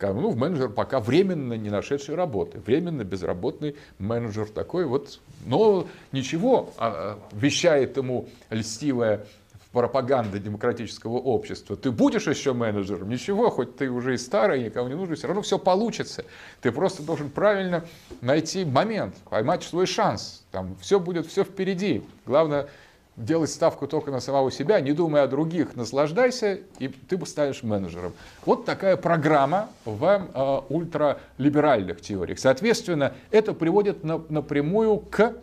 Ну, 0.03 0.35
менеджер 0.35 0.71
пока 0.71 0.99
временно 0.99 1.55
не 1.55 1.69
нашедший 1.69 2.15
работы, 2.15 2.59
временно 2.59 3.05
безработный 3.05 3.77
менеджер 3.99 4.49
такой 4.49 4.87
вот. 4.87 5.21
Но 5.45 5.87
ничего, 6.13 6.71
а, 6.79 7.19
а, 7.19 7.37
вещает 7.37 7.97
ему 7.99 8.29
льстивая 8.49 9.27
пропаганда 9.73 10.39
демократического 10.39 11.19
общества. 11.19 11.77
Ты 11.77 11.91
будешь 11.91 12.27
еще 12.27 12.53
менеджером? 12.53 13.09
Ничего, 13.09 13.51
хоть 13.51 13.77
ты 13.77 13.89
уже 13.91 14.15
и 14.15 14.19
старый, 14.19 14.65
никому 14.65 14.89
не 14.89 14.95
нужен, 14.95 15.15
все 15.15 15.29
равно 15.29 15.43
все 15.43 15.59
получится. 15.59 16.25
Ты 16.61 16.73
просто 16.73 17.03
должен 17.03 17.31
правильно 17.31 17.85
найти 18.21 18.65
момент, 18.65 19.15
поймать 19.29 19.63
свой 19.63 19.87
шанс. 19.87 20.45
Там 20.51 20.77
все 20.81 20.99
будет, 20.99 21.27
все 21.27 21.45
впереди. 21.45 22.03
Главное, 22.27 22.69
делать 23.17 23.51
ставку 23.51 23.87
только 23.87 24.11
на 24.11 24.21
самого 24.21 24.51
себя, 24.51 24.81
не 24.81 24.93
думая 24.93 25.25
о 25.25 25.29
других, 25.29 25.77
наслаждайся, 25.77 26.61
и 26.79 26.89
ты 26.89 27.25
станешь 27.27 27.63
менеджером. 27.63 28.13
Вот 28.45 28.65
такая 28.65 28.97
программа 28.97 29.69
в 29.85 30.05
э, 30.05 30.61
ультралиберальных 30.73 32.01
теориях. 32.01 32.39
Соответственно, 32.39 33.15
это 33.31 33.53
приводит 33.53 34.05
на, 34.05 34.23
напрямую 34.29 34.99
к 34.99 35.35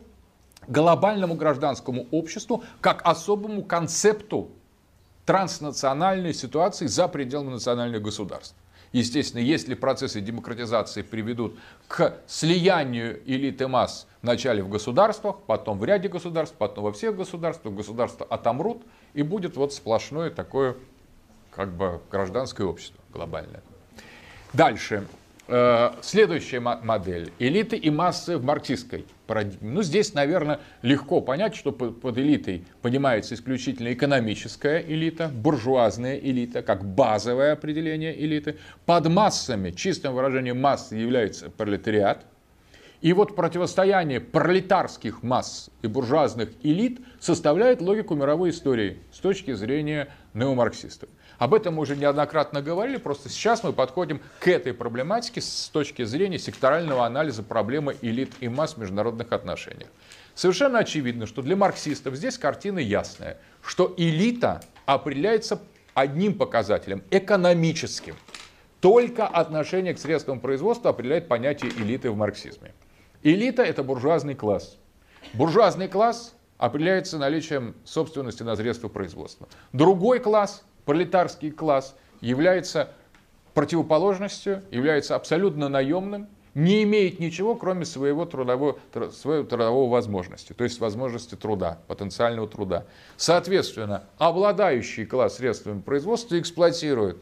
глобальному 0.68 1.36
гражданскому 1.36 2.08
обществу 2.12 2.64
как 2.82 3.02
особому 3.06 3.64
концепту 3.64 4.50
транснациональной 5.26 6.34
ситуации 6.34 6.88
за 6.88 7.08
пределами 7.08 7.52
национальных 7.52 8.02
государств. 8.02 8.56
Естественно, 8.94 9.42
если 9.42 9.74
процессы 9.74 10.22
демократизации 10.22 11.02
приведут 11.02 11.58
к 11.88 12.18
слиянию 12.26 13.22
элиты 13.26 13.68
масс 13.68 14.08
вначале 14.22 14.64
в 14.64 14.70
государствах, 14.70 15.40
потом 15.46 15.78
в 15.78 15.84
ряде 15.84 16.08
государств, 16.08 16.56
потом 16.58 16.86
во 16.86 16.94
всех 16.94 17.16
государствах, 17.16 17.74
государства 17.74 18.26
отомрут, 18.30 18.84
и 19.14 19.24
будет 19.24 19.58
вот 19.58 19.74
сплошное 19.74 20.30
такое 20.30 20.78
как 21.52 21.74
бы 21.74 22.00
гражданское 22.10 22.64
общество 22.64 23.02
глобальное. 23.14 23.62
Дальше. 24.54 25.06
Э, 25.50 25.92
следующая 26.02 26.60
модель. 26.60 27.32
Элиты 27.40 27.78
и 27.78 27.90
массы 27.90 28.38
в 28.38 28.44
марксистской 28.44 29.06
парадигме. 29.28 29.72
Ну, 29.72 29.82
здесь, 29.82 30.14
наверное, 30.14 30.60
легко 30.82 31.22
понять, 31.22 31.56
что 31.56 31.72
под 31.72 32.18
элитой 32.18 32.66
понимается 32.82 33.34
исключительно 33.34 33.94
экономическая 33.94 34.82
элита, 34.82 35.30
буржуазная 35.30 36.18
элита, 36.18 36.62
как 36.62 36.84
базовое 36.84 37.54
определение 37.54 38.20
элиты. 38.20 38.58
Под 38.86 39.08
массами, 39.08 39.72
чистым 39.72 40.16
выражением 40.16 40.60
массы, 40.60 40.96
является 40.96 41.50
пролетариат. 41.50 42.26
И 43.00 43.14
вот 43.14 43.36
противостояние 43.36 44.20
пролетарских 44.20 45.24
масс 45.24 45.70
и 45.82 45.88
буржуазных 45.88 46.50
элит 46.64 47.00
составляет 47.22 47.80
логику 47.80 48.16
мировой 48.16 48.50
истории 48.50 48.98
с 49.14 49.20
точки 49.20 49.54
зрения 49.54 50.10
неомарксистов. 50.34 51.08
Об 51.38 51.54
этом 51.54 51.76
мы 51.76 51.84
уже 51.84 51.96
неоднократно 51.96 52.62
говорили, 52.62 52.98
просто 52.98 53.30
сейчас 53.30 53.64
мы 53.64 53.72
подходим 53.72 54.22
к 54.40 54.48
этой 54.48 54.74
проблематике 54.74 55.42
с 55.42 55.70
точки 55.72 56.04
зрения 56.04 56.40
секторального 56.40 57.06
анализа 57.06 57.44
проблемы 57.44 57.96
элит 58.02 58.32
и 58.40 58.48
масс 58.48 58.74
в 58.74 58.78
международных 58.78 59.32
отношениях. 59.32 59.90
Совершенно 60.34 60.80
очевидно, 60.80 61.28
что 61.28 61.42
для 61.42 61.56
марксистов 61.56 62.16
здесь 62.16 62.38
картина 62.38 62.80
ясная, 62.80 63.38
что 63.62 63.94
элита 63.98 64.62
определяется 64.86 65.60
одним 65.94 66.36
показателем– 66.36 67.04
экономическим. 67.12 68.16
Только 68.82 69.28
отношение 69.28 69.94
к 69.94 70.00
средствам 70.00 70.40
производства 70.40 70.92
определяет 70.92 71.28
понятие 71.28 71.72
элиты 71.72 72.12
в 72.12 72.16
марксизме. 72.16 72.74
Элита– 73.24 73.64
это 73.64 73.84
буржуазный 73.84 74.36
класс. 74.36 74.78
Буржуазный 75.34 75.88
класс 75.88 76.36
определяется 76.58 77.18
наличием 77.18 77.76
собственности 77.84 78.44
на 78.44 78.56
средства 78.56 78.88
производства. 78.88 79.48
Другой 79.74 80.20
класс 80.20 80.64
пролетарский 80.88 81.52
класс 81.52 81.96
является 82.22 82.90
противоположностью, 83.54 84.64
является 84.72 85.16
абсолютно 85.16 85.68
наемным, 85.68 86.28
не 86.56 86.82
имеет 86.84 87.20
ничего, 87.20 87.56
кроме 87.56 87.86
своего 87.86 88.26
трудового, 88.26 88.80
своей 89.12 89.44
трудовой 89.44 89.90
возможности, 89.90 90.54
то 90.54 90.64
есть 90.64 90.80
возможности 90.80 91.36
труда, 91.36 91.78
потенциального 91.88 92.48
труда. 92.48 92.86
Соответственно, 93.18 94.06
обладающий 94.18 95.06
класс 95.06 95.36
средствами 95.36 95.82
производства 95.82 96.40
эксплуатирует 96.40 97.18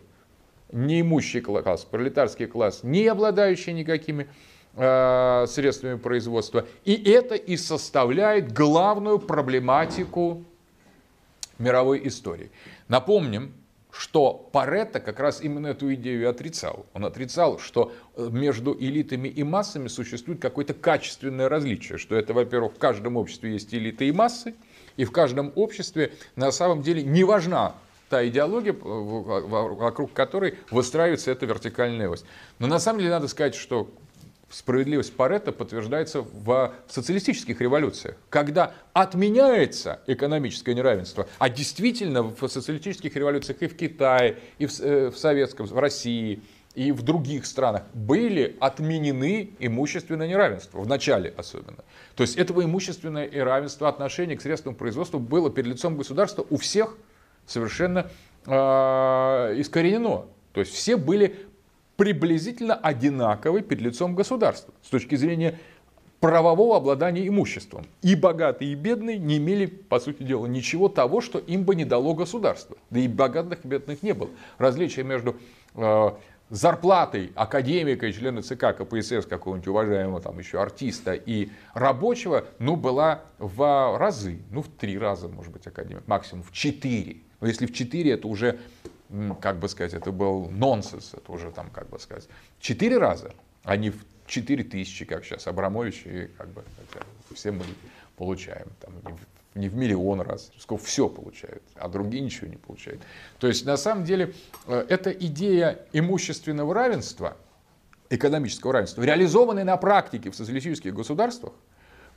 неимущий 0.71 1.41
класс, 1.41 1.85
пролетарский 1.85 2.45
класс, 2.45 2.81
не 2.83 3.07
обладающий 3.07 3.73
никакими 3.73 4.27
э, 4.75 5.45
средствами 5.49 5.97
производства. 5.97 6.65
И 6.85 6.93
это 6.93 7.33
и 7.33 7.57
составляет 7.57 8.53
главную 8.53 9.17
проблематику 9.17 10.45
мировой 11.59 12.07
истории. 12.07 12.51
Напомним, 12.87 13.53
что 13.97 14.33
Паретто 14.51 14.99
как 14.99 15.19
раз 15.19 15.41
именно 15.41 15.67
эту 15.67 15.93
идею 15.93 16.21
и 16.21 16.25
отрицал. 16.25 16.85
Он 16.93 17.05
отрицал, 17.05 17.59
что 17.59 17.93
э, 18.15 18.27
между 18.29 18.75
элитами 18.77 19.29
и 19.29 19.43
массами 19.43 19.87
существует 19.87 20.41
какое-то 20.41 20.73
качественное 20.73 21.47
различие, 21.47 21.97
что 21.97 22.15
это, 22.15 22.33
во-первых, 22.33 22.73
в 22.73 22.77
каждом 22.77 23.15
обществе 23.15 23.53
есть 23.53 23.73
элиты 23.73 24.07
и 24.07 24.11
массы, 24.11 24.55
и 24.97 25.05
в 25.05 25.11
каждом 25.11 25.53
обществе 25.55 26.13
на 26.35 26.51
самом 26.51 26.81
деле 26.81 27.03
не 27.03 27.23
важна 27.23 27.75
та 28.09 28.27
идеология, 28.27 28.73
вокруг 28.73 30.13
которой 30.13 30.55
выстраивается 30.71 31.31
эта 31.31 31.45
вертикальная 31.45 32.09
ось. 32.09 32.23
Но 32.59 32.67
на 32.67 32.79
самом 32.79 32.99
деле 32.99 33.11
надо 33.11 33.27
сказать, 33.27 33.55
что 33.55 33.89
справедливость 34.55 35.13
Паретта 35.13 35.51
подтверждается 35.51 36.21
в 36.21 36.73
социалистических 36.87 37.59
революциях, 37.59 38.15
когда 38.29 38.71
отменяется 38.93 39.99
экономическое 40.07 40.73
неравенство, 40.73 41.27
а 41.39 41.49
действительно 41.49 42.23
в 42.23 42.47
социалистических 42.47 43.13
революциях 43.17 43.61
и 43.61 43.67
в 43.67 43.75
Китае, 43.75 44.37
и 44.57 44.65
в, 44.65 44.79
э, 44.79 45.09
в 45.09 45.17
Советском, 45.17 45.65
в 45.65 45.77
России, 45.77 46.41
и 46.73 46.93
в 46.93 47.01
других 47.01 47.45
странах 47.45 47.83
были 47.93 48.55
отменены 48.61 49.51
имущественное 49.59 50.27
неравенство, 50.27 50.79
в 50.79 50.87
начале 50.87 51.33
особенно. 51.35 51.83
То 52.15 52.23
есть 52.23 52.37
этого 52.37 52.63
имущественное 52.63 53.25
и 53.25 53.39
равенство 53.39 53.89
отношения 53.89 54.37
к 54.37 54.41
средствам 54.41 54.73
производства 54.73 55.17
было 55.17 55.51
перед 55.51 55.67
лицом 55.67 55.97
государства 55.97 56.45
у 56.49 56.55
всех 56.55 56.95
совершенно 57.45 58.09
э, 58.45 58.51
искоренено. 59.57 60.27
То 60.53 60.61
есть 60.61 60.73
все 60.73 60.95
были 60.95 61.35
приблизительно 61.97 62.75
одинаковы 62.75 63.61
перед 63.61 63.81
лицом 63.81 64.15
государства 64.15 64.73
с 64.81 64.89
точки 64.89 65.15
зрения 65.15 65.59
правового 66.19 66.77
обладания 66.77 67.27
имуществом. 67.27 67.85
И 68.01 68.15
богатые, 68.15 68.71
и 68.71 68.75
бедные 68.75 69.17
не 69.17 69.37
имели, 69.37 69.67
по 69.67 69.99
сути 69.99 70.23
дела, 70.23 70.47
ничего 70.47 70.89
того, 70.89 71.21
что 71.21 71.39
им 71.39 71.63
бы 71.63 71.75
не 71.75 71.85
дало 71.85 72.15
государство. 72.15 72.77
Да 72.89 72.99
и 72.99 73.07
богатых 73.07 73.63
и 73.63 73.67
бедных 73.67 74.01
не 74.01 74.13
было. 74.13 74.29
Различие 74.57 75.05
между 75.05 75.35
э, 75.75 76.11
зарплатой 76.49 77.31
академика 77.35 78.07
и 78.07 78.13
члена 78.13 78.41
ЦК 78.41 78.75
КПСС, 78.77 79.25
какого-нибудь 79.27 79.67
уважаемого 79.67 80.21
там 80.21 80.39
еще 80.39 80.61
артиста 80.61 81.13
и 81.13 81.49
рабочего, 81.73 82.45
ну, 82.59 82.75
была 82.75 83.21
в 83.37 83.97
разы, 83.97 84.39
ну, 84.51 84.61
в 84.61 84.67
три 84.67 84.97
раза, 84.97 85.27
может 85.27 85.51
быть, 85.51 85.67
академик, 85.67 86.07
максимум 86.07 86.43
в 86.43 86.51
четыре. 86.51 87.17
Но 87.39 87.47
если 87.47 87.65
в 87.65 87.73
четыре, 87.73 88.13
это 88.13 88.27
уже 88.27 88.59
как 89.41 89.59
бы 89.59 89.69
сказать, 89.69 89.93
это 89.93 90.11
был 90.11 90.49
нонсенс, 90.49 91.13
это 91.13 91.31
уже 91.31 91.51
там, 91.51 91.69
как 91.69 91.89
бы 91.89 91.99
сказать, 91.99 92.27
четыре 92.59 92.97
раза, 92.97 93.33
а 93.63 93.77
не 93.77 93.91
в 93.91 93.97
четыре 94.25 94.63
тысячи, 94.63 95.05
как 95.05 95.23
сейчас 95.23 95.47
Абрамович, 95.47 96.03
и 96.05 96.27
как 96.37 96.49
бы 96.49 96.63
все 97.33 97.51
мы 97.51 97.63
получаем, 98.17 98.67
там, 98.81 98.93
не, 99.05 99.13
в, 99.13 99.19
не 99.55 99.69
в 99.69 99.75
миллион 99.75 100.21
раз, 100.21 100.51
сколько 100.57 100.83
все 100.83 101.07
получают, 101.07 101.61
а 101.75 101.87
другие 101.87 102.23
ничего 102.23 102.47
не 102.47 102.57
получают. 102.57 103.01
То 103.39 103.47
есть, 103.47 103.65
на 103.65 103.77
самом 103.77 104.03
деле, 104.05 104.33
э, 104.67 104.85
эта 104.89 105.11
идея 105.11 105.85
имущественного 105.93 106.73
равенства, 106.73 107.37
экономического 108.09 108.73
равенства, 108.73 109.03
реализованная 109.03 109.63
на 109.63 109.77
практике 109.77 110.31
в 110.31 110.35
социалистических 110.35 110.93
государствах, 110.93 111.53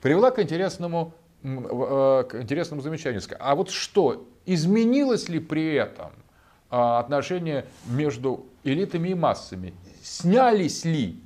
привела 0.00 0.30
к 0.30 0.38
интересному, 0.38 1.12
э, 1.42 2.24
к 2.28 2.40
интересному 2.40 2.80
замечанию. 2.80 3.20
А 3.38 3.54
вот 3.54 3.70
что, 3.70 4.26
изменилось 4.46 5.28
ли 5.28 5.38
при 5.38 5.74
этом– 5.74 6.12
отношения 6.70 7.64
между 7.86 8.46
элитами 8.64 9.10
и 9.10 9.14
массами. 9.14 9.74
Снялись 10.02 10.84
ли 10.84 11.20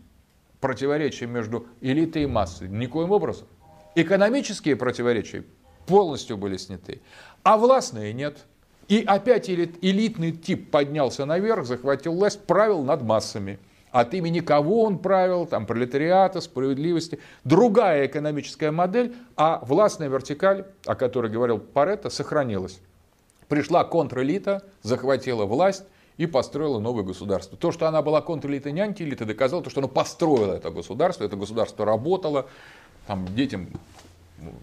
противоречия 0.60 1.26
между 1.26 1.66
элитой 1.80 2.24
и 2.24 2.26
массой? 2.26 2.68
Никоим 2.68 3.10
образом. 3.10 3.46
Экономические 3.94 4.76
противоречия 4.76 5.44
полностью 5.86 6.36
были 6.36 6.56
сняты, 6.56 7.00
а 7.42 7.58
властные 7.58 8.12
нет. 8.12 8.38
И 8.88 9.02
опять 9.06 9.48
элитный 9.48 10.32
тип 10.32 10.70
поднялся 10.70 11.24
наверх, 11.24 11.64
захватил 11.66 12.14
власть, 12.14 12.40
правил 12.46 12.82
над 12.82 13.02
массами. 13.02 13.58
От 13.90 14.14
имени 14.14 14.40
кого 14.40 14.84
он 14.84 14.98
правил, 14.98 15.46
там, 15.46 15.66
пролетариата, 15.66 16.40
справедливости. 16.40 17.18
Другая 17.44 18.06
экономическая 18.06 18.70
модель, 18.70 19.14
а 19.36 19.62
властная 19.62 20.08
вертикаль, 20.08 20.64
о 20.86 20.94
которой 20.94 21.30
говорил 21.30 21.58
Паретто, 21.58 22.08
сохранилась. 22.08 22.80
Пришла 23.52 23.84
контрэлита, 23.84 24.62
захватила 24.80 25.44
власть 25.44 25.84
и 26.16 26.24
построила 26.24 26.78
новое 26.78 27.02
государство. 27.02 27.58
То, 27.58 27.70
что 27.70 27.86
она 27.86 28.00
была 28.00 28.22
контрэлитой, 28.22 28.72
не 28.72 28.80
антиэлитой, 28.80 29.26
доказало 29.26 29.62
то, 29.62 29.68
что 29.68 29.80
она 29.80 29.88
построила 29.88 30.54
это 30.54 30.70
государство, 30.70 31.22
это 31.22 31.36
государство 31.36 31.84
работало, 31.84 32.46
там 33.06 33.26
детям 33.34 33.68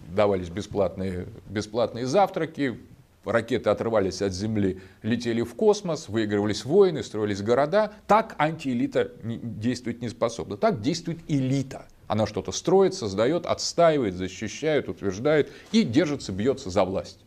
давались 0.08 0.48
бесплатные, 0.48 1.28
бесплатные 1.48 2.04
завтраки, 2.04 2.80
ракеты 3.24 3.70
отрывались 3.70 4.22
от 4.22 4.32
Земли, 4.32 4.80
летели 5.02 5.42
в 5.42 5.54
космос, 5.54 6.08
выигрывались 6.08 6.64
войны, 6.64 7.04
строились 7.04 7.42
города. 7.42 7.92
Так 8.08 8.34
антиэлита 8.38 9.12
действовать 9.22 10.02
не 10.02 10.08
способна. 10.08 10.56
Так 10.56 10.80
действует 10.80 11.20
элита. 11.28 11.86
Она 12.08 12.26
что-то 12.26 12.50
строит, 12.50 12.94
создает, 12.94 13.46
отстаивает, 13.46 14.16
защищает, 14.16 14.88
утверждает 14.88 15.48
и 15.70 15.84
держится, 15.84 16.32
бьется 16.32 16.70
за 16.70 16.84
власть. 16.84 17.20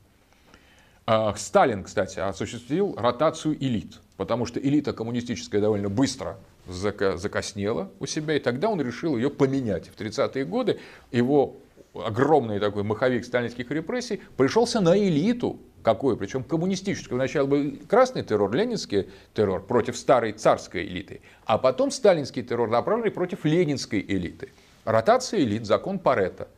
А, 1.05 1.35
Сталин, 1.35 1.83
кстати, 1.83 2.19
осуществил 2.19 2.95
ротацию 2.97 3.55
элит, 3.61 3.99
потому 4.15 4.45
что 4.45 4.59
элита 4.59 4.93
коммунистическая 4.93 5.59
довольно 5.59 5.89
быстро 5.89 6.37
закоснела 6.65 7.91
у 7.99 8.05
себя, 8.05 8.37
и 8.37 8.39
тогда 8.39 8.69
он 8.69 8.79
решил 8.81 9.17
ее 9.17 9.29
поменять. 9.29 9.89
В 9.89 9.99
30-е 9.99 10.45
годы 10.45 10.79
его 11.11 11.57
огромный 11.93 12.59
такой 12.59 12.83
маховик 12.83 13.25
сталинских 13.25 13.69
репрессий 13.69 14.21
пришелся 14.37 14.79
на 14.79 14.97
элиту, 14.97 15.59
какой, 15.81 16.15
причем 16.15 16.45
коммунистическую. 16.45 17.17
Вначале 17.17 17.47
был 17.47 17.77
красный 17.89 18.23
террор, 18.23 18.53
ленинский 18.53 19.09
террор 19.33 19.61
против 19.61 19.97
старой 19.97 20.31
царской 20.31 20.85
элиты, 20.85 21.19
а 21.45 21.57
потом 21.57 21.91
сталинский 21.91 22.43
террор 22.43 22.69
направленный 22.69 23.11
против 23.11 23.43
ленинской 23.43 23.99
элиты. 24.07 24.49
Ротация 24.85 25.41
элит, 25.41 25.65
закон 25.65 25.99
Паретта– 25.99 26.47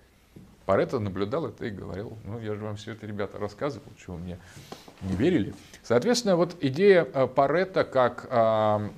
Паретто 0.66 1.00
наблюдал 1.00 1.48
это 1.48 1.66
и 1.66 1.70
говорил, 1.70 2.18
ну 2.24 2.40
я 2.40 2.56
же 2.56 2.64
вам 2.64 2.76
все 2.76 2.94
это, 2.94 3.06
ребята, 3.06 3.38
рассказывал, 3.38 3.88
чего 3.98 4.18
мне 4.18 4.40
не 5.02 5.16
верили. 5.16 5.54
Соответственно, 5.84 6.36
вот 6.36 6.56
идея 6.62 7.08
э, 7.14 7.28
Паретто 7.28 7.84
как 7.84 8.28
а, 8.30 8.90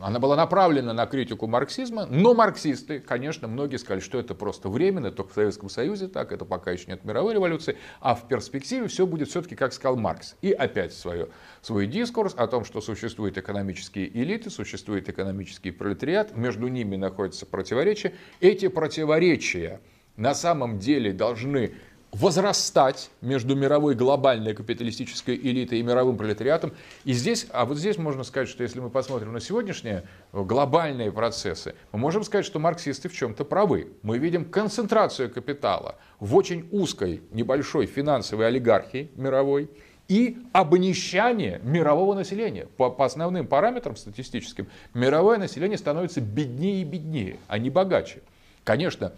она 0.00 0.18
была 0.18 0.36
направлена 0.36 0.92
на 0.92 1.06
критику 1.06 1.46
марксизма, 1.46 2.06
но 2.06 2.34
марксисты, 2.34 3.00
конечно, 3.00 3.48
многие 3.48 3.76
сказали, 3.76 4.00
что 4.00 4.18
это 4.18 4.34
просто 4.34 4.68
временно, 4.68 5.10
только 5.10 5.30
в 5.30 5.34
Советском 5.34 5.68
Союзе 5.70 6.08
так, 6.08 6.32
это 6.32 6.44
пока 6.44 6.72
еще 6.72 6.86
нет 6.88 7.04
мировой 7.04 7.34
революции, 7.34 7.78
а 8.00 8.14
в 8.14 8.28
перспективе 8.28 8.88
все 8.88 9.06
будет 9.06 9.28
все-таки, 9.28 9.56
как 9.56 9.72
сказал 9.72 9.96
Маркс. 9.96 10.36
И 10.42 10.52
опять 10.52 10.92
свое, 10.92 11.28
свой 11.62 11.86
дискурс 11.86 12.34
о 12.36 12.46
том, 12.46 12.64
что 12.64 12.80
существуют 12.80 13.38
экономические 13.38 14.08
элиты, 14.08 14.50
существует 14.50 15.08
экономический 15.08 15.70
пролетариат, 15.70 16.36
между 16.36 16.68
ними 16.68 16.96
находятся 16.96 17.46
противоречия. 17.46 18.14
Эти 18.40 18.68
противоречия– 18.68 19.80
на 20.16 20.34
самом 20.34 20.78
деле 20.78 21.12
должны 21.12 21.74
возрастать 22.14 23.10
между 23.20 23.56
мировой 23.56 23.96
глобальной 23.96 24.54
капиталистической 24.54 25.34
элитой 25.34 25.80
и 25.80 25.82
мировым 25.82 26.16
пролетариатом. 26.16 26.72
И 27.04 27.12
здесь, 27.12 27.46
а 27.50 27.64
вот 27.64 27.76
здесь 27.76 27.98
можно 27.98 28.22
сказать, 28.22 28.48
что 28.48 28.62
если 28.62 28.78
мы 28.78 28.88
посмотрим 28.88 29.32
на 29.32 29.40
сегодняшние 29.40 30.04
глобальные 30.32 31.10
процессы, 31.10 31.74
мы 31.90 31.98
можем 31.98 32.22
сказать, 32.22 32.46
что 32.46 32.60
марксисты 32.60 33.08
в 33.08 33.14
чем-то 33.14 33.44
правы. 33.44 33.88
Мы 34.02 34.18
видим 34.18 34.44
концентрацию 34.44 35.28
капитала 35.28 35.96
в 36.20 36.36
очень 36.36 36.68
узкой, 36.70 37.20
небольшой 37.32 37.86
финансовой 37.86 38.46
олигархии 38.46 39.10
мировой 39.16 39.68
и 40.06 40.38
обнищание 40.52 41.60
мирового 41.64 42.14
населения. 42.14 42.66
По, 42.76 42.90
по 42.90 43.06
основным 43.06 43.48
параметрам 43.48 43.96
статистическим, 43.96 44.68
мировое 44.92 45.38
население 45.38 45.78
становится 45.78 46.20
беднее 46.20 46.82
и 46.82 46.84
беднее, 46.84 47.38
а 47.48 47.58
не 47.58 47.70
богаче. 47.70 48.22
Конечно, 48.62 49.12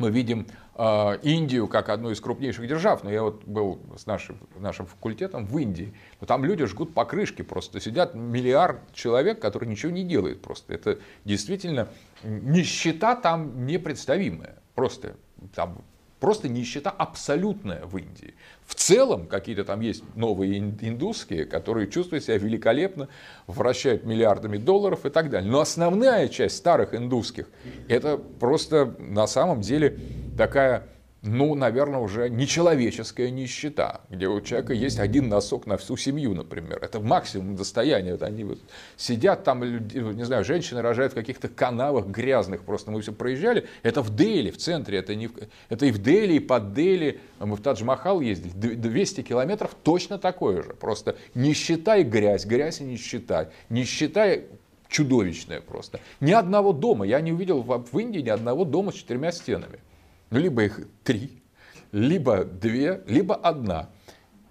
мы 0.00 0.10
видим 0.10 0.46
э, 0.74 1.18
Индию 1.22 1.68
как 1.68 1.88
одну 1.88 2.10
из 2.10 2.20
крупнейших 2.20 2.66
держав. 2.66 3.04
Но 3.04 3.10
я 3.10 3.22
вот 3.22 3.44
был 3.44 3.80
с 3.96 4.06
нашим, 4.06 4.38
нашим 4.58 4.86
факультетом 4.86 5.46
в 5.46 5.56
Индии. 5.58 5.94
Но 6.20 6.26
там 6.26 6.44
люди 6.44 6.64
жгут 6.66 6.94
покрышки 6.94 7.42
просто. 7.42 7.80
Сидят 7.80 8.14
миллиард 8.14 8.80
человек, 8.92 9.40
который 9.40 9.68
ничего 9.68 9.92
не 9.92 10.04
делает 10.04 10.42
просто. 10.42 10.74
Это 10.74 10.98
действительно 11.24 11.88
нищета 12.24 13.14
там 13.14 13.66
непредставимая. 13.66 14.56
Просто 14.74 15.16
там 15.54 15.82
просто 16.20 16.48
нищета 16.48 16.90
абсолютная 16.90 17.84
в 17.86 17.96
Индии. 17.96 18.34
В 18.66 18.74
целом 18.74 19.26
какие-то 19.26 19.64
там 19.64 19.80
есть 19.80 20.04
новые 20.14 20.58
индусские, 20.58 21.46
которые 21.46 21.90
чувствуют 21.90 22.24
себя 22.24 22.38
великолепно, 22.38 23.08
вращают 23.46 24.04
миллиардами 24.04 24.58
долларов 24.58 25.06
и 25.06 25.10
так 25.10 25.30
далее. 25.30 25.50
Но 25.50 25.60
основная 25.60 26.28
часть 26.28 26.58
старых 26.58 26.94
индусских 26.94 27.48
это 27.88 28.18
просто 28.18 28.94
на 28.98 29.26
самом 29.26 29.62
деле 29.62 29.98
такая 30.36 30.86
ну, 31.22 31.54
наверное, 31.54 32.00
уже 32.00 32.30
нечеловеческая 32.30 33.30
нищета, 33.30 34.00
где 34.08 34.26
у 34.26 34.40
человека 34.40 34.72
есть 34.72 34.98
один 34.98 35.28
носок 35.28 35.66
на 35.66 35.76
всю 35.76 35.98
семью, 35.98 36.34
например. 36.34 36.78
Это 36.82 36.98
максимум 36.98 37.56
достояния. 37.56 38.12
Вот 38.12 38.22
они 38.22 38.44
вот 38.44 38.58
сидят 38.96 39.44
там, 39.44 39.60
не 39.60 40.24
знаю, 40.24 40.44
женщины 40.44 40.80
рожают 40.80 41.12
в 41.12 41.16
каких-то 41.16 41.48
канавах 41.48 42.06
грязных. 42.06 42.62
Просто 42.62 42.90
мы 42.90 43.02
все 43.02 43.12
проезжали. 43.12 43.66
Это 43.82 44.00
в 44.00 44.16
Дели, 44.16 44.50
в 44.50 44.56
центре. 44.56 44.98
Это, 44.98 45.14
не 45.14 45.26
в... 45.26 45.32
это 45.68 45.84
и 45.84 45.90
в 45.90 45.98
Дели, 45.98 46.34
и 46.34 46.40
под 46.40 46.72
Дели. 46.72 47.20
Мы 47.38 47.54
в 47.54 47.60
Тадж-Махал 47.60 48.22
ездили. 48.22 48.52
200 48.52 49.20
километров 49.22 49.76
точно 49.82 50.18
такое 50.18 50.62
же. 50.62 50.70
Просто 50.70 51.16
нищета 51.34 51.96
и 51.96 52.02
грязь, 52.02 52.46
грязь 52.46 52.80
и 52.80 52.84
нищета. 52.84 53.50
Нищета 53.68 54.38
чудовищная 54.88 55.60
просто. 55.60 56.00
Ни 56.20 56.32
одного 56.32 56.72
дома. 56.72 57.04
Я 57.04 57.20
не 57.20 57.32
увидел 57.32 57.60
в 57.60 57.98
Индии 57.98 58.20
ни 58.20 58.30
одного 58.30 58.64
дома 58.64 58.90
с 58.90 58.94
четырьмя 58.94 59.32
стенами. 59.32 59.80
Ну, 60.30 60.38
либо 60.38 60.62
их 60.62 60.80
три, 61.04 61.42
либо 61.92 62.44
две, 62.44 63.02
либо 63.06 63.34
одна. 63.34 63.90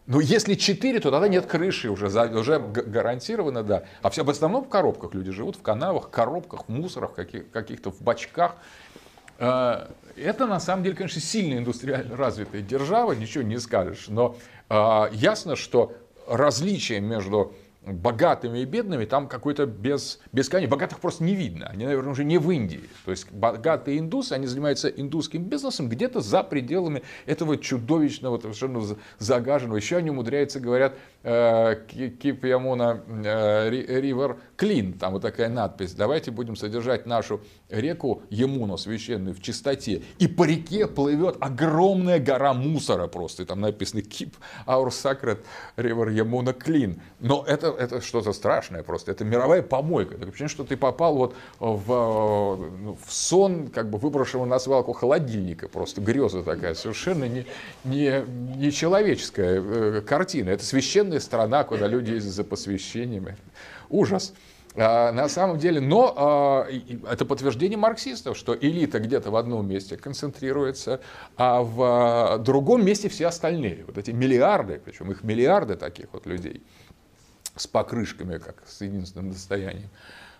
Но 0.09 0.19
если 0.19 0.55
4, 0.55 0.99
то 0.99 1.11
тогда 1.11 1.27
нет 1.27 1.45
крыши 1.45 1.89
уже, 1.89 2.07
уже 2.07 2.59
гарантированно, 2.59 3.63
да. 3.63 3.83
А 4.01 4.09
все 4.09 4.23
в 4.23 4.29
основном 4.29 4.65
в 4.65 4.69
коробках 4.69 5.13
люди 5.13 5.31
живут, 5.31 5.55
в 5.55 5.61
канавах, 5.61 6.09
коробках, 6.09 6.67
мусорах, 6.67 7.13
каких, 7.13 7.51
каких-то 7.51 7.91
в 7.91 8.01
бачках. 8.01 8.55
Э, 9.37 9.87
это 10.17 10.47
на 10.47 10.59
самом 10.59 10.83
деле, 10.83 10.95
конечно, 10.95 11.21
сильно 11.21 11.59
индустриально 11.59 12.17
развитая 12.17 12.61
держава, 12.61 13.13
ничего 13.13 13.43
не 13.43 13.59
скажешь. 13.59 14.07
Но 14.07 14.35
э, 14.69 15.09
ясно, 15.11 15.55
что 15.55 15.93
различие 16.27 17.01
между 17.01 17.53
богатыми 17.85 18.59
и 18.59 18.65
бедными 18.65 19.05
там 19.05 19.27
какой-то 19.27 19.65
без, 19.65 20.19
бесконечный. 20.31 20.71
Богатых 20.71 20.99
просто 20.99 21.23
не 21.23 21.33
видно. 21.33 21.67
Они, 21.67 21.85
наверное, 21.85 22.11
уже 22.11 22.23
не 22.23 22.37
в 22.37 22.49
Индии. 22.51 22.81
То 23.05 23.11
есть 23.11 23.31
богатые 23.31 23.99
индусы, 23.99 24.33
они 24.33 24.47
занимаются 24.47 24.89
индусским 24.89 25.43
бизнесом 25.43 25.89
где-то 25.89 26.21
за 26.21 26.43
пределами 26.43 27.03
этого 27.25 27.57
чудовищного, 27.57 28.39
совершенно 28.39 28.81
загаженного. 29.17 29.77
Еще 29.77 29.97
они 29.97 30.09
умудряются, 30.09 30.59
говорят, 30.59 30.95
Keep 31.21 32.41
Yamuna 32.41 33.03
River 33.05 34.37
Clean. 34.57 34.97
Там 34.97 35.13
вот 35.13 35.21
такая 35.21 35.49
надпись. 35.49 35.93
Давайте 35.93 36.31
будем 36.31 36.55
содержать 36.55 37.05
нашу 37.05 37.41
реку 37.69 38.23
Емуну 38.29 38.77
священную 38.77 39.35
в 39.35 39.41
чистоте. 39.41 40.01
И 40.17 40.27
по 40.27 40.45
реке 40.45 40.87
плывет 40.87 41.35
огромная 41.41 42.19
гора 42.19 42.53
мусора 42.53 43.07
просто. 43.07 43.43
И 43.43 43.45
там 43.45 43.59
написано 43.59 43.99
Keep 43.99 44.33
Our 44.65 44.87
Sacred 44.87 45.39
River 45.75 46.07
Yamuna 46.13 46.57
Clean. 46.57 46.99
Но 47.19 47.43
это, 47.45 47.67
это 47.67 48.01
что-то 48.01 48.31
страшное 48.31 48.83
просто. 48.83 49.11
Это 49.11 49.25
мировая 49.25 49.61
помойка. 49.61 50.17
Так 50.17 50.29
ощущение, 50.29 50.49
что 50.49 50.63
ты 50.63 50.77
попал 50.77 51.15
вот 51.15 51.35
в, 51.59 52.69
ну, 52.81 52.97
в 53.05 53.11
сон, 53.11 53.67
как 53.67 53.89
бы 53.89 53.97
выброшенного 53.97 54.45
на 54.45 54.59
свалку 54.59 54.93
холодильника. 54.93 55.67
Просто 55.67 55.99
греза 55.99 56.43
такая. 56.43 56.75
Совершенно 56.75 57.25
не, 57.25 57.45
не, 57.83 58.23
не 58.55 58.71
человеческая 58.71 59.61
э, 59.61 60.01
картина. 60.01 60.51
Это 60.51 60.63
священная 60.63 61.08
страна, 61.17 61.63
куда 61.63 61.87
люди 61.87 62.11
ездят 62.11 62.33
за 62.33 62.43
посвящениями. 62.43 63.35
Ужас. 63.89 64.33
А, 64.75 65.11
на 65.11 65.27
самом 65.29 65.57
деле, 65.57 65.81
но 65.81 66.13
а, 66.15 66.67
это 67.09 67.25
подтверждение 67.25 67.77
марксистов, 67.77 68.37
что 68.37 68.55
элита 68.55 68.99
где-то 68.99 69.31
в 69.31 69.35
одном 69.35 69.67
месте 69.67 69.97
концентрируется, 69.97 71.01
а 71.37 71.63
в 71.63 71.81
а, 71.81 72.37
другом 72.37 72.85
месте 72.85 73.09
все 73.09 73.27
остальные. 73.27 73.83
Вот 73.87 73.97
эти 73.97 74.11
миллиарды, 74.11 74.79
причем 74.83 75.11
их 75.11 75.23
миллиарды 75.23 75.75
таких 75.75 76.07
вот 76.13 76.25
людей 76.27 76.63
с 77.55 77.65
покрышками, 77.67 78.37
как 78.37 78.63
с 78.67 78.81
единственным 78.81 79.31
достоянием. 79.31 79.89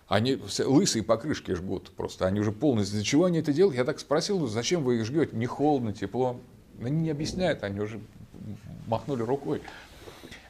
Они 0.07 0.35
все 0.47 0.65
лысые 0.65 1.03
покрышки 1.03 1.53
жгут 1.53 1.91
просто. 1.95 2.25
Они 2.25 2.39
уже 2.39 2.51
полностью. 2.51 2.95
Для 2.95 3.03
чего 3.03 3.25
они 3.25 3.39
это 3.39 3.53
делают? 3.53 3.77
Я 3.77 3.83
так 3.83 3.99
спросил, 3.99 4.47
зачем 4.47 4.83
вы 4.83 4.97
их 4.97 5.05
жгете? 5.05 5.35
Не 5.35 5.45
холодно, 5.45 5.93
тепло. 5.93 6.39
Они 6.81 7.01
не 7.01 7.11
объясняют, 7.11 7.63
они 7.63 7.79
уже 7.79 7.99
махнули 8.87 9.21
рукой. 9.21 9.61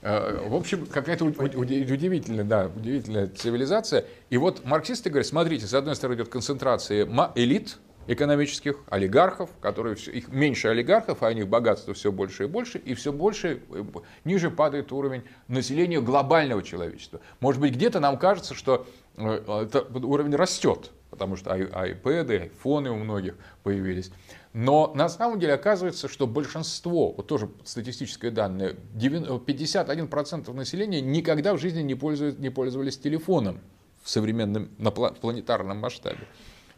Э, 0.02 0.48
в 0.48 0.56
общем, 0.56 0.86
какая-то 0.86 1.26
удивительная, 1.26 2.46
да, 2.46 2.72
удивительная 2.74 3.28
цивилизация. 3.28 4.06
И 4.30 4.38
вот 4.38 4.66
марксисты 4.66 5.10
говорят, 5.10 5.28
смотрите, 5.28 5.68
с 5.68 5.74
одной 5.74 5.96
стороны 5.96 6.18
идет 6.18 6.30
концентрация 6.30 7.08
элит, 7.36 7.78
экономических, 8.08 8.78
олигархов, 8.90 9.52
которые 9.62 9.96
все, 9.96 10.12
их 10.12 10.30
меньше 10.30 10.70
олигархов, 10.70 11.22
а 11.22 11.28
у 11.28 11.32
них 11.32 11.48
богатство 11.48 11.94
все 11.94 12.12
больше 12.12 12.46
и 12.46 12.48
больше, 12.48 12.80
и 12.80 12.96
все 12.96 13.14
больше, 13.14 13.62
э, 13.72 13.84
ниже 14.24 14.50
падает 14.50 14.92
уровень 14.92 15.24
населения 15.48 16.02
глобального 16.02 16.64
человечества. 16.64 17.20
Может 17.40 17.62
быть, 17.62 17.76
где-то 17.76 18.00
нам 18.00 18.18
кажется, 18.18 18.56
что 18.56 18.88
э, 19.16 19.64
этот 19.66 19.96
уровень 19.96 20.36
растет, 20.36 20.92
потому 21.12 21.36
что 21.36 21.56
iPad, 21.56 22.32
айфоны 22.32 22.90
у 22.90 22.96
многих 22.96 23.36
появились. 23.64 24.12
Но 24.54 24.92
на 24.96 25.10
самом 25.10 25.40
деле 25.40 25.54
оказывается, 25.54 26.08
что 26.08 26.26
большинство, 26.26 27.12
вот 27.12 27.28
тоже 27.28 27.50
статистическое 27.64 28.32
данное, 28.32 28.76
51% 28.96 30.52
населения 30.54 31.02
никогда 31.02 31.54
в 31.54 31.60
жизни 31.60 31.82
не, 31.82 31.96
пользуют, 31.96 32.40
не 32.40 32.50
пользовались 32.50 32.98
телефоном 32.98 33.60
в 34.02 34.10
современном, 34.10 34.70
на 34.80 34.90
планетарном 34.92 35.78
масштабе. 35.78 36.28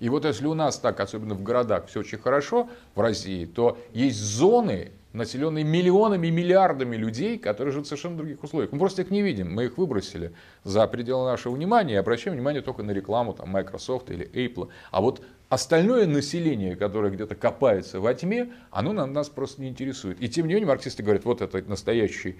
И 0.02 0.10
вот 0.10 0.26
если 0.26 0.48
у 0.48 0.54
нас 0.54 0.80
так, 0.80 1.00
особенно 1.00 1.36
в 1.36 1.44
городах, 1.44 1.88
все 1.88 2.00
очень 2.00 2.18
хорошо 2.18 2.70
в 2.96 3.00
России, 3.00 3.46
то 3.46 3.78
есть 3.94 4.20
зоны, 4.20 4.92
населенные 5.14 5.64
миллионами, 5.64 6.28
миллиардами 6.30 6.96
людей, 6.96 7.38
которые 7.38 7.72
живут 7.72 7.86
в 7.86 7.90
совершенно 7.90 8.18
других 8.18 8.44
условиях. 8.44 8.72
Мы 8.72 8.80
просто 8.80 9.04
их 9.04 9.12
не 9.12 9.22
видим, 9.22 9.54
мы 9.54 9.66
их 9.66 9.78
выбросили 9.78 10.34
за 10.64 10.88
пределы 10.88 11.26
нашего 11.26 11.54
внимания 11.54 11.94
и 11.94 11.98
обращаем 11.98 12.36
внимание 12.36 12.62
только 12.62 12.84
на 12.84 12.92
рекламу 12.92 13.34
там, 13.34 13.50
Microsoft 13.50 14.10
или 14.10 14.28
Apple. 14.34 14.70
А 14.90 15.02
вот 15.02 15.22
остальное 15.52 16.08
население, 16.08 16.78
которое 16.78 17.12
где-то 17.12 17.36
копается 17.36 18.00
во 18.00 18.14
тьме, 18.14 18.54
оно 18.72 18.94
нам, 18.94 19.12
нас 19.12 19.28
просто 19.28 19.62
не 19.62 19.68
интересует. 19.68 20.22
И 20.22 20.30
тем 20.30 20.48
не 20.48 20.54
менее 20.54 20.68
марксисты 20.68 21.04
говорят, 21.04 21.26
вот 21.26 21.42
это 21.42 21.62
настоящие 21.68 22.38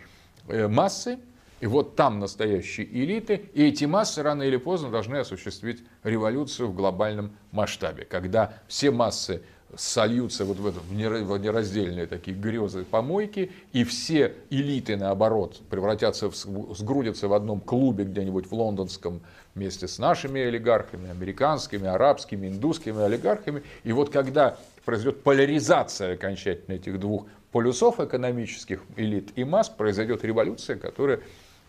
э, 0.48 0.70
массы, 0.70 1.20
и 1.60 1.68
вот 1.68 1.98
там 1.98 2.20
настоящие 2.20 2.88
элиты, 2.88 3.50
и 3.54 3.66
эти 3.66 3.84
массы 3.84 4.24
рано 4.24 4.44
или 4.44 4.56
поздно 4.56 4.90
должны 4.90 5.18
осуществить 5.18 5.84
революцию 6.04 6.70
в 6.70 6.74
глобальном 6.74 7.36
масштабе, 7.52 8.06
когда 8.06 8.54
все 8.70 8.92
массы 8.92 9.42
сольются 9.76 10.46
вот 10.46 10.58
в, 10.58 10.68
это, 10.68 10.80
в 10.80 10.94
нераздельные 10.94 12.08
такие 12.08 12.36
грезы 12.36 12.86
помойки, 12.86 13.52
и 13.74 13.84
все 13.84 14.36
элиты, 14.50 14.96
наоборот, 14.96 15.60
превратятся, 15.70 16.30
в, 16.32 16.36
сгрудятся 16.76 17.28
в 17.28 17.34
одном 17.34 17.60
клубе 17.60 18.06
где-нибудь 18.06 18.48
в 18.48 18.54
лондонском 18.54 19.22
вместе 19.56 19.88
с 19.88 20.00
нашими 20.00 20.42
олигархами, 20.42 21.10
американскими, 21.10 21.88
арабскими, 21.88 22.48
индусскими 22.48 23.02
олигархами. 23.02 23.64
И 23.84 23.92
вот 23.92 24.10
когда 24.10 24.58
произойдет 24.86 25.24
поляризация 25.24 26.14
окончательно 26.14 26.76
этих 26.76 27.00
двух 27.00 27.26
полюсов 27.52 28.00
экономических 28.00 28.82
элит 28.96 29.32
и 29.36 29.44
масс, 29.44 29.70
произойдет 29.70 30.24
революция, 30.24 30.78
которая 30.78 31.20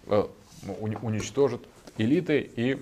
э, 0.06 0.24
уничтожит 1.00 1.62
элиты 1.98 2.50
и 2.54 2.80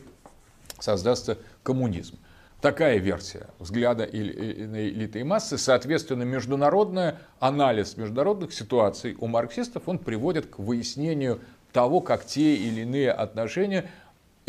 создастся 0.78 1.38
коммунизм. 1.62 2.18
Такая 2.61 2.98
версия 2.98 3.46
взгляда 3.59 4.05
на 4.05 4.88
элиты 4.88 5.20
и 5.20 5.22
массы. 5.22 5.57
Соответственно, 5.57 6.24
международный 6.24 7.14
анализ 7.38 7.96
международных 7.96 8.53
ситуаций 8.53 9.16
у 9.18 9.26
марксистов 9.26 9.84
он 9.86 9.98
приводит 9.98 10.46
к 10.46 10.59
выяснению 10.59 11.40
того, 11.72 12.01
как 12.01 12.26
те 12.26 12.57
или 12.57 12.82
иные 12.82 13.12
отношения 13.12 13.90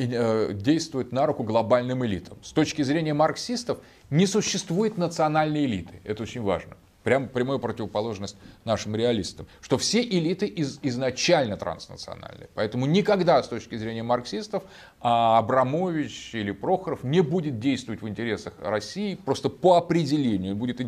э, 0.10 0.54
действуют 0.54 1.12
на 1.12 1.26
руку 1.26 1.44
глобальным 1.44 2.06
элитам. 2.06 2.38
С 2.44 2.52
точки 2.52 2.82
зрения 2.82 3.14
марксистов 3.14 3.80
не 4.10 4.26
существует 4.26 4.98
национальной 4.98 5.66
элиты. 5.66 6.02
Это 6.04 6.24
очень 6.24 6.42
важно. 6.42 6.76
Прям 7.04 7.28
прямая 7.28 7.58
противоположность 7.58 8.38
нашим 8.64 8.96
реалистам. 8.96 9.48
Что 9.60 9.78
все 9.80 10.04
элиты 10.04 10.46
из, 10.46 10.80
изначально 10.84 11.58
транснациональные. 11.58 12.50
Поэтому 12.54 12.86
никогда 12.86 13.42
с 13.42 13.48
точки 13.48 13.76
зрения 13.76 14.04
марксистов 14.04 14.64
а, 15.00 15.40
Абрамович 15.40 16.36
или 16.36 16.52
Прохоров 16.52 17.04
не 17.04 17.22
будет 17.22 17.60
действовать 17.60 18.04
в 18.04 18.08
интересах 18.08 18.54
России 18.60 19.16
просто 19.16 19.50
по 19.50 19.78
определению. 19.78 20.56
будет 20.56 20.80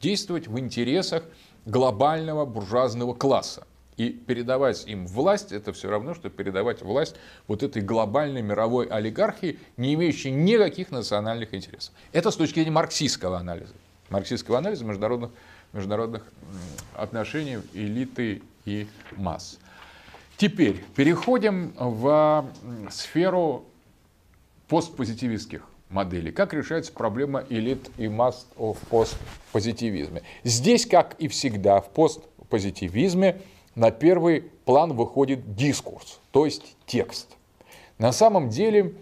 действовать 0.00 0.48
в 0.48 0.58
интересах 0.58 1.24
глобального 1.64 2.44
буржуазного 2.44 3.14
класса. 3.14 3.66
И 3.96 4.10
передавать 4.10 4.86
им 4.86 5.06
власть, 5.06 5.52
это 5.52 5.72
все 5.72 5.88
равно, 5.88 6.14
что 6.14 6.30
передавать 6.30 6.82
власть 6.82 7.16
вот 7.46 7.62
этой 7.62 7.80
глобальной 7.82 8.42
мировой 8.42 8.86
олигархии, 8.86 9.58
не 9.76 9.94
имеющей 9.94 10.30
никаких 10.30 10.90
национальных 10.90 11.54
интересов. 11.54 11.94
Это 12.12 12.30
с 12.30 12.36
точки 12.36 12.54
зрения 12.56 12.72
марксистского 12.72 13.38
анализа. 13.38 13.72
Марксистского 14.10 14.58
анализа 14.58 14.84
международных 14.84 15.30
международных 15.74 16.22
отношений 16.94 17.58
элиты 17.74 18.42
и 18.64 18.86
масс. 19.16 19.58
Теперь 20.36 20.82
переходим 20.96 21.74
в 21.76 22.48
сферу 22.90 23.64
постпозитивистских 24.68 25.62
моделей. 25.90 26.32
Как 26.32 26.54
решается 26.54 26.92
проблема 26.92 27.44
элит 27.48 27.90
и 27.98 28.08
масс 28.08 28.46
в 28.56 28.76
постпозитивизме? 28.88 30.22
Здесь, 30.42 30.86
как 30.86 31.14
и 31.18 31.28
всегда, 31.28 31.80
в 31.80 31.90
постпозитивизме 31.90 33.40
на 33.74 33.90
первый 33.90 34.42
план 34.64 34.94
выходит 34.94 35.54
дискурс, 35.54 36.20
то 36.30 36.44
есть 36.44 36.76
текст. 36.86 37.36
На 37.98 38.12
самом 38.12 38.48
деле 38.48 38.94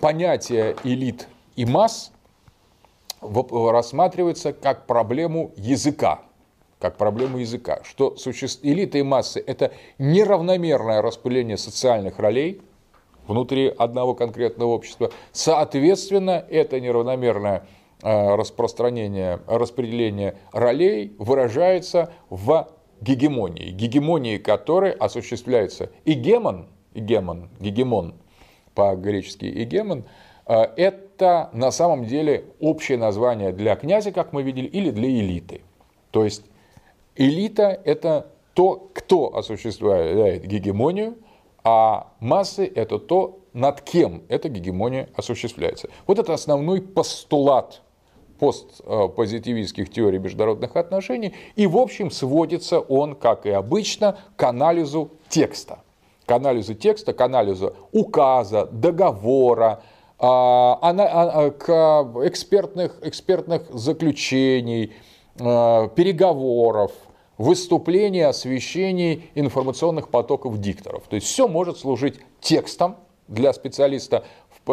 понятие 0.00 0.76
элит 0.84 1.28
и 1.56 1.64
масс 1.64 2.12
рассматривается 3.20 4.52
как 4.52 4.86
проблему 4.86 5.52
языка, 5.56 6.22
как 6.78 6.96
проблему 6.96 7.38
языка, 7.38 7.80
что 7.84 8.16
суще... 8.16 8.46
элита 8.62 8.98
и 8.98 9.02
массы– 9.02 9.42
это 9.46 9.72
неравномерное 9.98 11.02
распыление 11.02 11.56
социальных 11.56 12.18
ролей 12.18 12.60
внутри 13.26 13.68
одного 13.68 14.14
конкретного 14.14 14.70
общества. 14.70 15.10
Соответственно, 15.32 16.44
это 16.48 16.78
неравномерное 16.78 17.66
э, 18.02 18.34
распространение, 18.36 19.40
распределение 19.46 20.36
ролей 20.52 21.16
выражается 21.18 22.12
в 22.30 22.68
гегемонии, 23.00 23.70
гегемонии 23.70 24.38
которой 24.38 24.92
осуществляется 24.92 25.90
игемон, 26.04 26.68
игемон, 26.94 27.50
гегемон 27.60 28.14
по-гречески 28.74 29.46
игемон– 29.46 30.04
Э, 30.46 30.68
это 30.76 31.50
на 31.52 31.70
самом 31.70 32.06
деле 32.06 32.44
общее 32.60 32.98
название 32.98 33.52
для 33.52 33.76
князя, 33.76 34.12
как 34.12 34.32
мы 34.32 34.42
видели, 34.42 34.66
или 34.66 34.90
для 34.90 35.08
элиты. 35.08 35.62
То 36.10 36.24
есть 36.24 36.44
элита– 37.16 37.80
это 37.84 38.28
то, 38.54 38.90
кто 38.94 39.36
осуществляет 39.36 40.46
гегемонию, 40.46 41.18
а 41.64 42.12
массы– 42.20 42.70
это 42.74 42.98
то, 42.98 43.40
над 43.52 43.80
кем 43.80 44.22
эта 44.28 44.48
гегемония 44.48 45.08
осуществляется. 45.16 45.88
Вот 46.06 46.18
это 46.18 46.32
основной 46.32 46.80
постулат 46.80 47.82
постпозитивистских 48.38 49.90
теорий 49.90 50.18
международных 50.18 50.76
отношений, 50.76 51.34
и 51.54 51.66
в 51.66 51.76
общем 51.76 52.10
сводится 52.10 52.80
он, 52.80 53.14
как 53.14 53.46
и 53.46 53.50
обычно, 53.50 54.18
к 54.36 54.42
анализу 54.42 55.10
текста. 55.28 55.80
К 56.26 56.32
анализу 56.32 56.74
текста, 56.74 57.12
к 57.12 57.20
анализу 57.20 57.74
указа, 57.92 58.66
договора, 58.66 59.82
а, 60.18 60.78
а, 60.82 61.50
к 61.50 62.26
экспертных, 62.26 62.98
экспертных 63.02 63.62
заключений, 63.70 64.92
а, 65.38 65.88
переговоров, 65.88 66.92
выступлений, 67.38 68.22
освещений 68.22 69.30
информационных 69.34 70.08
потоков 70.08 70.58
дикторов. 70.58 71.04
То 71.08 71.16
есть 71.16 71.26
все 71.26 71.46
может 71.48 71.78
служить 71.78 72.16
текстом 72.40 72.96
для 73.28 73.52
специалиста 73.52 74.24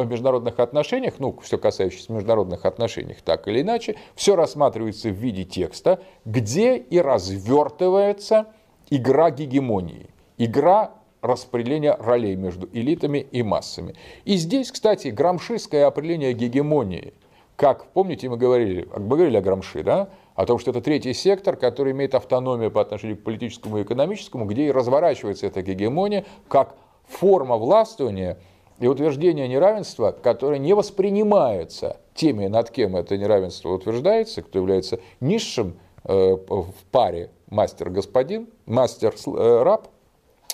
в 0.02 0.10
международных 0.10 0.60
отношениях, 0.60 1.16
ну, 1.20 1.38
все 1.41 1.58
касающееся 1.58 2.12
международных 2.12 2.66
отношений, 2.66 3.16
так 3.24 3.48
или 3.48 3.62
иначе, 3.62 3.96
все 4.16 4.36
рассматривается 4.36 5.10
в 5.10 5.14
виде 5.14 5.44
текста, 5.44 6.02
где 6.26 6.78
и 6.78 7.00
развертывается 7.00 8.48
игра 8.89 9.30
гегемонии, 9.30 10.10
игра 10.38 10.91
распределения 11.22 11.96
ролей 12.00 12.36
между 12.36 12.68
элитами 12.74 13.20
и 13.20 13.44
массами. 13.44 13.96
И 14.26 14.36
здесь, 14.36 14.72
кстати, 14.72 15.08
грамшистское 15.10 15.86
определение 15.86 16.34
гегемонии, 16.34 17.14
как, 17.56 17.86
помните, 17.91 18.28
мы 18.30 18.38
говорили, 18.38 18.88
мы 18.98 19.16
говорили 19.16 19.38
о 19.38 19.41
Грамши, 19.41 19.84
да, 19.84 20.10
о 20.36 20.46
том, 20.46 20.58
что 20.58 20.72
это 20.72 20.82
третий 20.82 21.14
сектор, 21.14 21.56
который 21.56 21.94
имеет 21.94 22.16
автономию 22.16 22.72
по 22.72 22.82
отношению 22.82 23.18
к 23.18 23.24
политическому 23.24 23.78
и 23.78 23.84
экономическому, 23.84 24.46
где 24.46 24.68
и 24.68 24.72
разворачивается 24.72 25.46
эта 25.46 25.62
гегемония 25.62 26.26
как 26.48 26.76
форма 27.08 27.58
властвования 27.58 28.39
и 28.80 28.88
утверждения 28.88 29.48
неравенства, 29.48 30.12
которое 30.12 30.60
не 30.60 30.74
воспринимается 30.74 31.98
теми, 32.14 32.48
над 32.48 32.70
кем 32.70 32.96
это 32.96 33.18
неравенство 33.18 33.70
утверждается, 33.70 34.42
кто 34.42 34.60
является 34.60 35.00
низшим 35.20 35.76
э, 36.04 36.14
в 36.48 36.74
паре 36.92 37.30
мастер-господин, 37.50 38.50
мастер-раб, 38.66 39.88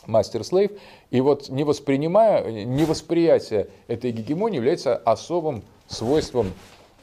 мастер-слейв, 0.06 0.72
и 1.12 1.22
вот 1.22 1.50
не 1.50 1.64
воспринимая, 1.64 2.66
невосприятие 2.66 3.68
этой 3.88 4.12
гегемонии 4.12 4.58
является 4.58 4.96
особым 4.96 5.64
свойством 5.88 6.54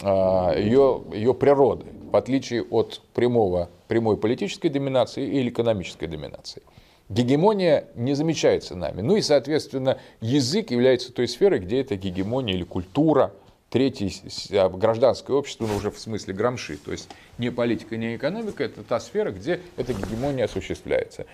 а, 0.03 0.55
ее, 0.55 1.03
ее 1.13 1.35
природы, 1.35 1.87
в 2.11 2.17
отличие 2.17 2.63
от 2.63 3.01
прямого, 3.15 3.71
прямой 3.89 4.17
политической 4.17 4.69
доминации 4.69 5.27
или 5.27 5.49
экономической 5.49 6.07
доминации. 6.07 6.63
Гегемония 7.09 7.85
не 7.95 8.15
замечается 8.15 8.75
нами. 8.75 9.01
Ну 9.01 9.17
и, 9.17 9.23
соответственно, 9.23 9.99
язык 10.21 10.71
является 10.71 11.13
той 11.13 11.29
сферой, 11.29 11.61
где 11.61 11.81
эта 11.81 11.97
гегемония 11.97 12.55
или 12.55 12.65
культура, 12.65 13.33
третье 13.71 14.11
а, 14.53 14.69
гражданское 14.69 15.33
общество, 15.33 15.67
ну 15.67 15.77
уже 15.77 15.91
в 15.91 15.99
смысле 15.99 16.35
грамши, 16.35 16.77
то 16.77 16.91
есть 16.91 17.09
не 17.39 17.51
политика, 17.51 17.97
не 17.97 18.17
экономика, 18.17 18.65
это 18.65 18.83
та 18.83 18.99
сфера, 18.99 19.31
где 19.31 19.61
эта 19.77 19.93
гегемония 19.93 20.47
осуществляется. 20.47 21.27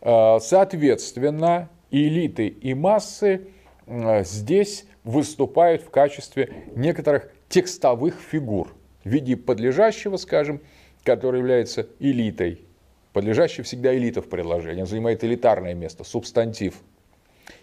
А, 0.00 0.40
соответственно, 0.40 1.68
элиты 1.90 2.48
и 2.48 2.72
массы 2.72 3.48
здесь 3.86 4.86
выступают 5.04 5.82
в 5.82 5.90
качестве 5.90 6.52
некоторых 6.74 7.30
текстовых 7.48 8.14
фигур 8.16 8.74
в 9.04 9.08
виде 9.08 9.36
подлежащего, 9.36 10.16
скажем, 10.16 10.60
который 11.04 11.40
является 11.40 11.86
элитой. 11.98 12.67
Подлежащий 13.12 13.62
всегда 13.62 13.96
элита 13.96 14.22
в 14.22 14.28
предложении, 14.28 14.82
он 14.82 14.86
занимает 14.86 15.24
элитарное 15.24 15.74
место, 15.74 16.04
субстантив. 16.04 16.74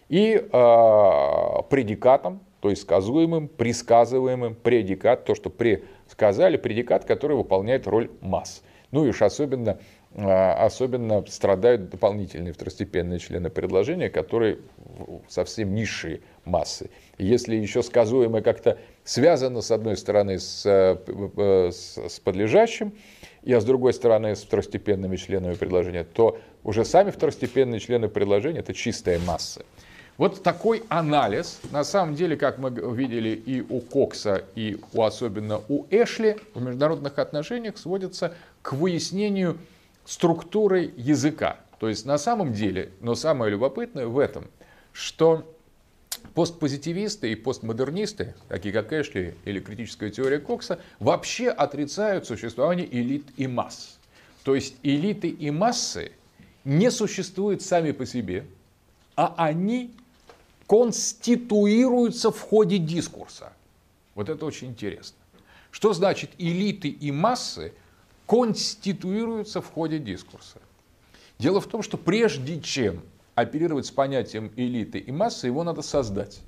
И 0.10 0.36
э, 0.36 1.62
предикатом, 1.70 2.42
то 2.62 2.70
есть 2.70 2.84
сказуемым, 2.84 3.48
присказываемым, 3.48 4.56
предикат, 4.56 5.26
то, 5.26 5.36
что 5.36 5.50
предсказали, 5.50 6.58
предикат, 6.58 7.06
который 7.06 7.38
выполняет 7.38 7.88
роль 7.88 8.10
масс. 8.22 8.64
Ну 8.92 9.06
и 9.06 9.10
уж 9.10 9.22
особенно, 9.22 9.80
э, 10.14 10.22
особенно 10.24 11.26
страдают 11.28 11.90
дополнительные 11.90 12.54
второстепенные 12.54 13.20
члены 13.20 13.50
предложения, 13.50 14.10
которые 14.10 14.60
совсем 15.28 15.74
низшие 15.74 16.22
массы. 16.44 16.90
Если 17.18 17.56
еще 17.56 17.84
сказуемое 17.84 18.42
как-то 18.42 18.78
связано, 19.04 19.62
с 19.62 19.72
одной 19.72 19.98
стороны, 19.98 20.40
с, 20.40 20.66
э, 20.66 21.72
с, 21.72 21.98
с 21.98 22.20
подлежащим, 22.20 22.94
и 23.46 23.54
а 23.54 23.62
с 23.62 23.66
другой 23.66 23.94
стороны, 23.94 24.36
с 24.36 24.42
второстепенными 24.42 25.16
членами 25.16 25.54
предложения, 25.54 26.04
то 26.04 26.40
уже 26.64 26.84
сами 26.84 27.12
второстепенные 27.12 27.80
члены 27.80 28.10
предложения– 28.10 28.60
это 28.60 28.74
чистая 28.74 29.20
масса. 29.20 29.64
Вот 30.18 30.42
такой 30.42 30.84
анализ, 30.90 31.60
на 31.72 31.84
самом 31.84 32.16
деле, 32.16 32.38
как 32.38 32.58
мы 32.58 32.70
видели 32.70 33.30
и 33.30 33.62
у 33.62 33.82
Кокса, 33.82 34.46
и 34.56 34.80
у, 34.94 35.04
особенно 35.04 35.62
у 35.68 35.86
Эшли, 35.92 36.38
в 36.54 36.62
международных 36.62 37.20
отношениях 37.20 37.78
сводится 37.78 38.34
к 38.62 38.74
выяснению 38.74 39.58
структуры 40.06 40.92
языка. 40.96 41.58
То 41.80 41.90
есть 41.90 42.06
на 42.06 42.18
самом 42.18 42.54
деле, 42.54 42.92
но 43.02 43.14
самое 43.14 43.52
любопытное 43.52 44.08
в 44.08 44.18
этом, 44.18 44.46
что 44.94 45.55
Постпозитивисты 46.36 47.32
и 47.32 47.36
постмодернисты, 47.36 48.36
такие 48.50 48.74
как 48.74 48.92
Эшли 48.92 49.36
или 49.46 49.62
критическая 49.62 50.12
теория 50.12 50.40
Кокса, 50.40 50.82
вообще 51.00 51.50
отрицают 51.50 52.28
существование 52.28 52.88
элит 52.94 53.26
и 53.38 53.48
масс. 53.48 53.98
То 54.44 54.54
есть 54.54 54.76
элиты 54.84 55.30
и 55.30 55.50
массы 55.50 56.12
не 56.66 56.92
существуют 56.92 57.62
сами 57.62 57.94
по 57.94 58.06
себе, 58.06 58.46
а 59.16 59.34
они 59.38 59.92
конституируются 60.68 62.32
в 62.32 62.42
ходе 62.42 62.80
дискурса. 62.80 63.54
Вот 64.14 64.28
это 64.28 64.46
очень 64.46 64.68
интересно. 64.68 65.18
Что 65.72 65.94
значит 65.94 66.32
элиты 66.38 66.90
и 66.90 67.12
массы 67.12 67.74
конституируются 68.28 69.62
в 69.62 69.68
ходе 69.72 70.00
дискурса? 70.00 70.60
Дело 71.40 71.62
в 71.62 71.68
том, 71.68 71.82
что 71.82 71.98
прежде 71.98 72.60
чем 72.60 73.02
оперировать 73.36 73.86
с 73.86 73.92
понятием 73.92 74.52
элиты 74.56 74.98
и 74.98 75.12
массы, 75.12 75.48
его 75.48 75.64
надо 75.64 75.82
создать. 75.82 76.42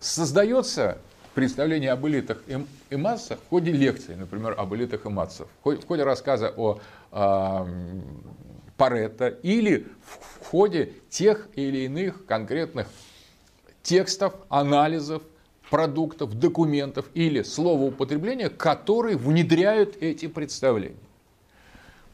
Создается 0.00 0.98
представление 1.34 1.92
об 1.92 2.06
элитах 2.06 2.38
и 2.90 2.96
массах 2.96 3.38
в 3.40 3.48
ходе 3.48 3.72
лекции, 3.72 4.14
например, 4.14 4.54
об 4.56 4.74
элитах 4.74 5.04
и 5.06 5.08
массах, 5.08 5.48
в 5.62 5.86
ходе 5.86 6.04
рассказа 6.04 6.52
о 6.56 6.80
э, 7.10 7.66
Паретто 8.76 9.28
или 9.28 9.86
в 10.02 10.44
ходе 10.46 10.92
тех 11.08 11.48
или 11.54 11.84
иных 11.84 12.26
конкретных 12.26 12.88
текстов, 13.82 14.34
анализов, 14.48 15.22
продуктов, 15.70 16.34
документов 16.34 17.06
или 17.14 17.42
словоупотребления, 17.42 18.48
которые 18.50 19.16
внедряют 19.16 19.96
эти 20.00 20.26
представления. 20.26 20.96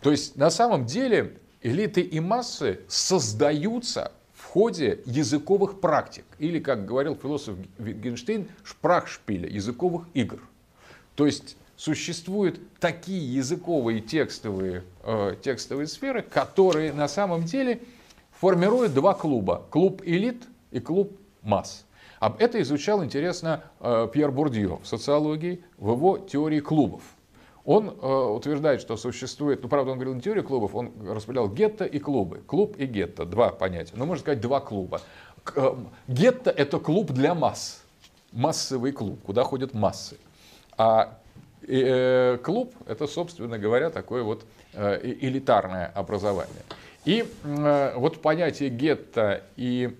То 0.01 0.11
есть 0.11 0.37
на 0.37 0.51
самом 0.51 0.87
деле 0.87 1.39
элиты 1.63 2.01
и 2.01 2.21
массы 2.21 2.81
создаются 2.89 4.13
в 4.35 4.45
ходе 4.45 5.01
языковых 5.05 5.81
практик, 5.81 6.25
или, 6.39 6.59
как 6.61 6.87
говорил 6.87 7.17
философ 7.17 7.57
Wittgenstein, 7.79 8.49
шпрахшпиля, 8.65 9.49
языковых 9.49 10.07
игр. 10.15 10.41
То 11.17 11.27
есть 11.27 11.57
существуют 11.77 12.61
такие 12.79 13.35
языковые 13.35 14.01
текстовые, 14.01 14.85
э, 15.03 15.37
текстовые 15.43 15.87
сферы, 15.87 16.23
которые 16.23 16.93
на 16.93 17.09
самом 17.09 17.45
деле 17.45 17.81
формируют 18.41 18.95
два 18.95 19.15
клуба. 19.15 19.67
Клуб 19.71 20.03
элит 20.05 20.45
и 20.71 20.81
клуб 20.81 21.19
масс. 21.43 21.85
Об 22.21 22.41
это 22.41 22.61
изучал, 22.63 23.05
интересно, 23.05 23.65
э, 23.81 24.09
Пьер 24.13 24.31
Бурдье 24.33 24.79
в 24.83 24.87
социологии, 24.87 25.63
в 25.77 25.93
его 25.93 26.19
теории 26.19 26.61
клубов. 26.61 27.03
Он 27.69 27.91
э, 27.91 28.07
утверждает, 28.07 28.81
что 28.81 28.97
существует, 28.97 29.63
ну, 29.63 29.69
правда, 29.69 29.91
он 29.93 29.99
говорил 29.99 30.15
не 30.15 30.23
теорию 30.23 30.43
клубов, 30.43 30.75
он 30.75 30.91
распределял 31.07 31.51
гетто 31.51 31.85
и 31.85 31.99
клубы. 31.99 32.39
Клуб 32.47 32.77
и 32.79 32.87
гетто, 32.87 33.27
два 33.27 33.51
понятия. 33.51 33.93
Ну, 33.95 34.07
можно 34.07 34.23
сказать, 34.23 34.41
два 34.41 34.61
клуба. 34.61 35.03
Э, 35.55 35.75
гетто– 36.07 36.49
это 36.57 36.79
клуб 36.79 37.11
для 37.11 37.35
масс, 37.35 37.83
массовый 38.33 38.93
клуб, 38.93 39.21
куда 39.23 39.45
ходят 39.45 39.75
массы. 39.75 40.17
А 40.79 41.19
э, 41.61 42.39
клуб– 42.43 42.73
это, 42.87 43.07
собственно 43.07 43.59
говоря, 43.59 43.91
такое 43.91 44.23
вот 44.23 44.47
э, 44.73 45.01
элитарное 45.21 45.93
образование. 45.95 46.63
И 47.05 47.29
э, 47.45 47.93
вот 47.97 48.23
понятие 48.23 48.71
гетто 48.71 49.43
и 49.57 49.95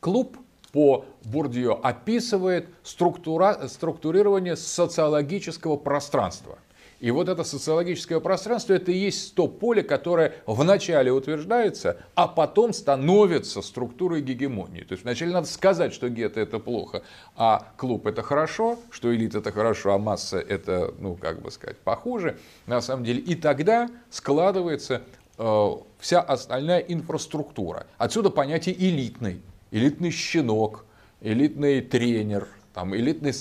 клуб 0.00 0.34
по 0.72 1.04
Бурдио 1.24 1.78
описывает 1.82 2.70
структура, 2.84 3.68
структурирование 3.68 4.56
социологического 4.56 5.76
пространства– 5.76 6.56
и 7.00 7.10
вот 7.10 7.30
это 7.30 7.44
социологическое 7.44 8.20
пространство, 8.20 8.74
это 8.74 8.92
и 8.92 8.96
есть 8.96 9.34
то 9.34 9.48
поле, 9.48 9.82
которое 9.82 10.34
вначале 10.46 11.10
утверждается, 11.10 11.96
а 12.14 12.28
потом 12.28 12.74
становится 12.74 13.62
структурой 13.62 14.20
гегемонии. 14.20 14.82
То 14.82 14.92
есть 14.92 15.04
вначале 15.04 15.32
надо 15.32 15.46
сказать, 15.46 15.94
что 15.94 16.10
гетто 16.10 16.40
это 16.40 16.58
плохо, 16.58 17.02
а 17.36 17.72
клуб 17.78 18.06
это 18.06 18.22
хорошо, 18.22 18.78
что 18.90 19.14
элит 19.14 19.34
это 19.34 19.50
хорошо, 19.50 19.94
а 19.94 19.98
масса 19.98 20.38
это, 20.38 20.94
ну, 20.98 21.14
как 21.14 21.40
бы 21.40 21.50
сказать, 21.50 21.78
похуже, 21.78 22.38
на 22.66 22.82
самом 22.82 23.04
деле. 23.04 23.20
И 23.20 23.34
тогда 23.34 23.88
складывается 24.10 25.00
э, 25.38 25.68
вся 25.98 26.20
остальная 26.20 26.80
инфраструктура. 26.80 27.86
Отсюда 27.96 28.28
понятие 28.28 28.74
элитный. 28.78 29.40
Элитный 29.70 30.10
щенок, 30.10 30.84
элитный 31.22 31.80
тренер, 31.80 32.46
там, 32.74 32.94
элитный 32.94 33.32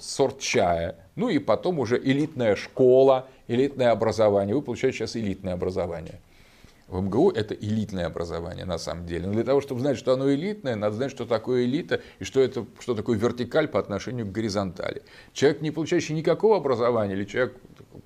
сорт 0.00 0.40
чая. 0.40 0.96
Ну 1.14 1.28
и 1.28 1.38
потом 1.38 1.78
уже 1.78 1.98
элитная 1.98 2.56
школа, 2.56 3.28
элитное 3.48 3.90
образование. 3.90 4.54
Вы 4.54 4.62
получаете 4.62 4.98
сейчас 4.98 5.16
элитное 5.16 5.54
образование. 5.54 6.20
В 6.88 7.00
МГУ 7.00 7.30
это 7.30 7.54
элитное 7.54 8.06
образование 8.06 8.66
на 8.66 8.78
самом 8.78 9.06
деле. 9.06 9.26
Но 9.26 9.32
для 9.32 9.44
того, 9.44 9.60
чтобы 9.60 9.80
знать, 9.80 9.96
что 9.96 10.12
оно 10.12 10.32
элитное, 10.32 10.76
надо 10.76 10.96
знать, 10.96 11.10
что 11.10 11.24
такое 11.24 11.64
элита 11.64 12.02
и 12.18 12.24
что, 12.24 12.40
это, 12.40 12.66
что 12.80 12.94
такое 12.94 13.16
вертикаль 13.16 13.66
по 13.66 13.78
отношению 13.78 14.26
к 14.26 14.32
горизонтали. 14.32 15.02
Человек, 15.32 15.62
не 15.62 15.70
получающий 15.70 16.14
никакого 16.14 16.56
образования, 16.56 17.14
или 17.14 17.24
человек, 17.24 17.56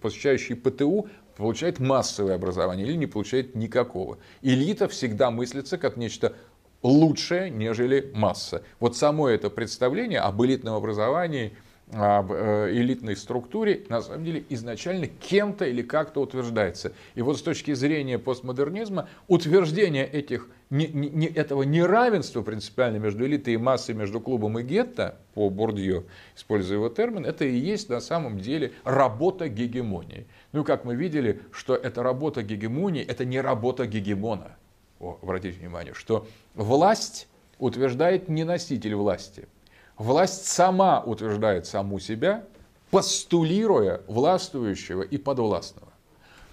посещающий 0.01 0.55
ПТУ, 0.55 1.09
получает 1.37 1.81
массовое 1.81 2.37
образование 2.37 2.87
или 2.87 2.95
не 2.95 3.07
получает 3.07 3.57
никакого. 3.57 4.19
Элита 4.43 4.87
всегда 4.87 5.31
мыслится 5.33 5.79
как 5.79 5.97
нечто 5.97 6.35
лучшее, 6.83 7.51
нежели 7.51 8.13
масса. 8.15 8.63
Вот 8.79 8.97
само 8.97 9.29
это 9.29 9.51
представление 9.51 10.21
об 10.21 10.43
элитном 10.45 10.75
образовании– 10.75 11.57
об 11.93 12.33
э, 12.33 12.71
элитной 12.73 13.17
структуре, 13.17 13.85
на 13.89 14.03
самом 14.03 14.25
деле 14.25 14.45
изначально 14.49 15.07
кем-то 15.07 15.65
или 15.65 15.83
как-то 15.83 16.21
утверждается. 16.21 16.93
И 17.15 17.23
вот 17.23 17.39
с 17.39 17.43
точки 17.43 17.75
зрения 17.75 18.19
постмодернизма 18.19 19.09
утверждение 19.29 20.05
этих, 20.05 20.49
не, 20.69 20.89
не, 20.89 21.29
этого 21.29 21.63
неравенства 21.63 22.43
принципиально 22.43 22.97
между 22.97 23.25
элитой 23.25 23.55
и 23.55 23.57
массой, 23.57 23.95
между 23.95 24.21
клубом 24.21 24.59
и 24.59 24.65
гетто, 24.65 25.17
по 25.35 25.49
Бордье, 25.49 26.03
используя 26.35 26.79
его 26.79 26.89
термин, 26.89 27.25
это 27.25 27.45
и 27.45 27.57
есть 27.57 27.89
на 27.89 28.01
самом 28.01 28.41
деле 28.41 28.73
работа 28.83 29.49
гегемонии. 29.49 30.27
Ну, 30.53 30.65
как 30.65 30.85
мы 30.85 30.97
видели, 30.97 31.41
что 31.53 31.77
эта 31.77 32.03
работа 32.03 32.43
гегемонии, 32.43 33.05
это 33.05 33.25
не 33.25 33.41
работа 33.41 33.87
гегемона. 33.87 34.57
О, 34.99 35.19
обратите 35.23 35.61
внимание, 35.61 35.95
что 35.95 36.27
власть 36.55 37.29
утверждает 37.59 38.29
не 38.29 38.43
носитель 38.43 38.97
власти– 38.97 39.47
Власть 39.99 40.47
сама 40.47 41.01
утверждает 41.01 41.67
саму 41.67 41.99
себя, 41.99 42.45
постулируя 42.91 44.03
властвующего 44.07 45.03
и 45.03 45.17
подвластного. 45.17 45.89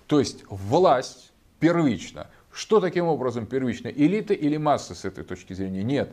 То 0.07 0.19
есть 0.19 0.43
власть 0.49 1.31
первична. 1.59 2.27
Что 2.51 2.79
таким 2.79 3.05
образом 3.05 3.45
первично? 3.45 3.89
Элита 3.89 4.33
или 4.33 4.57
масса 4.57 4.95
с 4.95 5.05
этой 5.05 5.23
точки 5.23 5.53
зрения? 5.53 5.83
Нет. 5.83 6.11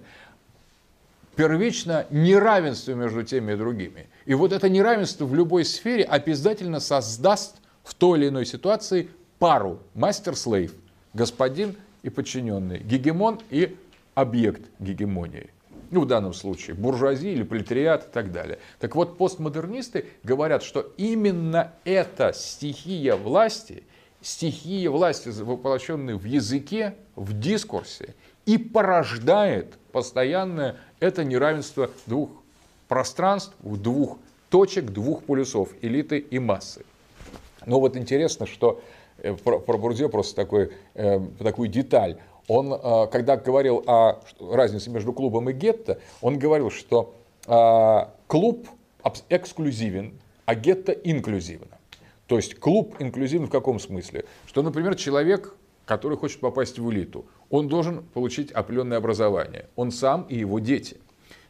Первично 1.37 2.07
неравенство 2.11 2.93
между 2.93 3.23
теми 3.23 3.53
и 3.53 3.57
другими. 3.57 4.09
И 4.27 4.35
вот 4.35 4.53
это 4.53 4.69
неравенство 4.69 5.25
в 5.25 5.35
любой 5.35 5.65
сфере 5.65 6.03
обязательно 6.03 6.81
создаст 6.81 7.57
в 7.85 7.95
той 7.95 8.19
или 8.19 8.29
иной 8.29 8.45
ситуации 8.45 9.09
пару 9.39 9.81
мастер-слейв, 9.95 10.75
господин 11.15 11.77
и 12.03 12.11
подчиненный, 12.11 12.79
гегемон 12.79 13.41
и 13.51 13.77
объект 14.15 14.63
гегемонии 14.81 15.51
ну, 15.91 16.03
в 16.03 16.07
данном 16.07 16.33
случае 16.33 16.77
буржуазия 16.77 17.33
или 17.33 17.43
пролетариат 17.43 18.09
и 18.09 18.13
так 18.13 18.33
далее. 18.33 18.59
Так 18.79 18.95
вот, 18.95 19.19
постмодернисты 19.19 20.07
говорят, 20.23 20.63
что 20.63 20.93
именно 20.97 21.73
эта 21.85 22.33
стихия 22.33 23.17
власти, 23.17 23.85
стихия 24.21 24.91
власти, 24.91 25.29
воплощенная 25.29 26.17
в 26.17 26.25
языке, 26.25 26.95
в 27.17 27.39
дискурсе, 27.39 28.15
и 28.47 28.59
порождает 28.59 29.79
постоянное 29.93 30.77
это 31.01 31.25
неравенство 31.25 31.91
двух 32.07 32.31
пространств, 32.89 33.55
двух 33.61 34.19
точек, 34.49 34.87
двух 34.87 35.25
полюсов, 35.25 35.71
элиты 35.83 36.19
и 36.19 36.39
массы. 36.39 36.85
Но 37.67 37.81
вот 37.81 37.97
интересно, 37.97 38.47
что 38.47 38.83
э, 39.19 39.35
про, 39.35 39.59
про 39.59 39.79
Бурдье 39.79 40.09
просто 40.09 40.35
такой, 40.35 40.73
э, 40.95 41.21
такую 41.39 41.69
деталь 41.69 42.19
он, 42.51 42.73
э, 42.73 43.07
когда 43.13 43.37
говорил 43.37 43.85
о 43.87 44.21
разнице 44.41 44.91
между 44.91 45.13
клубом 45.13 45.49
и 45.51 45.53
гетто, 45.53 46.01
он 46.21 46.37
говорил, 46.37 46.69
что 46.73 47.15
э, 47.47 48.07
клуб 48.27 48.67
эксклюзивен, 49.29 50.19
а 50.47 50.57
гетто 50.57 50.91
инклюзивно. 50.91 51.79
То 52.27 52.37
есть 52.37 52.57
клуб 52.57 52.97
инклюзивен 52.99 53.47
в 53.47 53.51
каком 53.51 53.79
смысле? 53.79 54.25
Что, 54.47 54.63
например, 54.63 54.97
человек, 54.97 55.55
который 55.85 56.17
хочет 56.17 56.41
попасть 56.41 56.81
в 56.81 56.91
элиту, 56.91 57.25
он 57.51 57.69
должен 57.69 58.03
получить 58.03 58.51
определенное 58.51 58.99
образование. 58.99 59.67
Он 59.77 59.93
сам 59.93 60.23
и 60.23 60.37
его 60.37 60.59
дети. 60.59 60.97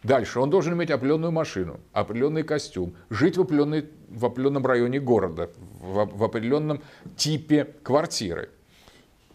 Дальше, 0.03 0.39
он 0.39 0.51
должен 0.51 0.75
иметь 0.75 0.91
определенную 0.91 1.33
машину, 1.33 1.81
определенный 1.95 2.43
костюм, 2.43 2.95
жить 3.09 3.39
в, 3.39 3.41
определенной, 3.41 3.87
в 4.11 4.27
определенном 4.27 4.67
районе 4.67 5.01
города, 5.01 5.49
в, 5.81 6.11
в 6.15 6.25
определенном 6.25 6.83
типе 7.17 7.65
квартиры 7.83 8.51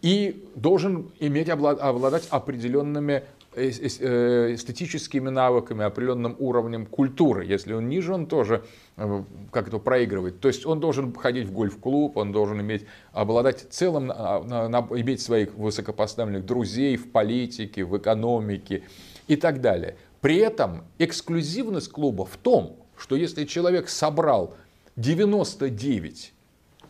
и 0.06 0.48
должен 0.54 1.12
иметь, 1.20 1.50
обладать 1.50 2.28
определенными 2.30 3.24
э, 3.56 3.70
эстетическими 3.70 5.30
навыками, 5.30 5.84
определенным 5.84 6.36
уровнем 6.38 6.86
культуры. 6.86 7.44
Если 7.44 7.74
он 7.74 7.90
ниже, 7.90 8.14
он 8.14 8.28
тоже 8.28 8.64
э, 8.98 9.24
как 9.50 9.68
это 9.68 9.80
проигрывает. 9.80 10.40
То 10.42 10.48
есть 10.48 10.64
он 10.68 10.80
должен 10.80 11.12
ходить 11.12 11.48
в 11.48 11.52
гольф-клуб, 11.52 12.18
он 12.18 12.32
должен 12.32 12.62
иметь, 12.62 12.86
обладать 13.14 13.66
целым, 13.72 14.12
иметь 14.12 15.22
своих 15.22 15.56
высокопоставленных 15.56 16.46
друзей 16.46 16.98
в 16.98 17.12
политике, 17.12 17.84
в 17.84 17.98
экономике 17.98 18.84
и 19.26 19.36
так 19.36 19.60
далее. 19.60 19.96
При 20.22 20.38
этом 20.38 20.84
эксклюзивность 21.00 21.90
клуба 21.90 22.28
в 22.28 22.38
том, 22.38 22.78
что 22.96 23.16
если 23.16 23.44
человек 23.46 23.90
собрал 23.90 24.54
99 24.98 26.32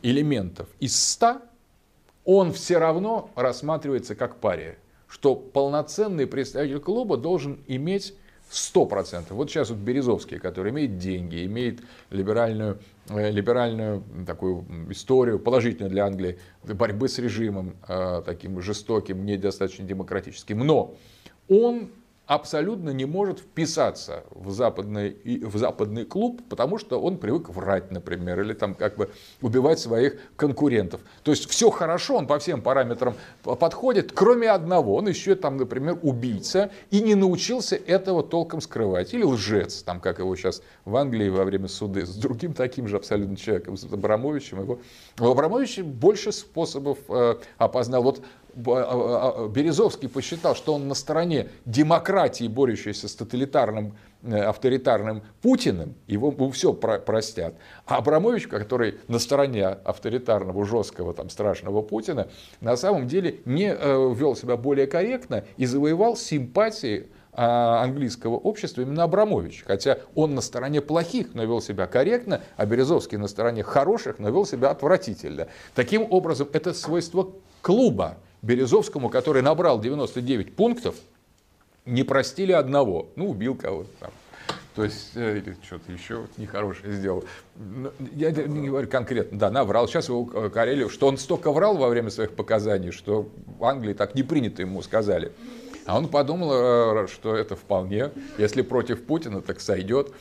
элементов 0.01 0.67
из 0.81 1.01
100, 1.01 1.41
он 2.25 2.51
все 2.51 2.77
равно 2.77 3.29
рассматривается 3.35 4.15
как 4.15 4.37
пария. 4.37 4.77
Что 5.07 5.35
полноценный 5.35 6.27
представитель 6.27 6.79
клуба 6.79 7.15
должен 7.15 7.59
иметь 7.67 8.15
100%. 8.51 9.25
Вот 9.29 9.49
сейчас 9.49 9.69
вот 9.69 9.79
Березовский, 9.79 10.39
который 10.39 10.71
имеет 10.71 10.97
деньги, 10.97 11.45
имеет 11.45 11.81
либеральную, 12.09 12.79
э, 13.09 13.31
либеральную 13.31 14.03
такую 14.25 14.65
историю, 14.89 15.39
положительную 15.39 15.91
для 15.91 16.05
Англии, 16.05 16.39
борьбы 16.63 17.07
с 17.07 17.17
режимом 17.17 17.75
э, 17.87 18.21
таким 18.25 18.61
жестоким, 18.61 19.25
недостаточно 19.25 19.85
демократическим. 19.85 20.59
Но 20.59 20.95
он 21.47 21.89
абсолютно 22.27 22.89
не 22.89 23.05
может 23.05 23.39
вписаться 23.39 24.23
в 24.31 24.51
западный, 24.51 25.17
в 25.43 25.57
западный 25.57 26.05
клуб, 26.05 26.41
потому 26.49 26.77
что 26.77 26.99
он 26.99 27.17
привык 27.17 27.49
врать, 27.49 27.91
например, 27.91 28.41
или 28.41 28.53
там 28.53 28.73
как 28.73 28.95
бы 28.95 29.11
убивать 29.41 29.79
своих 29.79 30.17
конкурентов. 30.35 31.01
То 31.23 31.31
есть 31.31 31.49
все 31.49 31.69
хорошо, 31.69 32.17
он 32.17 32.27
по 32.27 32.39
всем 32.39 32.61
параметрам 32.61 33.15
подходит, 33.43 34.11
кроме 34.11 34.49
одного. 34.49 34.95
Он 34.95 35.07
еще 35.07 35.35
там, 35.35 35.57
например, 35.57 35.99
убийца 36.01 36.71
и 36.91 37.01
не 37.01 37.15
научился 37.15 37.75
этого 37.75 38.23
толком 38.23 38.61
скрывать. 38.61 39.13
Или 39.13 39.23
лжец, 39.23 39.83
там 39.83 39.99
как 39.99 40.19
его 40.19 40.35
сейчас 40.35 40.61
в 40.85 40.95
Англии 40.95 41.29
во 41.29 41.43
время 41.43 41.67
суды 41.67 42.05
с 42.05 42.15
другим 42.15 42.53
таким 42.53 42.87
же 42.87 42.95
абсолютно 42.95 43.37
человеком, 43.37 43.77
с 43.77 43.83
Абрамовичем. 43.85 44.61
Его. 44.61 44.79
У 45.19 45.25
Абрамовича 45.25 45.83
больше 45.83 46.31
способов 46.31 46.97
э, 47.09 47.35
опознал. 47.57 48.03
Вот 48.03 48.21
Березовский 48.55 50.07
посчитал, 50.07 50.55
что 50.55 50.73
он 50.73 50.87
на 50.87 50.95
стороне 50.95 51.49
демократии, 51.65 52.47
борющейся 52.47 53.07
с 53.07 53.15
тоталитарным, 53.15 53.97
э, 54.23 54.39
авторитарным 54.39 55.23
Путиным, 55.41 55.95
его 56.07 56.49
все 56.51 56.73
простят. 56.73 57.55
А 57.85 57.97
Абрамович, 57.97 58.47
который 58.47 58.99
на 59.07 59.19
стороне 59.19 59.67
авторитарного, 59.67 60.65
жесткого, 60.65 61.13
там, 61.13 61.29
страшного 61.29 61.81
Путина, 61.81 62.29
на 62.61 62.77
самом 62.77 63.07
деле 63.07 63.41
не 63.45 63.73
э, 63.73 64.13
вел 64.15 64.35
себя 64.35 64.55
более 64.55 64.87
корректно 64.87 65.43
и 65.57 65.65
завоевал 65.65 66.15
симпатии 66.15 67.09
английского 67.37 68.35
общества 68.35 68.83
именно 68.83 69.03
Абрамович. 69.03 69.65
Хотя 69.67 69.97
он 70.15 70.35
на 70.35 70.41
стороне 70.41 70.79
плохих, 70.79 71.33
но 71.33 71.43
вел 71.43 71.59
себя 71.59 71.85
корректно, 71.85 72.41
а 72.55 72.65
Березовский 72.65 73.17
на 73.17 73.27
стороне 73.27 73.61
хороших, 73.61 74.19
но 74.19 74.29
вел 74.29 74.45
себя 74.45 74.69
отвратительно. 74.69 75.47
Таким 75.73 76.07
образом, 76.09 76.47
это 76.53 76.73
свойство 76.73 77.33
клуба, 77.61 78.19
Березовскому, 78.45 79.09
который 79.09 79.41
набрал 79.41 79.79
99 79.79 80.55
пунктов, 80.55 80.95
не 81.85 82.03
простили 82.03 82.51
одного. 82.51 83.09
Ну, 83.15 83.29
убил 83.29 83.55
кого-то 83.55 83.89
там. 83.99 84.11
То 84.75 84.83
есть, 84.83 85.11
э, 85.15 85.37
или 85.37 85.55
что-то 85.63 85.91
еще 85.91 86.27
нехорошее 86.37 86.93
сделал. 86.93 87.23
Я 88.13 88.31
не 88.31 88.67
говорю 88.67 88.87
конкретно, 88.87 89.39
да, 89.39 89.49
наврал. 89.49 89.87
Сейчас 89.87 90.09
его 90.09 90.29
э, 90.33 90.49
Карелию, 90.49 90.89
что 90.89 91.07
он 91.07 91.17
столько 91.17 91.51
врал 91.51 91.77
во 91.77 91.87
время 91.87 92.09
своих 92.09 92.31
показаний, 92.31 92.91
что 92.91 93.29
в 93.57 93.63
Англии 93.63 93.93
так 93.93 94.15
не 94.15 94.23
принято 94.23 94.61
ему 94.61 94.81
сказали. 94.81 95.31
А 95.85 95.97
он 95.97 96.07
подумал, 96.07 96.51
э, 96.53 97.07
что 97.07 97.35
это 97.35 97.55
вполне, 97.55 98.11
если 98.37 98.61
против 98.61 99.03
Путина, 99.05 99.41
так 99.41 99.59
сойдет. 99.59 100.11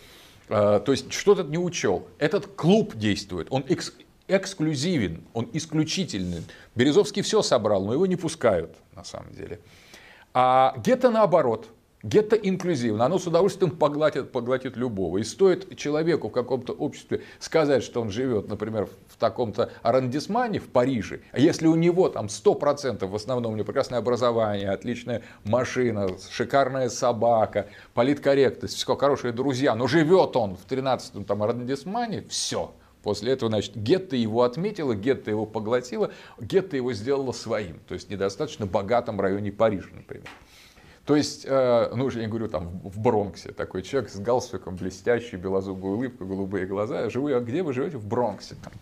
То 0.46 0.84
есть 0.88 1.10
что-то 1.10 1.42
не 1.42 1.56
учел. 1.56 2.06
Этот 2.18 2.46
клуб 2.46 2.94
действует, 2.96 3.46
он 3.48 3.64
эксклюзивен, 4.28 5.24
он 5.32 5.48
исключительный. 5.52 6.42
Березовский 6.74 7.22
все 7.22 7.42
собрал, 7.42 7.84
но 7.84 7.92
его 7.92 8.06
не 8.06 8.16
пускают 8.16 8.76
на 8.94 9.05
самом 9.05 9.32
деле. 9.32 9.60
А 10.32 10.74
Гетто 10.84 11.10
наоборот. 11.10 11.68
Гетто 12.02 12.36
инклюзивно, 12.36 13.06
оно 13.06 13.18
с 13.18 13.26
удовольствием 13.26 13.70
поглотит, 13.70 14.30
поглотит 14.30 14.76
любого. 14.76 15.16
И 15.16 15.24
стоит 15.24 15.74
человеку 15.78 16.28
в 16.28 16.32
каком-то 16.32 16.74
обществе 16.74 17.22
сказать, 17.38 17.82
что 17.82 18.02
он 18.02 18.10
живет, 18.10 18.46
например, 18.46 18.90
в 19.09 19.16
таком-то 19.16 19.72
арендисмане 19.82 20.59
в 20.59 20.68
Париже, 20.68 21.20
а 21.32 21.38
если 21.38 21.66
у 21.66 21.76
него 21.76 22.10
там 22.10 22.26
100% 22.26 23.06
в 23.06 23.14
основном 23.14 23.55
у 23.55 23.56
него 23.56 23.64
прекрасное 23.64 24.01
образование, 24.01 24.68
отличная 24.68 25.22
машина, 25.44 26.09
шикарная 26.30 26.90
собака, 26.90 27.68
политкорректность, 27.94 28.76
все 28.76 28.96
хорошие 28.96 29.32
друзья, 29.32 29.74
но 29.74 29.86
живет 29.86 30.36
он 30.36 30.56
в 30.56 30.66
13-м 30.70 31.24
там 31.24 31.42
арендисмане, 31.42 32.22
все. 32.28 32.74
После 33.05 33.32
этого, 33.32 33.51
значит, 33.51 33.76
гетто 33.76 34.16
его 34.16 34.43
отметила, 34.43 34.94
гетто 34.94 35.31
его 35.31 35.44
поглотила, 35.44 36.10
гетто 36.40 36.76
его 36.76 36.94
сделала 36.94 37.32
своим. 37.32 37.78
То 37.86 37.93
есть, 37.93 38.09
недостаточно 38.09 38.64
богатом 38.64 39.20
районе 39.20 39.52
Парижа, 39.52 39.90
например. 39.94 40.26
То 41.05 41.14
есть, 41.14 41.44
э, 41.47 41.93
ну, 41.94 42.09
я 42.09 42.26
говорю, 42.28 42.48
там, 42.48 42.81
в 42.82 42.98
Бронксе 42.98 43.52
такой 43.52 43.82
человек 43.82 44.10
с 44.10 44.18
галстуком, 44.18 44.76
блестящий, 44.76 45.36
белозубая 45.36 45.93
улыбка, 45.93 46.24
голубые 46.24 46.64
глаза. 46.64 47.10
Живу 47.10 47.28
я, 47.28 47.40
где 47.40 47.62
вы 47.62 47.74
живете? 47.74 47.98
В 47.98 48.06
Бронксе. 48.06 48.56
Там, 48.64 48.72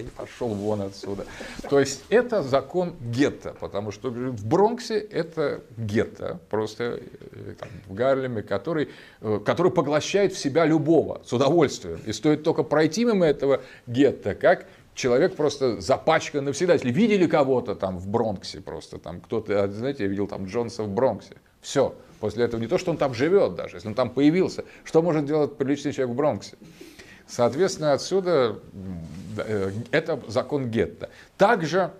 пошел 0.00 0.48
вон 0.48 0.82
отсюда. 0.82 1.26
То 1.68 1.78
есть 1.80 2.04
это 2.08 2.42
закон 2.42 2.94
гетто, 3.00 3.54
потому 3.58 3.90
что 3.90 4.10
в 4.10 4.46
Бронксе 4.46 4.98
это 4.98 5.62
гетто, 5.76 6.40
просто 6.50 7.00
э, 7.32 7.54
там, 7.58 7.68
в 7.86 7.94
Гарлеме, 7.94 8.42
который, 8.42 8.88
э, 9.20 9.40
который 9.44 9.72
поглощает 9.72 10.32
в 10.32 10.38
себя 10.38 10.64
любого 10.64 11.22
с 11.24 11.32
удовольствием. 11.32 12.00
И 12.06 12.12
стоит 12.12 12.42
только 12.42 12.62
пройти 12.62 13.04
мимо 13.04 13.26
этого 13.26 13.60
гетто, 13.86 14.34
как 14.34 14.66
человек 14.94 15.36
просто 15.36 15.80
запачкан 15.80 16.44
навсегда. 16.44 16.74
Если 16.74 16.90
видели 16.90 17.26
кого-то 17.26 17.74
там 17.74 17.98
в 17.98 18.08
Бронксе 18.08 18.60
просто, 18.60 18.98
там 18.98 19.20
кто-то, 19.20 19.70
знаете, 19.70 20.04
я 20.04 20.08
видел 20.08 20.26
там 20.26 20.46
Джонса 20.46 20.82
в 20.82 20.88
Бронксе, 20.88 21.36
все. 21.60 21.94
После 22.20 22.44
этого 22.44 22.60
не 22.60 22.68
то, 22.68 22.78
что 22.78 22.92
он 22.92 22.98
там 22.98 23.14
живет 23.14 23.56
даже, 23.56 23.78
если 23.78 23.88
он 23.88 23.94
там 23.94 24.08
появился, 24.08 24.64
что 24.84 25.02
может 25.02 25.24
делать 25.24 25.56
приличный 25.56 25.92
человек 25.92 26.14
в 26.14 26.16
Бронксе? 26.16 26.56
Соответственно, 27.32 27.94
отсюда 27.94 28.58
это 29.90 30.20
закон 30.28 30.70
гетто. 30.70 31.08
Также, 31.38 31.94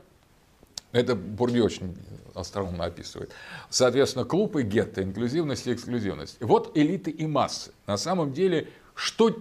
это 0.93 1.17
Бурди 1.17 1.59
очень 1.59 1.97
остроумно 2.35 2.85
описывает, 2.85 3.33
соответственно, 3.71 4.27
клуб 4.27 4.57
и 4.57 4.63
гетто, 4.63 5.03
инклюзивность 5.03 5.67
и 5.67 5.73
эксклюзивность. 5.73 6.37
Вот 6.41 6.77
элиты 6.77 7.11
и 7.11 7.27
массы. 7.27 7.73
На 7.87 7.97
самом 7.97 8.35
деле, 8.35 8.69
что 8.95 9.35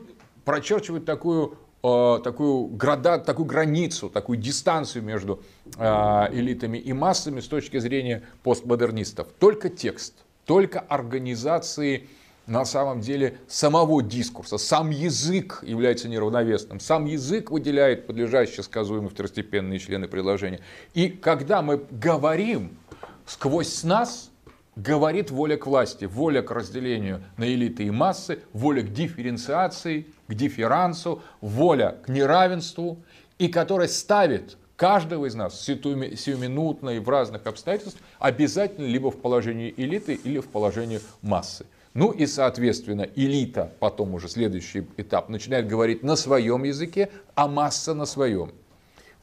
прочерчивает 0.45 1.03
такую 1.03 1.57
э, 1.83 2.19
такую, 2.23 2.67
града, 2.67 3.17
такую 3.19 3.45
границу, 3.45 4.09
такую 4.09 4.37
дистанцию 4.37 5.03
между 5.03 5.43
э, 5.75 5.83
элитами 6.31 6.77
и 6.77 6.93
массами 6.93 7.41
с 7.41 7.49
точки 7.49 7.79
зрения 7.79 8.23
постмодернистов. 8.43 9.27
Только 9.39 9.67
текст, 9.67 10.13
только 10.45 10.79
организации 10.79 12.07
на 12.51 12.65
самом 12.65 12.99
деле 12.99 13.37
самого 13.47 14.03
дискурса. 14.03 14.57
Сам 14.57 14.89
язык 14.89 15.63
является 15.63 16.09
неравновесным. 16.09 16.81
Сам 16.81 17.05
язык 17.05 17.49
выделяет 17.49 18.05
подлежащие 18.07 18.63
сказуемые 18.63 19.09
второстепенные 19.09 19.79
члены 19.79 20.09
предложения. 20.09 20.59
И 20.93 21.07
когда 21.07 21.61
мы 21.61 21.81
говорим, 21.89 22.77
сквозь 23.25 23.83
нас 23.85 24.31
говорит 24.75 25.31
воля 25.31 25.55
к 25.55 25.65
власти, 25.65 26.03
воля 26.03 26.41
к 26.41 26.51
разделению 26.51 27.23
на 27.37 27.45
элиты 27.45 27.85
и 27.85 27.89
массы, 27.89 28.39
воля 28.51 28.81
к 28.81 28.91
дифференциации, 28.91 30.07
к 30.27 30.33
дифферансу, 30.33 31.21
воля 31.39 31.99
к 32.05 32.09
неравенству, 32.09 32.97
и 33.39 33.47
которая 33.47 33.87
ставит 33.87 34.57
каждого 34.75 35.25
из 35.25 35.35
нас 35.35 35.61
сиюминутно 35.61 36.89
и 36.89 36.99
в 36.99 37.07
разных 37.07 37.47
обстоятельствах 37.47 38.03
обязательно 38.19 38.87
либо 38.87 39.09
в 39.09 39.21
положении 39.21 39.73
элиты 39.77 40.15
или 40.15 40.39
в 40.39 40.47
положении 40.47 40.99
массы. 41.21 41.65
Ну 41.93 42.11
и, 42.11 42.25
соответственно, 42.25 43.07
элита, 43.15 43.73
потом 43.79 44.13
уже 44.13 44.29
следующий 44.29 44.87
этап, 44.97 45.29
начинает 45.29 45.67
говорить 45.67 46.03
на 46.03 46.15
своем 46.15 46.63
языке, 46.63 47.09
а 47.35 47.47
масса 47.47 47.93
на 47.93 48.05
своем. 48.05 48.53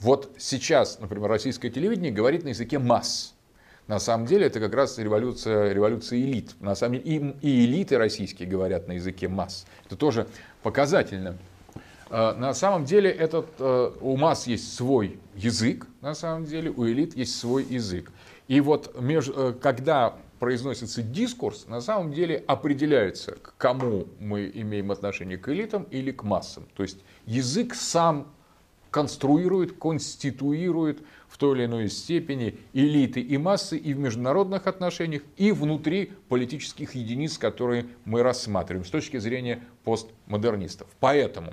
Вот 0.01 0.31
сейчас, 0.39 1.01
например, 1.01 1.29
российское 1.29 1.71
телевидение 1.71 2.13
говорит 2.13 2.45
на 2.45 2.49
языке 2.49 2.79
масс. 2.79 3.35
На 3.89 3.99
самом 3.99 4.27
деле 4.27 4.47
это 4.47 4.61
как 4.61 4.75
раз 4.75 4.99
революция, 4.99 5.73
революция 5.73 6.21
элит. 6.21 6.55
На 6.61 6.75
самом 6.75 7.01
деле 7.01 7.35
и, 7.41 7.49
и 7.49 7.65
элиты 7.65 7.97
российские 7.97 8.47
говорят 8.47 8.87
на 8.87 8.93
языке 8.93 9.29
масс. 9.29 9.65
Это 9.87 9.97
тоже 9.97 10.29
показательно. 10.63 11.39
А, 12.11 12.35
на 12.35 12.53
самом 12.53 12.85
деле 12.85 13.11
этот, 13.11 13.47
э, 13.59 13.93
у 14.01 14.17
масс 14.17 14.47
есть 14.47 14.75
свой 14.75 15.19
язык, 15.35 15.87
на 16.03 16.15
самом 16.15 16.45
деле 16.45 16.71
у 16.71 16.87
элит 16.87 17.17
есть 17.17 17.39
свой 17.39 17.65
язык. 17.65 18.13
И 18.47 18.61
вот 18.61 18.99
между, 19.01 19.33
э, 19.33 19.53
когда 19.55 20.17
произносится 20.39 21.03
дискурс, 21.03 21.67
на 21.67 21.81
самом 21.81 22.13
деле 22.13 22.43
определяется, 22.47 23.33
к 23.33 23.55
кому 23.57 24.07
мы 24.21 24.51
имеем 24.55 24.91
отношение, 24.91 25.39
к 25.39 25.49
элитам 25.49 25.85
или 25.91 26.11
к 26.11 26.23
массам. 26.23 26.67
То 26.77 26.83
есть 26.83 26.99
язык 27.27 27.75
сам 27.75 28.29
конструирует, 28.91 29.79
конституирует 29.79 31.03
в 31.29 31.37
той 31.37 31.59
или 31.59 31.65
иной 31.67 31.89
степени 31.89 32.59
элиты 32.73 33.21
и 33.21 33.37
массы 33.37 33.77
и 33.77 33.93
в 33.93 33.99
международных 33.99 34.67
отношениях, 34.67 35.23
и 35.37 35.53
внутри 35.53 36.13
политических 36.29 36.95
единиц, 36.95 37.37
которые 37.37 37.87
мы 38.05 38.23
рассматриваем 38.23 38.85
с 38.85 38.91
точки 38.91 39.19
зрения 39.19 39.63
постмодернистов. 39.85 40.89
Поэтому 41.01 41.53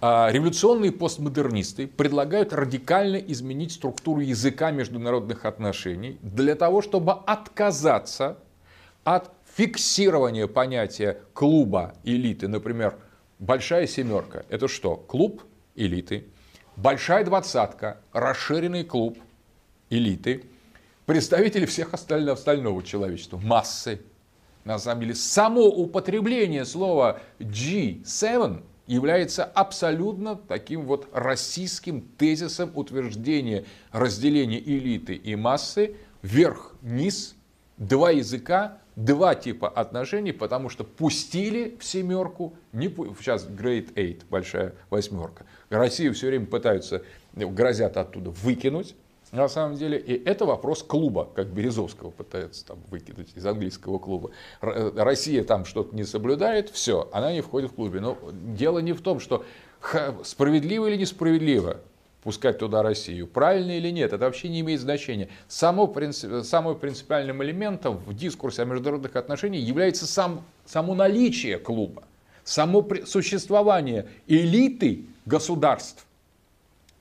революционные 0.00 0.92
постмодернисты 0.92 1.86
предлагают 1.86 2.52
радикально 2.52 3.16
изменить 3.16 3.72
структуру 3.72 4.20
языка 4.20 4.70
международных 4.70 5.44
отношений 5.44 6.18
для 6.22 6.54
того, 6.54 6.80
чтобы 6.80 7.12
отказаться 7.12 8.38
от 9.04 9.30
фиксирования 9.54 10.46
понятия 10.46 11.20
клуба 11.34 11.94
элиты. 12.04 12.48
Например, 12.48 12.96
большая 13.38 13.86
семерка– 13.86 14.44
это 14.48 14.68
что? 14.68 14.96
Клуб 14.96 15.42
элиты. 15.74 16.26
Большая 16.76 17.24
двадцатка– 17.24 18.00
расширенный 18.12 18.84
клуб 18.84 19.18
элиты. 19.90 20.44
Представители 21.04 21.66
всех 21.66 21.92
остального, 21.92 22.38
остального 22.38 22.82
человечества, 22.82 23.38
массы. 23.38 24.00
На 24.64 24.78
самом 24.78 25.02
деле, 25.02 25.14
само 25.14 25.66
употребление 25.66 26.64
слова 26.64 27.20
G7 27.38 28.62
является 28.90 29.44
абсолютно 29.44 30.34
таким 30.34 30.84
вот 30.84 31.08
российским 31.12 32.00
тезисом 32.00 32.72
утверждения 32.74 33.64
разделения 33.92 34.58
элиты 34.58 35.14
и 35.14 35.36
массы 35.36 35.94
вверх-вниз, 36.22 37.36
два 37.76 38.10
языка, 38.10 38.78
два 38.96 39.36
типа 39.36 39.68
отношений, 39.68 40.32
потому 40.32 40.70
что 40.70 40.82
пустили 40.82 41.76
в 41.78 41.84
семерку, 41.84 42.54
не, 42.72 42.88
сейчас 42.88 43.46
Great 43.46 43.94
Eight, 43.94 44.22
большая 44.28 44.74
восьмерка. 44.90 45.46
Россию 45.68 46.12
все 46.12 46.26
время 46.26 46.46
пытаются, 46.46 47.04
грозят 47.32 47.96
оттуда 47.96 48.30
выкинуть, 48.30 48.96
на 49.32 49.48
самом 49.48 49.76
деле, 49.76 49.96
и 49.96 50.24
это 50.24 50.44
вопрос 50.44 50.82
клуба, 50.82 51.28
как 51.34 51.48
Березовского 51.48 52.10
пытается 52.10 52.66
там 52.66 52.78
выкинуть 52.90 53.28
из 53.36 53.46
английского 53.46 53.98
клуба. 53.98 54.30
Э, 54.60 54.90
Россия 54.96 55.44
там 55.44 55.64
что-то 55.64 55.94
не 55.94 56.04
соблюдает, 56.04 56.68
все, 56.70 57.08
она 57.12 57.32
не 57.32 57.40
входит 57.40 57.70
в 57.70 57.74
клубе. 57.74 58.00
Но 58.00 58.18
дело 58.32 58.80
не 58.80 58.92
в 58.92 59.00
том, 59.00 59.20
что 59.20 59.44
справедливо 60.24 60.88
или 60.88 60.96
несправедливо 60.96 61.76
пускать 62.24 62.58
туда 62.58 62.82
Россию, 62.82 63.28
правильно 63.28 63.70
или 63.70 63.90
нет, 63.90 64.12
это 64.12 64.24
вообще 64.24 64.48
не 64.48 64.60
имеет 64.60 64.80
значения. 64.80 65.28
Само, 65.46 65.86
принцип, 65.86 66.44
самым 66.44 66.76
принципиальным 66.76 67.42
элементом 67.42 67.98
в 67.98 68.12
дискурсе 68.14 68.62
о 68.62 68.64
международных 68.64 69.14
отношениях 69.14 69.64
является 69.64 70.06
сам, 70.06 70.44
само 70.66 70.94
наличие 70.94 71.58
клуба, 71.58 72.02
само 72.42 72.86
существование 73.06 74.08
элиты 74.26 75.04
государств 75.24 76.04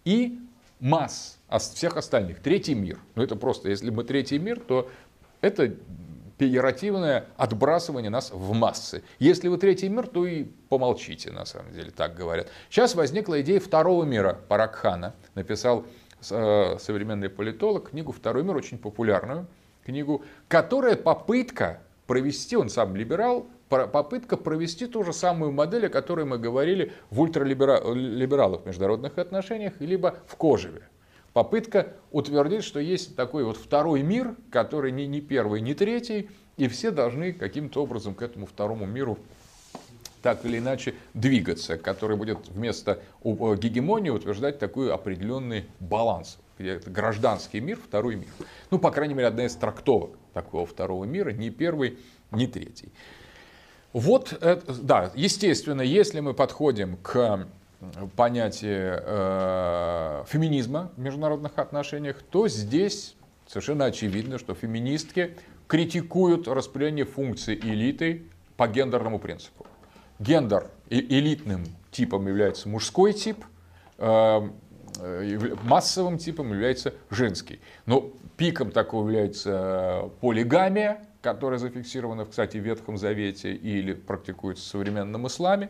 и 0.05 0.39
масс 0.79 1.38
а 1.49 1.59
всех 1.59 1.97
остальных. 1.97 2.39
Третий 2.39 2.75
мир. 2.75 2.99
Ну 3.15 3.23
это 3.23 3.35
просто, 3.35 3.69
если 3.69 3.89
мы 3.89 4.03
третий 4.03 4.39
мир, 4.39 4.59
то 4.59 4.89
это 5.41 5.73
пеоративное 6.37 7.25
отбрасывание 7.35 8.09
нас 8.09 8.31
в 8.31 8.53
массы. 8.53 9.03
Если 9.19 9.49
вы 9.49 9.57
третий 9.57 9.89
мир, 9.89 10.07
то 10.07 10.25
и 10.25 10.45
помолчите, 10.69 11.31
на 11.31 11.45
самом 11.45 11.73
деле, 11.73 11.91
так 11.91 12.15
говорят. 12.15 12.47
Сейчас 12.69 12.95
возникла 12.95 13.41
идея 13.41 13.59
второго 13.59 14.05
мира 14.05 14.39
Паракхана. 14.47 15.13
Написал 15.35 15.85
э, 16.29 16.77
современный 16.79 17.29
политолог 17.29 17.89
книгу 17.89 18.13
«Второй 18.13 18.43
мир», 18.43 18.55
очень 18.55 18.77
популярную 18.77 19.47
книгу, 19.83 20.23
которая 20.47 20.95
попытка 20.95 21.81
провести, 22.07 22.55
он 22.55 22.69
сам 22.69 22.95
либерал, 22.95 23.47
попытка 23.67 24.37
провести 24.37 24.87
ту 24.87 25.03
же 25.03 25.13
самую 25.13 25.51
модель, 25.51 25.87
о 25.87 25.89
которой 25.89 26.25
мы 26.25 26.37
говорили 26.37 26.93
в 27.09 27.21
ультралибералах 27.21 28.65
международных 28.65 29.17
отношениях, 29.17 29.73
либо 29.79 30.15
в 30.25 30.35
Кожеве 30.35 30.88
попытка 31.33 31.93
утвердить, 32.11 32.63
что 32.63 32.79
есть 32.79 33.15
такой 33.15 33.43
вот 33.43 33.57
второй 33.57 34.01
мир, 34.01 34.35
который 34.51 34.91
не, 34.91 35.07
не 35.07 35.21
первый, 35.21 35.61
не 35.61 35.73
третий, 35.73 36.29
и 36.57 36.67
все 36.67 36.91
должны 36.91 37.33
каким-то 37.33 37.83
образом 37.83 38.15
к 38.15 38.21
этому 38.21 38.45
второму 38.45 38.85
миру 38.85 39.17
так 40.21 40.43
или 40.45 40.57
иначе 40.57 40.95
двигаться, 41.13 41.77
который 41.77 42.17
будет 42.17 42.49
вместо 42.49 43.01
гегемонии 43.23 44.09
утверждать 44.09 44.59
такой 44.59 44.91
определенный 44.93 45.65
баланс. 45.79 46.37
Это 46.57 46.89
гражданский 46.89 47.61
мир, 47.61 47.79
второй 47.81 48.15
мир. 48.15 48.27
Ну, 48.69 48.79
по 48.79 48.91
крайней 48.91 49.13
мере, 49.13 49.27
одна 49.27 49.45
из 49.45 49.55
трактовок 49.55 50.11
такого 50.33 50.65
второго 50.65 51.05
мира, 51.05 51.29
не 51.29 51.49
первый, 51.49 51.97
не 52.31 52.47
третий. 52.47 52.91
Вот, 53.93 54.33
это, 54.33 54.73
да, 54.73 55.11
естественно, 55.15 55.81
если 55.81 56.19
мы 56.19 56.33
подходим 56.33 56.97
к 56.97 57.47
понятию 58.15 59.01
э, 59.05 60.23
феминизма 60.27 60.91
в 60.95 60.99
международных 60.99 61.57
отношениях, 61.57 62.21
то 62.29 62.47
здесь 62.47 63.15
совершенно 63.47 63.85
очевидно, 63.85 64.37
что 64.37 64.53
феминистки 64.53 65.35
критикуют 65.67 66.47
распределение 66.47 67.05
функций 67.05 67.55
элиты 67.55 68.23
по 68.57 68.67
гендерному 68.67 69.19
принципу. 69.19 69.65
Гендер 70.19 70.69
элитным 70.89 71.65
типом 71.91 72.27
является 72.27 72.67
мужской 72.67 73.13
тип, 73.13 73.45
э, 73.97 74.49
э, 74.99 75.55
массовым 75.63 76.17
типом 76.17 76.51
является 76.51 76.93
женский. 77.09 77.61
Но 77.85 78.11
пиком 78.35 78.71
такого 78.71 79.03
является 79.07 80.09
полигамия, 80.19 81.05
которая 81.21 81.59
зафиксирована, 81.59 82.25
кстати, 82.25 82.57
в 82.57 82.61
Ветхом 82.61 82.97
Завете 82.97 83.53
или 83.53 83.93
практикуется 83.93 84.63
в 84.63 84.67
современном 84.67 85.27
исламе. 85.27 85.69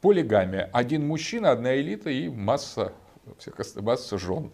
Полигамия. 0.00 0.70
Один 0.72 1.06
мужчина, 1.06 1.50
одна 1.50 1.76
элита 1.76 2.10
и 2.10 2.28
масса, 2.28 2.92
всех, 3.38 3.54
масса 3.76 4.18
жен. 4.18 4.50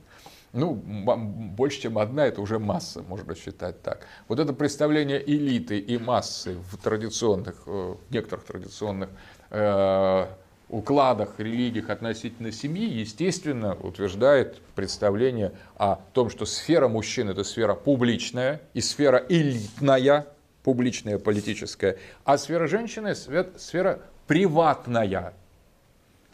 Ну, 0.52 0.74
больше, 0.74 1.82
чем 1.82 1.98
одна, 1.98 2.26
это 2.26 2.40
уже 2.40 2.60
масса, 2.60 3.02
можно 3.02 3.34
считать 3.34 3.82
так. 3.82 4.06
Вот 4.28 4.38
это 4.38 4.52
представление 4.52 5.20
элиты 5.20 5.80
и 5.80 5.98
массы 5.98 6.56
в 6.70 6.76
традиционных, 6.76 7.56
э, 7.66 7.96
в 8.08 8.12
некоторых 8.12 8.44
традиционных 8.44 9.10
э, 9.50 10.26
укладах, 10.68 11.40
религиях 11.40 11.90
относительно 11.90 12.52
семьи, 12.52 12.86
естественно, 12.86 13.74
утверждает 13.74 14.60
представление 14.76 15.52
о 15.76 15.96
том, 16.12 16.30
что 16.30 16.46
сфера 16.46 16.86
мужчин– 16.86 17.28
это 17.30 17.42
сфера 17.42 17.74
публичная 17.74 18.60
и 18.74 18.80
сфера 18.80 19.24
элитная, 19.28 20.28
публичная, 20.62 21.18
политическая, 21.18 21.98
а 22.24 22.38
сфера 22.38 22.68
женщины– 22.68 23.14
сфера 23.56 24.02
приватная, 24.26 25.34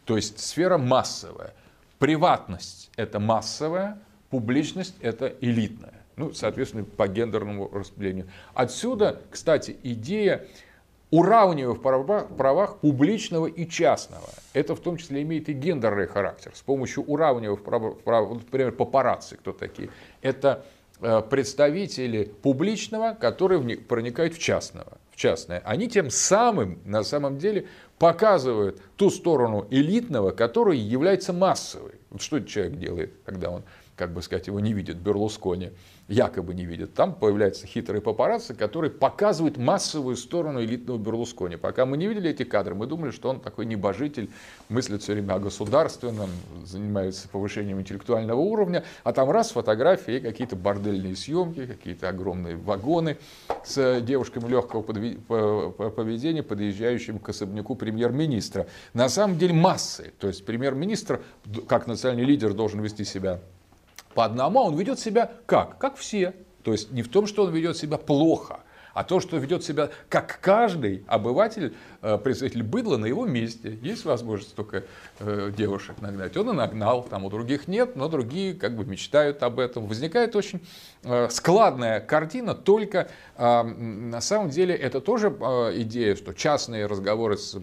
то 0.04 0.16
есть 0.16 0.40
сфера 0.40 0.78
массовая. 0.78 1.54
Приватность– 1.98 2.90
это 2.96 3.20
массовая, 3.20 3.98
публичность– 4.30 4.94
это 5.00 5.34
элитная. 5.40 5.94
Ну, 6.16 6.32
соответственно, 6.32 6.84
по 6.84 7.08
гендерному 7.08 7.70
распределению. 7.72 8.28
Отсюда, 8.54 9.20
кстати, 9.30 9.76
идея 9.82 10.46
уравнивая 11.10 11.74
в 11.74 11.80
правах, 11.80 12.28
правах 12.28 12.78
публичного 12.78 13.46
и 13.46 13.68
частного. 13.68 14.28
Это 14.52 14.74
в 14.74 14.80
том 14.80 14.96
числе 14.96 15.22
имеет 15.22 15.48
и 15.48 15.52
гендерный 15.52 16.06
характер. 16.06 16.52
С 16.54 16.62
помощью 16.62 17.04
уравнивая 17.04 17.56
в 17.56 17.62
правах, 17.62 17.98
прав, 17.98 18.30
например, 18.30 18.72
папарацци, 18.72 19.36
кто 19.36 19.52
такие? 19.52 19.90
Это 20.22 20.64
э, 21.00 21.22
представители 21.28 22.24
публичного, 22.24 23.14
которые 23.14 23.76
проникают 23.78 24.34
в 24.34 24.38
частного, 24.38 24.98
частное. 25.20 25.60
Они 25.66 25.88
тем 25.88 26.10
самым, 26.10 26.80
на 26.84 27.04
самом 27.04 27.38
деле, 27.38 27.66
показывают 27.98 28.80
ту 28.96 29.10
сторону 29.10 29.66
элитного, 29.70 30.30
которая 30.30 30.76
является 30.76 31.34
массовой. 31.34 31.96
Вот 32.08 32.22
что 32.22 32.40
человек 32.40 32.78
делает, 32.78 33.12
когда 33.26 33.50
он, 33.50 33.62
как 33.96 34.14
бы 34.14 34.22
сказать, 34.22 34.46
его 34.46 34.60
не 34.60 34.72
видит, 34.72 34.96
Берлускони? 34.96 35.72
Якобы 36.10 36.54
не 36.54 36.66
видят. 36.66 36.92
Там 36.92 37.14
появляются 37.14 37.66
хитрые 37.66 38.02
папарацци, 38.02 38.52
которые 38.52 38.90
показывают 38.90 39.56
массовую 39.56 40.16
сторону 40.16 40.60
элитного 40.60 40.98
Берлускони. 40.98 41.56
Пока 41.56 41.86
мы 41.86 41.96
не 41.96 42.08
видели 42.08 42.30
эти 42.30 42.42
кадры, 42.42 42.74
мы 42.74 42.86
думали, 42.86 43.12
что 43.12 43.30
он 43.30 43.40
такой 43.40 43.64
небожитель, 43.64 44.28
мыслит 44.68 45.02
все 45.02 45.12
время 45.12 45.34
о 45.34 45.38
государственном, 45.38 46.28
занимается 46.64 47.28
повышением 47.28 47.80
интеллектуального 47.80 48.40
уровня, 48.40 48.84
а 49.04 49.12
там 49.12 49.30
раз 49.30 49.52
фотографии, 49.52 50.18
какие-то 50.18 50.56
бордельные 50.56 51.14
съемки, 51.14 51.64
какие-то 51.64 52.08
огромные 52.08 52.56
вагоны 52.56 53.16
с 53.64 54.00
девушками 54.00 54.48
легкого 54.48 54.82
поведения, 54.82 56.42
подъезжающим 56.42 57.20
к 57.20 57.28
особняку 57.28 57.76
премьер-министра. 57.76 58.66
На 58.94 59.08
самом 59.08 59.38
деле 59.38 59.54
массы. 59.54 60.12
То 60.18 60.26
есть 60.26 60.44
премьер-министр, 60.44 61.22
как 61.68 61.86
национальный 61.86 62.24
лидер, 62.24 62.52
должен 62.52 62.80
вести 62.80 63.04
себя 63.04 63.40
по 64.14 64.24
одному, 64.24 64.60
а 64.60 64.62
он 64.64 64.76
ведет 64.76 64.98
себя 64.98 65.30
как? 65.46 65.78
Как 65.78 65.96
все. 65.96 66.34
То 66.62 66.72
есть 66.72 66.90
не 66.92 67.02
в 67.02 67.08
том, 67.08 67.26
что 67.26 67.44
он 67.44 67.52
ведет 67.52 67.76
себя 67.76 67.96
плохо, 67.96 68.60
а 68.94 69.04
то, 69.04 69.20
что 69.20 69.36
ведет 69.36 69.64
себя 69.64 69.90
как 70.08 70.38
каждый 70.40 71.04
обыватель, 71.06 71.74
э, 72.02 72.18
представитель 72.18 72.62
быдла 72.62 72.96
на 72.96 73.06
его 73.06 73.26
месте. 73.26 73.78
Есть 73.82 74.04
возможность 74.04 74.54
только 74.54 74.84
э, 75.18 75.52
девушек 75.56 76.00
нагнать. 76.00 76.36
Он 76.36 76.50
и 76.50 76.52
нагнал, 76.52 77.02
там 77.02 77.24
у 77.24 77.30
других 77.30 77.68
нет, 77.68 77.96
но 77.96 78.08
другие 78.08 78.54
как 78.54 78.76
бы 78.76 78.84
мечтают 78.84 79.42
об 79.42 79.58
этом. 79.60 79.86
Возникает 79.86 80.36
очень 80.36 80.60
э, 81.02 81.28
складная 81.30 82.00
картина, 82.00 82.54
только 82.54 83.08
на 83.38 84.20
самом 84.20 84.50
деле 84.50 84.74
это 84.74 85.00
тоже 85.00 85.28
идея, 85.28 86.14
что 86.14 86.34
частные 86.34 86.84
разговоры, 86.84 87.38
с, 87.38 87.56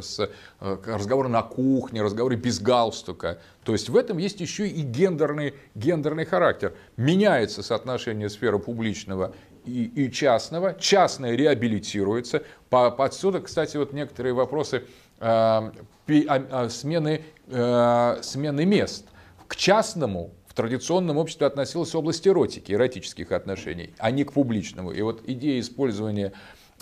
с, 0.00 0.30
разговоры 0.58 1.28
на 1.28 1.42
кухне, 1.42 2.02
разговоры 2.02 2.36
без 2.36 2.60
галстука. 2.60 3.38
То 3.68 3.72
есть 3.72 3.90
в 3.90 3.96
этом 3.98 4.16
есть 4.16 4.40
еще 4.40 4.66
и 4.66 4.80
гендерный, 4.80 5.52
гендерный 5.74 6.24
характер. 6.24 6.72
Меняется 6.96 7.62
соотношение 7.62 8.30
сферы 8.30 8.58
публичного 8.58 9.34
и, 9.68 10.06
и 10.06 10.12
частного. 10.12 10.74
Частное 10.74 11.34
реабилитируется. 11.34 12.42
По, 12.70 12.88
отсюда, 13.04 13.40
кстати, 13.40 13.76
вот 13.76 13.92
некоторые 13.92 14.32
вопросы 14.32 14.84
э, 15.20 15.70
э, 16.08 16.68
смены, 16.68 17.22
э, 17.46 18.18
смены 18.22 18.64
мест. 18.64 19.06
К 19.46 19.56
частному 19.56 20.32
в 20.46 20.54
традиционном 20.54 21.18
обществе 21.18 21.46
относилась 21.46 21.94
область 21.94 22.26
эротики, 22.26 22.72
эротических 22.72 23.32
отношений, 23.32 23.94
а 23.98 24.10
не 24.10 24.24
к 24.24 24.32
публичному. 24.32 24.92
И 24.92 25.00
вот 25.02 25.22
идея 25.26 25.60
использования 25.60 26.32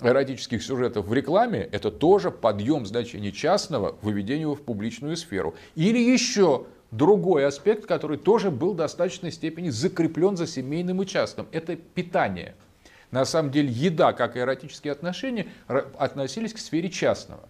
эротических 0.01 0.63
сюжетов 0.63 1.07
в 1.07 1.13
рекламе– 1.13 1.67
это 1.71 1.91
тоже 1.91 2.31
подъем 2.31 2.85
значения 2.85 3.31
частного, 3.31 3.95
выведение 4.01 4.41
его 4.41 4.55
в 4.55 4.61
публичную 4.61 5.17
сферу. 5.17 5.55
Или 5.75 5.99
еще 5.99 6.65
другой 6.91 7.45
аспект, 7.45 7.85
который 7.85 8.17
тоже 8.17 8.51
был 8.51 8.73
в 8.73 8.77
достаточной 8.77 9.31
степени 9.31 9.69
закреплен 9.69 10.37
за 10.37 10.47
семейным 10.47 11.01
и 11.01 11.05
частным– 11.05 11.47
это 11.51 11.75
питание– 11.75 12.55
на 13.11 13.25
самом 13.25 13.51
деле 13.51 13.69
еда, 13.69 14.13
как 14.13 14.35
и 14.35 14.39
эротические 14.39 14.91
отношения, 14.91 15.47
относились 15.67 16.53
к 16.53 16.57
сфере 16.57 16.89
частного, 16.89 17.47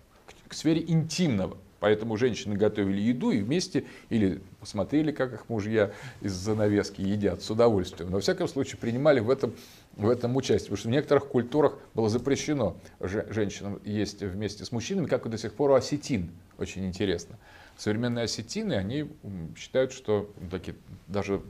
к 0.48 0.54
сфере 0.54 0.84
интимного. 0.88 1.58
Поэтому 1.80 2.18
женщины 2.18 2.56
готовили 2.56 3.00
еду 3.00 3.30
и 3.30 3.40
вместе 3.40 3.86
или 4.10 4.42
посмотрели, 4.60 5.12
как 5.12 5.34
их 5.34 5.48
мужья 5.48 5.92
из 6.22 6.34
занавески 6.34 7.02
едят 7.02 7.44
с 7.44 7.52
удовольствием. 7.52 8.10
Но, 8.10 8.16
во 8.16 8.22
всяком 8.22 8.48
случае, 8.48 8.80
принимали 8.80 9.20
в 9.20 9.30
этом, 9.30 9.54
в 9.96 10.10
этом 10.10 10.36
участие. 10.36 10.70
Потому 10.70 10.78
что 10.78 10.88
в 10.88 10.92
некоторых 10.92 11.28
культурах 11.28 11.78
было 11.94 12.10
запрещено 12.10 12.78
женщинам 13.00 13.80
есть 13.86 14.24
вместе 14.24 14.66
с 14.66 14.72
мужчинами, 14.72 15.06
как 15.06 15.28
и 15.28 15.30
до 15.30 15.38
сих 15.38 15.54
пор 15.54 15.70
у 15.70 15.74
осетин. 15.76 16.32
Очень 16.58 16.88
интересно. 16.88 17.38
Современные 17.78 18.24
осетины, 18.24 18.74
они 18.74 19.12
считают, 19.56 19.92
что 19.92 20.34
такие, 20.50 20.76
даже 21.08 21.44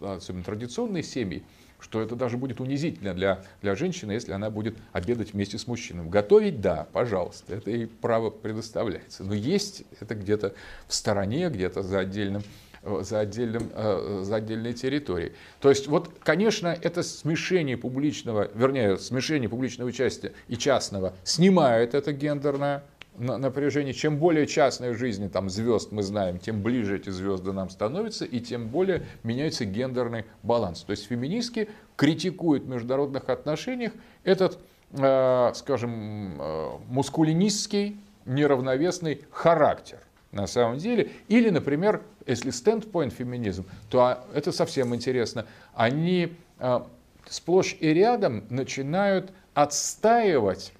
особенно 0.00 0.44
традиционные 0.44 1.02
семьи, 1.02 1.44
что 1.84 2.00
это 2.00 2.16
даже 2.16 2.38
будет 2.38 2.60
унизительно 2.60 3.12
для, 3.12 3.44
для 3.60 3.74
женщины, 3.74 4.12
если 4.12 4.32
она 4.32 4.48
будет 4.48 4.74
обедать 4.92 5.34
вместе 5.34 5.58
с 5.58 5.66
мужчиной. 5.66 6.06
Готовить, 6.06 6.62
да, 6.62 6.88
пожалуйста, 6.94 7.54
это 7.54 7.70
ей 7.70 7.86
право 7.86 8.30
предоставляется. 8.30 9.22
Но 9.22 9.34
есть 9.34 9.84
это 10.00 10.14
где-то 10.14 10.54
в 10.88 10.94
стороне, 10.94 11.50
где-то 11.50 11.82
за 11.82 11.98
отдельным 11.98 12.42
э, 12.82 13.02
за, 13.02 13.20
отдельным, 13.20 13.70
э, 13.74 14.22
за 14.24 14.36
отдельной 14.36 14.72
территорией. 14.72 15.32
То 15.60 15.68
есть, 15.68 15.86
вот, 15.86 16.10
конечно, 16.22 16.68
это 16.68 17.02
смешение 17.02 17.76
публичного, 17.76 18.50
вернее, 18.54 18.96
смешение 18.96 19.50
публичного 19.50 19.88
участия 19.88 20.32
и 20.48 20.56
частного 20.56 21.14
снимает 21.22 21.94
это 21.94 22.14
гендерное 22.14 22.82
напряжение. 23.16 23.94
Чем 23.94 24.18
более 24.18 24.46
частной 24.46 24.94
жизни 24.94 25.28
там 25.28 25.48
звезд 25.48 25.92
мы 25.92 26.02
знаем, 26.02 26.38
тем 26.38 26.62
ближе 26.62 26.96
эти 26.96 27.10
звезды 27.10 27.52
нам 27.52 27.70
становятся, 27.70 28.24
и 28.24 28.40
тем 28.40 28.68
более 28.68 29.06
меняется 29.22 29.64
гендерный 29.64 30.24
баланс. 30.42 30.82
То 30.82 30.90
есть 30.90 31.06
феминистки 31.06 31.68
критикуют 31.96 32.64
в 32.64 32.68
международных 32.68 33.28
отношениях 33.28 33.92
этот, 34.24 34.58
э, 34.92 35.52
скажем, 35.54 36.40
э, 36.40 36.70
мускулинистский, 36.88 37.98
неравновесный 38.24 39.22
характер 39.30 39.98
на 40.32 40.46
самом 40.46 40.78
деле. 40.78 41.10
Или, 41.28 41.50
например, 41.50 42.02
если 42.26 42.50
стендпоинт 42.50 43.12
феминизм, 43.12 43.66
то 43.90 44.00
а, 44.00 44.24
это 44.34 44.50
совсем 44.50 44.94
интересно. 44.94 45.46
Они 45.74 46.32
э, 46.58 46.80
сплошь 47.28 47.76
и 47.80 47.88
рядом 47.88 48.44
начинают 48.50 49.32
отстаивать 49.54 50.72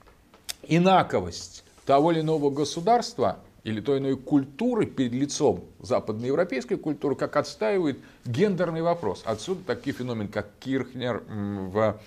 инаковость 0.66 1.63
того 1.84 2.12
или 2.12 2.20
иного 2.20 2.50
государства 2.50 3.38
или 3.64 3.80
той 3.80 3.98
иной 3.98 4.16
культуры 4.16 4.86
перед 4.86 5.12
лицом 5.12 5.64
западноевропейской 5.80 6.76
культуры, 6.76 7.16
как 7.16 7.36
отстаивает 7.36 7.98
гендерный 8.26 8.82
вопрос. 8.82 9.22
Отсюда 9.24 9.62
такие 9.66 9.96
феномены, 9.96 10.28
как 10.28 10.48
Кирхнер 10.60 11.22
в, 11.26 11.98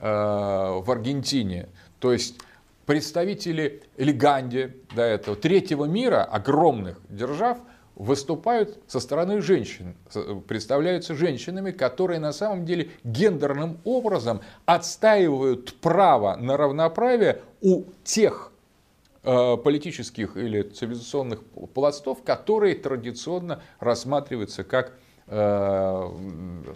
э, 0.00 0.02
в 0.02 0.90
Аргентине. 0.90 1.68
То 1.98 2.12
есть 2.12 2.38
представители 2.84 3.82
или 3.96 4.12
Ганди 4.12 4.70
до 4.94 5.02
этого 5.02 5.36
третьего 5.36 5.86
мира, 5.86 6.24
огромных 6.24 7.00
держав, 7.08 7.58
выступают 7.98 8.78
со 8.86 9.00
стороны 9.00 9.40
женщин, 9.40 9.94
представляются 10.46 11.14
женщинами, 11.14 11.72
которые 11.72 12.20
на 12.20 12.32
самом 12.32 12.64
деле 12.64 12.90
гендерным 13.02 13.78
образом 13.84 14.40
отстаивают 14.66 15.74
право 15.80 16.36
на 16.36 16.56
равноправие 16.56 17.42
у 17.60 17.84
тех 18.04 18.52
э, 18.52 18.57
политических 19.22 20.36
или 20.36 20.62
цивилизационных 20.62 21.44
пластов, 21.74 22.22
которые 22.22 22.74
традиционно 22.76 23.62
рассматриваются 23.80 24.64
как 24.64 24.96
э, 25.26 26.08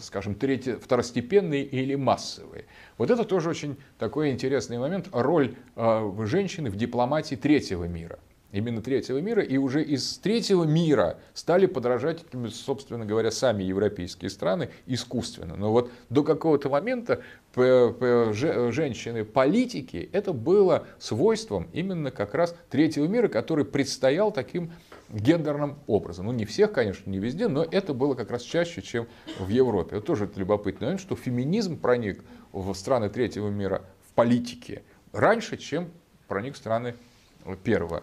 скажем, 0.00 0.34
третьи, 0.34 0.72
второстепенные 0.72 1.64
или 1.64 1.94
массовые. 1.94 2.66
Вот 2.98 3.10
это 3.10 3.24
тоже 3.24 3.50
очень 3.50 3.76
такой 3.98 4.30
интересный 4.30 4.78
момент, 4.78 5.08
роль 5.12 5.54
э, 5.76 6.12
женщины 6.24 6.70
в 6.70 6.76
дипломатии 6.76 7.36
третьего 7.36 7.84
мира– 7.84 8.18
именно 8.52 8.82
третьего 8.82 9.18
мира, 9.18 9.42
и 9.42 9.56
уже 9.56 9.82
из 9.82 10.18
третьего 10.18 10.64
мира 10.64 11.18
стали 11.34 11.66
подражать, 11.66 12.24
собственно 12.50 13.04
говоря, 13.04 13.30
сами 13.30 13.64
европейские 13.64 14.30
страны 14.30 14.68
искусственно. 14.86 15.56
Но 15.56 15.72
вот 15.72 15.90
до 16.10 16.22
какого-то 16.22 16.68
момента 16.68 17.22
женщины-политики 17.54 20.08
это 20.12 20.32
было 20.32 20.88
свойством 20.98 21.68
именно 21.72 22.10
как 22.10 22.34
раз 22.34 22.56
третьего 22.70 23.06
мира, 23.06 23.28
который 23.28 23.64
предстоял 23.64 24.32
таким 24.32 24.72
гендерным 25.10 25.78
образом. 25.86 26.26
Ну, 26.26 26.32
не 26.32 26.44
всех, 26.44 26.72
конечно, 26.72 27.08
не 27.10 27.18
везде, 27.18 27.48
но 27.48 27.62
это 27.62 27.94
было 27.94 28.14
как 28.14 28.30
раз 28.30 28.42
чаще, 28.42 28.82
чем 28.82 29.06
в 29.38 29.48
Европе. 29.48 29.96
Это 29.96 30.06
тоже 30.06 30.30
любопытный 30.36 30.86
момент, 30.86 31.00
что 31.00 31.16
феминизм 31.16 31.78
проник 31.78 32.22
в 32.52 32.72
страны 32.74 33.08
третьего 33.10 33.48
мира 33.48 33.82
в 34.08 34.14
политике 34.14 34.82
раньше, 35.12 35.58
чем 35.58 35.90
проник 36.28 36.54
в 36.54 36.56
страны 36.56 36.94
первого 37.62 38.02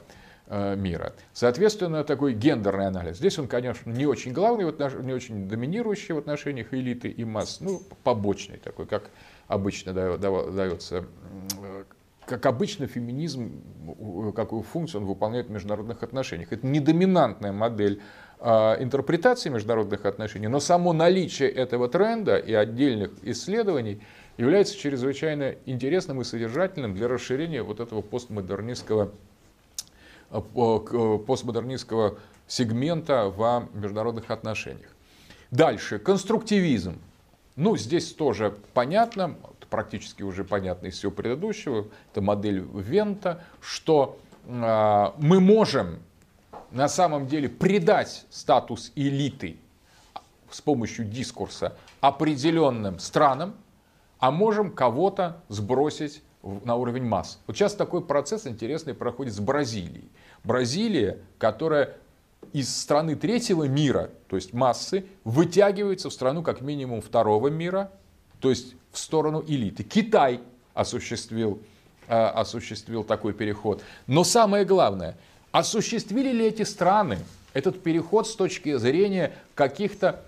Э, 0.51 0.75
мира. 0.75 1.13
Соответственно, 1.31 2.03
такой 2.03 2.33
гендерный 2.33 2.87
анализ. 2.87 3.17
Здесь 3.17 3.37
он, 3.37 3.47
конечно, 3.47 3.91
не 3.91 4.07
очень 4.07 4.33
главный, 4.33 4.65
не 5.03 5.13
очень 5.13 5.47
доминирующий 5.47 6.15
в 6.15 6.17
отношениях 6.17 6.73
элиты 6.73 7.07
и 7.07 7.23
масс, 7.23 7.59
ну, 7.61 7.83
побочный 8.03 8.57
такой, 8.57 8.87
как 8.87 9.11
обычно 9.49 9.93
дается 9.93 11.03
как 12.25 12.45
обычно 12.45 12.85
феминизм, 12.85 13.63
какую 14.35 14.61
функцию 14.61 15.01
он 15.01 15.07
выполняет 15.07 15.47
в 15.47 15.49
международных 15.49 16.03
отношениях. 16.03 16.53
Это 16.53 16.67
не 16.67 16.79
доминантная 16.79 17.51
модель 17.51 18.03
а, 18.39 18.77
интерпретации 18.79 19.49
международных 19.49 20.05
отношений, 20.05 20.47
но 20.47 20.59
само 20.59 20.93
наличие 20.93 21.49
этого 21.49 21.89
тренда 21.89 22.37
и 22.37 22.53
отдельных 22.53 23.13
исследований 23.23 24.03
является 24.37 24.77
чрезвычайно 24.77 25.55
интересным 25.65 26.21
и 26.21 26.23
содержательным 26.23 26.93
для 26.93 27.07
расширения 27.07 27.63
вот 27.63 27.79
этого 27.79 28.01
постмодернистского 28.01 29.11
Э, 30.31 30.41
э, 30.61 31.19
постмодернистского 31.25 32.19
сегмента 32.47 33.29
в 33.29 33.67
международных 33.73 34.29
отношениях. 34.29 34.89
Дальше, 35.49 35.97
конструктивизм. 35.97 36.99
Ну, 37.59 37.75
здесь 37.75 38.13
тоже 38.13 38.57
понятно, 38.73 39.35
практически 39.69 40.23
уже 40.23 40.45
понятно 40.45 40.87
из 40.87 40.97
всего 40.97 41.11
предыдущего, 41.11 41.87
это 42.09 42.21
модель 42.21 42.65
Вента, 42.73 43.43
что 43.59 44.17
э, 44.45 45.11
мы 45.17 45.41
можем 45.41 45.99
на 46.71 46.87
самом 46.87 47.27
деле 47.27 47.49
придать 47.49 48.25
статус 48.29 48.93
элиты 48.95 49.57
с 50.49 50.61
помощью 50.61 51.03
дискурса 51.03 51.75
определенным 51.99 52.97
странам, 52.97 53.55
а 54.19 54.31
можем 54.31 54.71
кого-то 54.71 55.43
сбросить 55.49 56.23
на 56.41 56.75
уровень 56.77 57.03
масс. 57.03 57.41
Вот 57.45 57.57
сейчас 57.57 57.75
такой 57.75 58.01
процесс 58.01 58.47
интересный 58.47 58.93
проходит 58.93 59.33
с 59.33 59.39
Бразилией. 59.41 60.09
Бразилия, 60.45 61.17
которая 61.37 61.97
из 62.53 62.75
страны 62.75 63.15
третьего 63.15 63.67
мира, 63.67 64.09
то 64.27 64.35
есть 64.35 64.53
массы, 64.53 65.05
вытягивается 65.23 66.09
в 66.09 66.13
страну 66.13 66.43
как 66.43 66.61
минимум 66.61 67.01
второго 67.01 67.47
мира, 67.49 67.91
то 68.39 68.49
есть 68.49 68.75
в 68.91 68.97
сторону 68.97 69.43
элиты. 69.47 69.83
Китай 69.83 70.41
осуществил, 70.73 71.59
э, 72.07 72.15
осуществил 72.15 73.03
такой 73.03 73.33
переход. 73.33 73.83
Но 74.07 74.23
самое 74.23 74.65
главное, 74.65 75.17
осуществили 75.51 76.31
ли 76.31 76.45
эти 76.45 76.63
страны 76.63 77.19
этот 77.53 77.81
переход 77.83 78.27
с 78.27 78.35
точки 78.35 78.77
зрения 78.77 79.33
каких-то 79.55 80.23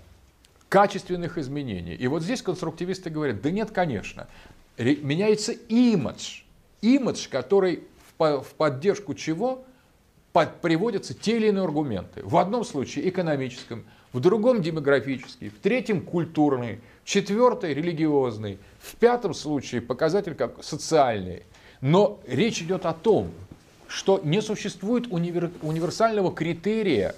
качественных 0.68 1.38
изменений? 1.38 1.94
И 1.94 2.06
вот 2.06 2.22
здесь 2.22 2.42
конструктивисты 2.42 3.10
говорят, 3.10 3.40
да 3.40 3.50
нет, 3.50 3.70
конечно 3.70 4.28
меняется 4.78 5.52
имидж. 5.52 6.42
Имидж, 6.80 7.28
который 7.28 7.84
в 8.18 8.46
поддержку 8.56 9.14
чего 9.14 9.64
приводятся 10.32 11.14
те 11.14 11.36
или 11.36 11.48
иные 11.48 11.64
аргументы. 11.64 12.22
В 12.24 12.36
одном 12.36 12.64
случае 12.64 13.08
экономическом, 13.08 13.84
в 14.12 14.20
другом 14.20 14.62
демографический, 14.62 15.48
в 15.48 15.58
третьем 15.58 16.02
культурный, 16.02 16.80
в 17.04 17.08
четвертом 17.08 17.70
религиозный, 17.70 18.58
в 18.78 18.96
пятом 18.96 19.34
случае 19.34 19.80
показатель 19.80 20.34
как 20.34 20.62
социальный. 20.62 21.44
Но 21.80 22.20
речь 22.26 22.62
идет 22.62 22.86
о 22.86 22.92
том, 22.92 23.30
что 23.88 24.20
не 24.24 24.40
существует 24.40 25.06
универ, 25.10 25.50
универсального 25.60 26.32
критерия 26.32 27.14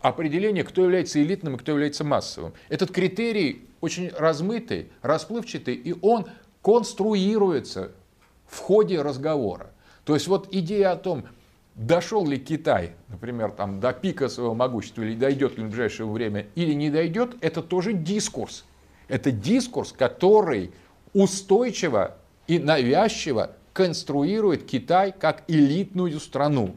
определения, 0.00 0.64
кто 0.64 0.82
является 0.82 1.22
элитным 1.22 1.54
и 1.54 1.58
кто 1.58 1.72
является 1.72 2.04
массовым. 2.04 2.52
Этот 2.68 2.90
критерий 2.90 3.62
очень 3.80 4.10
размытый, 4.10 4.90
расплывчатый, 5.00 5.74
и 5.74 5.94
он 6.02 6.26
конструируется 6.60 7.92
в 8.46 8.58
ходе 8.58 9.00
разговора. 9.00 9.70
То 10.04 10.14
есть 10.14 10.26
вот 10.26 10.48
идея 10.50 10.92
о 10.92 10.96
том, 10.96 11.24
дошел 11.74 12.26
ли 12.26 12.38
Китай, 12.38 12.92
например, 13.08 13.50
там, 13.52 13.80
до 13.80 13.92
пика 13.92 14.28
своего 14.28 14.54
могущества, 14.54 15.02
или 15.02 15.14
дойдет 15.14 15.56
ли 15.58 15.64
в 15.64 15.68
ближайшее 15.68 16.06
время, 16.06 16.46
или 16.54 16.72
не 16.72 16.90
дойдет, 16.90 17.36
это 17.40 17.62
тоже 17.62 17.92
дискурс. 17.92 18.64
Это 19.08 19.30
дискурс, 19.30 19.92
который 19.92 20.72
устойчиво 21.12 22.16
и 22.46 22.58
навязчиво 22.58 23.52
конструирует 23.72 24.64
Китай 24.64 25.12
как 25.12 25.44
элитную 25.48 26.18
страну. 26.20 26.76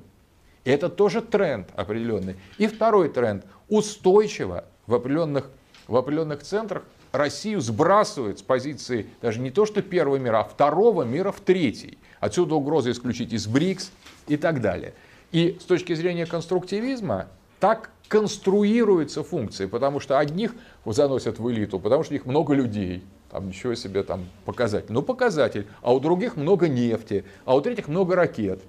Это 0.64 0.90
тоже 0.90 1.22
тренд 1.22 1.68
определенный. 1.76 2.36
И 2.58 2.68
второй 2.68 3.10
тренд. 3.10 3.46
Устойчиво 3.68 4.66
в 4.88 4.94
определенных, 4.94 5.50
в 5.88 5.96
определенных 5.96 6.44
центрах 6.44 6.84
Россию 7.12 7.62
сбрасывает 7.62 8.40
с 8.40 8.42
позиции 8.42 9.08
даже 9.22 9.40
не 9.40 9.50
то 9.50 9.66
что 9.66 9.82
первого 9.82 10.18
мира, 10.18 10.42
а 10.42 10.44
второго 10.44 11.04
мира 11.04 11.32
в 11.32 11.40
третий. 11.40 11.98
Отсюда 12.20 12.56
угроза 12.56 12.92
исключить 12.92 13.34
из 13.34 13.48
БРИКС 13.48 13.92
и 14.28 14.38
так 14.38 14.62
далее. 14.62 14.94
И 15.32 15.58
с 15.60 15.66
точки 15.66 15.94
зрения 15.94 16.26
конструктивизма 16.26 17.28
так 17.60 17.92
конструируются 18.08 19.24
функции, 19.24 19.66
потому 19.66 20.00
что 20.00 20.20
одних 20.20 20.54
заносят 20.86 21.40
в 21.40 21.50
элиту, 21.52 21.80
потому 21.80 22.04
что 22.04 22.14
их 22.16 22.26
много 22.26 22.54
людей, 22.54 23.04
там 23.32 23.48
ничего 23.48 23.76
себе 23.76 24.04
там 24.04 24.26
показатель. 24.46 24.88
Ну 24.90 25.02
показатель, 25.02 25.68
а 25.82 25.94
у 25.94 26.00
других 26.00 26.36
много 26.36 26.68
нефти, 26.68 27.26
а 27.46 27.56
у 27.56 27.62
третьих 27.62 27.88
много 27.88 28.16
ракет, 28.16 28.62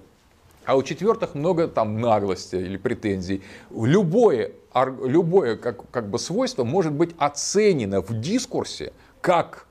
а 0.65 0.75
у 0.75 0.83
четвертых 0.83 1.35
много 1.35 1.67
там 1.67 2.01
наглости 2.01 2.55
или 2.55 2.77
претензий. 2.77 3.43
Любое 3.71 4.51
любое 4.85 5.55
как, 5.55 5.89
как 5.89 6.09
бы 6.09 6.19
свойство 6.19 6.63
может 6.63 6.93
быть 6.93 7.11
оценено 7.17 8.01
в 8.01 8.19
дискурсе 8.19 8.93
как 9.21 9.65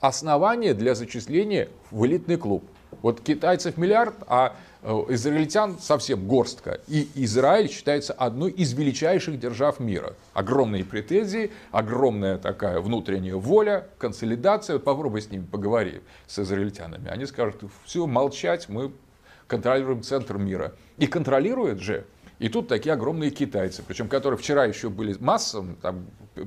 основание 0.00 0.74
для 0.74 0.94
зачисления 0.94 1.68
в 1.90 2.06
элитный 2.06 2.36
клуб. 2.36 2.64
Вот 3.02 3.20
китайцев 3.20 3.76
миллиард, 3.76 4.14
а 4.26 4.54
израильтян 4.82 5.78
совсем 5.78 6.26
горстка. 6.26 6.80
И 6.88 7.08
Израиль 7.14 7.68
считается 7.68 8.12
одной 8.12 8.50
из 8.50 8.72
величайших 8.72 9.38
держав 9.38 9.80
мира. 9.80 10.14
Огромные 10.32 10.84
претензии, 10.84 11.50
огромная 11.70 12.38
такая 12.38 12.80
внутренняя 12.80 13.36
воля, 13.36 13.86
консолидация. 13.98 14.78
Попробуй 14.78 15.22
с 15.22 15.30
ними 15.30 15.44
поговори, 15.44 16.00
с 16.26 16.38
израильтянами. 16.38 17.08
Они 17.08 17.26
скажут, 17.26 17.62
все, 17.84 18.06
молчать, 18.06 18.68
мы 18.68 18.92
контролируем 19.46 20.02
центр 20.02 20.38
мира. 20.38 20.74
И 20.96 21.06
контролирует 21.06 21.80
же 21.80 22.04
и 22.40 22.48
тут 22.48 22.68
такие 22.68 22.94
огромные 22.94 23.30
китайцы, 23.30 23.84
причем 23.86 24.08
которые 24.08 24.38
вчера 24.38 24.64
еще 24.64 24.88
были 24.88 25.14
массовым, 25.20 25.76
там 25.76 26.06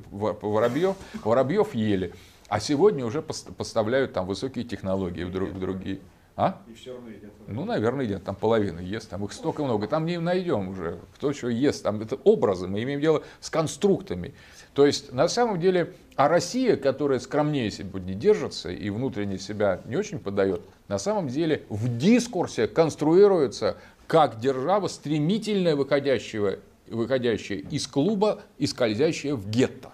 воробьев, 0.10 0.96
воробьев 1.24 1.76
ели, 1.76 2.14
а 2.50 2.60
сегодня 2.60 3.06
уже 3.06 3.22
поставляют 3.22 4.12
там 4.12 4.26
высокие 4.26 4.66
технологии 4.66 5.24
в 5.24 5.32
другие. 5.32 6.00
А? 6.36 6.62
И 6.68 6.74
все 6.74 6.94
равно 6.94 7.10
едят. 7.10 7.32
Ну, 7.48 7.64
наверное, 7.64 8.06
едят. 8.06 8.24
Там 8.24 8.36
половина 8.36 8.80
ест. 8.80 9.10
Там 9.10 9.24
их 9.24 9.34
столько 9.34 9.64
много. 9.64 9.88
Там 9.88 10.06
не 10.06 10.20
найдем 10.20 10.70
уже, 10.70 11.00
кто 11.16 11.32
что 11.32 11.50
ест. 11.50 11.84
Там 11.84 12.02
это 12.02 12.16
образы. 12.24 12.68
Мы 12.68 12.82
имеем 12.84 13.00
дело 13.00 13.24
с 13.40 13.50
конструктами. 13.50 14.34
То 14.74 14.86
есть, 14.86 15.14
на 15.14 15.28
самом 15.28 15.60
деле, 15.60 15.94
а 16.16 16.28
Россия, 16.28 16.76
которая 16.76 17.20
скромнее 17.20 17.70
сегодня 17.70 18.16
держится 18.16 18.72
и 18.72 18.90
внутренне 18.90 19.38
себя 19.38 19.82
не 19.86 19.96
очень 19.96 20.18
подает, 20.18 20.62
на 20.88 20.98
самом 20.98 21.28
деле 21.28 21.64
в 21.70 21.98
дискурсе 21.98 22.68
конструируется 22.68 23.78
как 24.08 24.40
держава, 24.40 24.88
стремительно 24.88 25.76
выходящая, 25.76 26.60
выходящая 26.88 27.60
из 27.60 27.88
клуба 27.88 28.42
и 28.58 28.68
скользящая 28.68 29.36
в 29.36 29.50
гетто. 29.50 29.94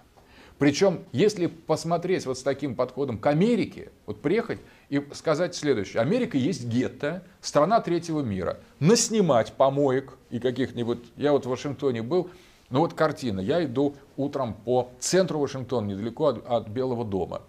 Причем, 0.58 1.06
если 1.14 1.48
посмотреть 1.48 2.26
вот 2.26 2.38
с 2.38 2.44
таким 2.44 2.76
подходом 2.76 3.18
к 3.18 3.26
Америке, 3.28 3.92
вот 4.06 4.22
приехать 4.22 4.60
и 4.90 5.06
сказать 5.14 5.56
следующее. 5.56 6.02
Америка 6.02 6.38
есть 6.38 6.66
гетто, 6.66 7.24
страна 7.42 7.80
третьего 7.80 8.22
мира. 8.22 8.60
Наснимать 8.80 9.54
помоек 9.54 10.18
и 10.30 10.40
каких-нибудь... 10.40 11.00
Я 11.16 11.32
вот 11.32 11.46
в 11.46 11.50
Вашингтоне 11.50 12.02
был, 12.02 12.30
Ну 12.70 12.80
вот 12.80 12.94
картина. 12.94 13.40
Я 13.40 13.64
иду 13.64 13.96
утром 14.18 14.54
по 14.54 14.92
центру 15.00 15.40
Вашингтона, 15.40 15.88
недалеко 15.88 16.28
от, 16.28 16.46
от 16.46 16.68
Белого 16.68 17.04
дома. 17.06 17.42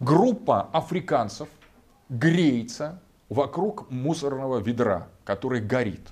Группа 0.00 0.62
африканцев 0.72 1.48
греется 2.08 3.00
вокруг 3.28 3.90
мусорного 3.90 4.58
ведра, 4.58 5.08
который 5.24 5.60
горит. 5.60 6.08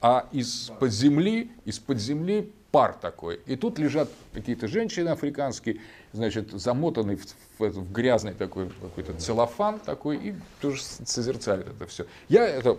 А 0.00 0.26
из-под 0.32 0.90
земли, 0.92 1.52
из-под 1.64 1.98
земли 1.98 2.52
пар 2.70 2.94
такой. 2.94 3.40
И 3.46 3.56
тут 3.56 3.78
лежат 3.78 4.08
какие-то 4.32 4.68
женщины 4.68 5.08
африканские, 5.08 5.80
значит, 6.12 6.50
замотанные 6.52 7.16
в, 7.16 7.26
в, 7.58 7.68
в 7.68 7.92
грязный 7.92 8.34
такой 8.34 8.70
какой-то 8.80 9.14
целлофан 9.14 9.80
такой, 9.80 10.16
и 10.18 10.34
тоже 10.60 10.82
созерцают 10.82 11.68
это 11.68 11.86
все. 11.86 12.06
Я 12.28 12.46
это 12.46 12.76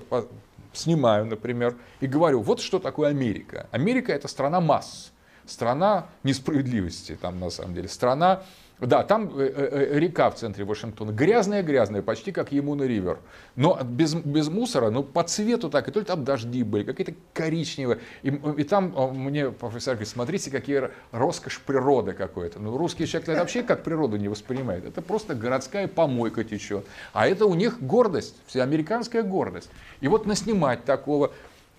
снимаю, 0.73 1.25
например, 1.25 1.75
и 1.99 2.07
говорю, 2.07 2.41
вот 2.41 2.61
что 2.61 2.79
такое 2.79 3.09
Америка. 3.09 3.67
Америка 3.71 4.13
это 4.13 4.27
страна 4.27 4.61
масс, 4.61 5.11
страна 5.45 6.07
несправедливости 6.23 7.17
там 7.19 7.39
на 7.39 7.49
самом 7.49 7.73
деле, 7.73 7.87
страна 7.87 8.43
да, 8.87 9.03
там 9.03 9.29
э, 9.37 9.43
э, 9.43 9.87
э, 9.93 9.99
река 9.99 10.31
в 10.31 10.35
центре 10.35 10.65
Вашингтона, 10.65 11.11
грязная-грязная, 11.11 12.01
почти 12.01 12.31
как 12.31 12.51
Емуна 12.51 12.83
Ривер. 12.83 13.19
Но 13.55 13.79
без, 13.83 14.15
без 14.15 14.49
мусора, 14.49 14.89
но 14.89 15.03
по 15.03 15.23
цвету 15.23 15.69
так, 15.69 15.87
и 15.87 15.91
только 15.91 16.07
там 16.07 16.23
дожди 16.23 16.63
были, 16.63 16.83
какие-то 16.83 17.13
коричневые. 17.33 17.99
И, 18.23 18.29
и 18.29 18.63
там 18.63 18.93
мне 19.13 19.51
профессор 19.51 19.93
говорит, 19.93 20.09
смотрите, 20.09 20.49
какие 20.49 20.89
роскошь 21.11 21.59
природы 21.59 22.13
какой-то. 22.13 22.59
Ну, 22.59 22.75
русский 22.75 23.05
человек 23.05 23.29
это 23.29 23.39
вообще 23.39 23.61
как 23.61 23.83
природу 23.83 24.17
не 24.17 24.29
воспринимает. 24.29 24.83
Это 24.85 25.03
просто 25.03 25.35
городская 25.35 25.87
помойка 25.87 26.43
течет. 26.43 26.83
А 27.13 27.27
это 27.27 27.45
у 27.45 27.53
них 27.53 27.83
гордость, 27.83 28.35
вся 28.47 28.63
американская 28.63 29.21
гордость. 29.21 29.69
И 29.99 30.07
вот 30.07 30.25
наснимать 30.25 30.85
такого 30.85 31.31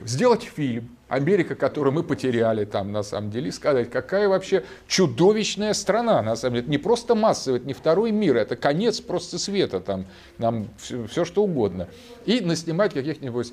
сделать 0.07 0.43
фильм 0.43 0.89
Америка, 1.09 1.55
которую 1.55 1.93
мы 1.93 2.03
потеряли 2.03 2.65
там 2.65 2.91
на 2.91 3.03
самом 3.03 3.31
деле, 3.31 3.49
и 3.49 3.53
сказать, 3.53 3.91
какая 3.91 4.29
вообще 4.29 4.65
чудовищная 4.87 5.75
страна, 5.75 6.23
на 6.23 6.37
самом 6.37 6.55
деле. 6.55 6.63
Это 6.63 6.71
не 6.71 6.79
просто 6.79 7.15
массовый, 7.15 7.61
это 7.61 7.69
не 7.69 7.75
второй 7.75 8.13
мир, 8.13 8.37
это 8.37 8.57
конец 8.57 9.01
просто 9.01 9.39
света, 9.39 9.81
там, 9.81 10.07
нам 10.39 10.69
все, 10.79 11.07
все 11.07 11.27
что 11.27 11.45
угодно. 11.45 11.89
И 12.25 12.41
наснимать 12.41 12.95
каких-нибудь 12.95 13.53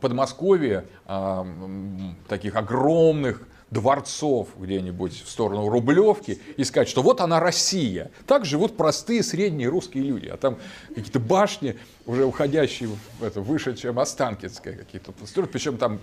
Подмосковье, 0.00 0.84
а, 1.06 1.46
таких 2.28 2.56
огромных 2.56 3.40
дворцов 3.72 4.48
где-нибудь 4.58 5.22
в 5.24 5.28
сторону 5.30 5.68
Рублевки 5.68 6.40
и 6.56 6.64
сказать, 6.64 6.88
что 6.88 7.02
вот 7.02 7.20
она 7.20 7.40
Россия. 7.40 8.10
Так 8.26 8.44
живут 8.44 8.76
простые 8.76 9.22
средние 9.22 9.68
русские 9.68 10.04
люди. 10.04 10.26
А 10.26 10.36
там 10.36 10.58
какие-то 10.88 11.18
башни, 11.18 11.78
уже 12.04 12.24
уходящие 12.24 12.90
в 13.18 13.24
это, 13.24 13.40
выше, 13.40 13.74
чем 13.74 13.98
Останкинская 13.98 14.76
какие-то 14.76 15.12
построят. 15.12 15.50
Причем 15.50 15.78
там 15.78 16.00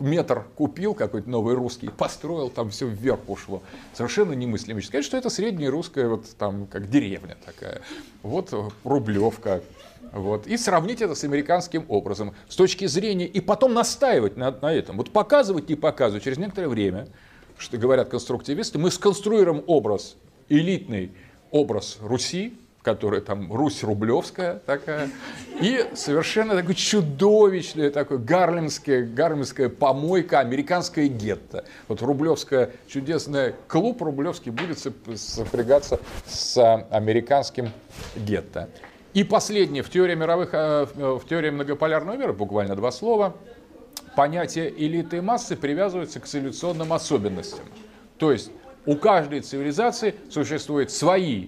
метр 0.00 0.44
купил 0.56 0.94
какой-то 0.94 1.28
новый 1.30 1.54
русский, 1.54 1.88
построил, 1.88 2.50
там 2.50 2.68
все 2.70 2.86
вверх 2.86 3.20
ушло. 3.28 3.62
Совершенно 3.94 4.34
немыслимо. 4.34 4.82
Сказать, 4.82 5.04
что 5.04 5.16
это 5.16 5.30
средняя 5.30 5.70
русская, 5.70 6.08
вот 6.08 6.26
там 6.36 6.66
как 6.66 6.90
деревня 6.90 7.36
такая. 7.46 7.80
Вот 8.22 8.52
Рублевка, 8.84 9.62
вот, 10.12 10.46
и 10.46 10.56
сравнить 10.56 11.02
это 11.02 11.14
с 11.14 11.24
американским 11.24 11.84
образом 11.88 12.34
с 12.48 12.56
точки 12.56 12.86
зрения, 12.86 13.26
и 13.26 13.40
потом 13.40 13.74
настаивать 13.74 14.36
на, 14.36 14.50
на 14.50 14.72
этом. 14.72 14.96
Вот 14.96 15.10
показывать, 15.10 15.68
не 15.68 15.74
показывать, 15.74 16.24
через 16.24 16.38
некоторое 16.38 16.68
время, 16.68 17.08
что 17.58 17.76
говорят 17.76 18.08
конструктивисты, 18.08 18.78
мы 18.78 18.90
сконструируем 18.90 19.62
образ, 19.66 20.16
элитный 20.48 21.12
образ 21.50 21.98
Руси, 22.00 22.58
которая 22.86 23.20
там 23.20 23.52
Русь 23.52 23.82
Рублевская 23.82 24.60
такая, 24.64 25.10
и 25.60 25.84
совершенно 25.94 26.54
такой 26.54 26.76
чудовищная, 26.76 27.90
такой 27.90 28.18
гарлемская, 28.18 29.04
гарлемская 29.04 29.68
помойка, 29.68 30.38
американская 30.38 31.08
гетто. 31.08 31.64
Вот 31.88 32.00
Рублевская 32.00 32.70
чудесная 32.86 33.56
клуб 33.66 34.00
Рублевский 34.02 34.52
будет 34.52 34.78
сопрягаться 34.78 35.98
с 36.28 36.56
американским 36.90 37.70
гетто. 38.14 38.68
И 39.16 39.24
последнее, 39.24 39.82
в 39.82 39.88
теории, 39.88 40.14
мировых, 40.14 40.50
э, 40.52 40.84
в 40.94 41.22
теории 41.26 41.48
многополярного 41.48 42.18
мира, 42.18 42.34
буквально 42.34 42.76
два 42.76 42.92
слова, 42.92 43.34
понятие 44.14 44.70
элиты 44.76 45.16
и 45.16 45.20
массы 45.22 45.56
привязывается 45.56 46.20
к 46.20 46.26
цивилизационным 46.26 46.92
особенностям. 46.92 47.64
То 48.18 48.30
есть 48.30 48.50
у 48.84 48.94
каждой 48.94 49.40
цивилизации 49.40 50.16
существуют 50.28 50.90
свои 50.90 51.46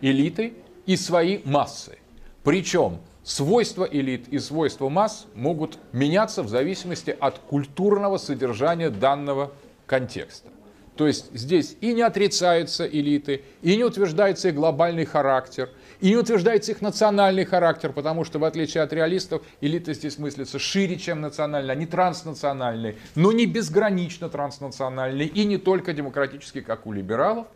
элиты 0.00 0.54
и 0.86 0.96
свои 0.96 1.40
массы. 1.44 1.98
Причем 2.44 3.00
свойства 3.24 3.88
элит 3.90 4.28
и 4.28 4.38
свойства 4.38 4.88
масс 4.88 5.26
могут 5.34 5.78
меняться 5.90 6.44
в 6.44 6.48
зависимости 6.48 7.16
от 7.18 7.40
культурного 7.40 8.18
содержания 8.18 8.88
данного 8.88 9.50
контекста. 9.86 10.48
То 10.94 11.08
есть 11.08 11.34
здесь 11.36 11.76
и 11.80 11.92
не 11.92 12.02
отрицаются 12.02 12.86
элиты, 12.86 13.42
и 13.62 13.76
не 13.76 13.82
утверждается 13.82 14.50
их 14.50 14.54
глобальный 14.54 15.06
характер, 15.06 15.70
и 16.00 16.16
утверждается 16.16 16.72
их 16.72 16.80
национальный 16.80 17.44
характер, 17.44 17.92
потому 17.92 18.24
что, 18.24 18.38
в 18.38 18.44
отличие 18.44 18.82
от 18.82 18.92
реалистов, 18.92 19.42
элиты 19.60 19.94
здесь 19.94 20.18
мыслятся 20.18 20.58
шире, 20.58 20.96
чем 20.96 21.20
национальные, 21.20 21.72
они 21.72 21.86
транснациональные, 21.86 22.96
но 23.14 23.32
не 23.32 23.46
безгранично 23.46 24.28
транснациональные, 24.28 25.28
и 25.28 25.44
не 25.44 25.58
только 25.58 25.92
демократические, 25.92 26.62
как 26.62 26.86
у 26.86 26.92
либералов. 26.92 27.46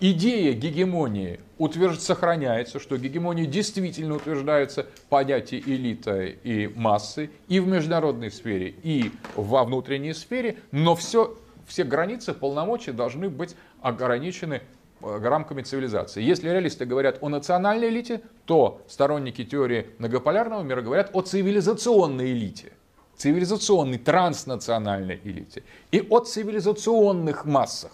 Идея 0.00 0.52
гегемонии 0.52 1.38
утвержд... 1.58 2.00
сохраняется, 2.00 2.80
что 2.80 2.98
гегемония 2.98 3.46
действительно 3.46 4.16
утверждается 4.16 4.86
понятие 5.08 5.60
элита 5.60 6.24
и 6.24 6.66
массы 6.66 7.30
и 7.46 7.60
в 7.60 7.68
международной 7.68 8.32
сфере, 8.32 8.74
и 8.82 9.12
во 9.36 9.62
внутренней 9.62 10.12
сфере, 10.12 10.56
но 10.72 10.96
все 10.96 11.36
все 11.66 11.84
границы 11.84 12.34
полномочий 12.34 12.92
должны 12.92 13.30
быть 13.30 13.54
ограничены 13.80 14.62
рамками 15.02 15.62
цивилизации. 15.62 16.22
Если 16.22 16.48
реалисты 16.48 16.84
говорят 16.84 17.18
о 17.20 17.28
национальной 17.28 17.88
элите, 17.88 18.22
то 18.44 18.82
сторонники 18.88 19.44
теории 19.44 19.90
многополярного 19.98 20.62
мира 20.62 20.82
говорят 20.82 21.10
о 21.12 21.22
цивилизационной 21.22 22.32
элите, 22.32 22.72
цивилизационной 23.16 23.98
транснациональной 23.98 25.20
элите 25.24 25.62
и 25.90 26.06
о 26.08 26.20
цивилизационных 26.20 27.44
массах, 27.44 27.92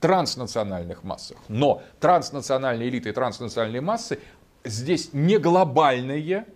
транснациональных 0.00 1.04
массах. 1.04 1.38
Но 1.48 1.82
транснациональные 2.00 2.88
элиты 2.88 3.10
и 3.10 3.12
транснациональные 3.12 3.80
массы 3.80 4.18
здесь 4.64 5.10
не 5.12 5.38
глобальные, 5.38 6.46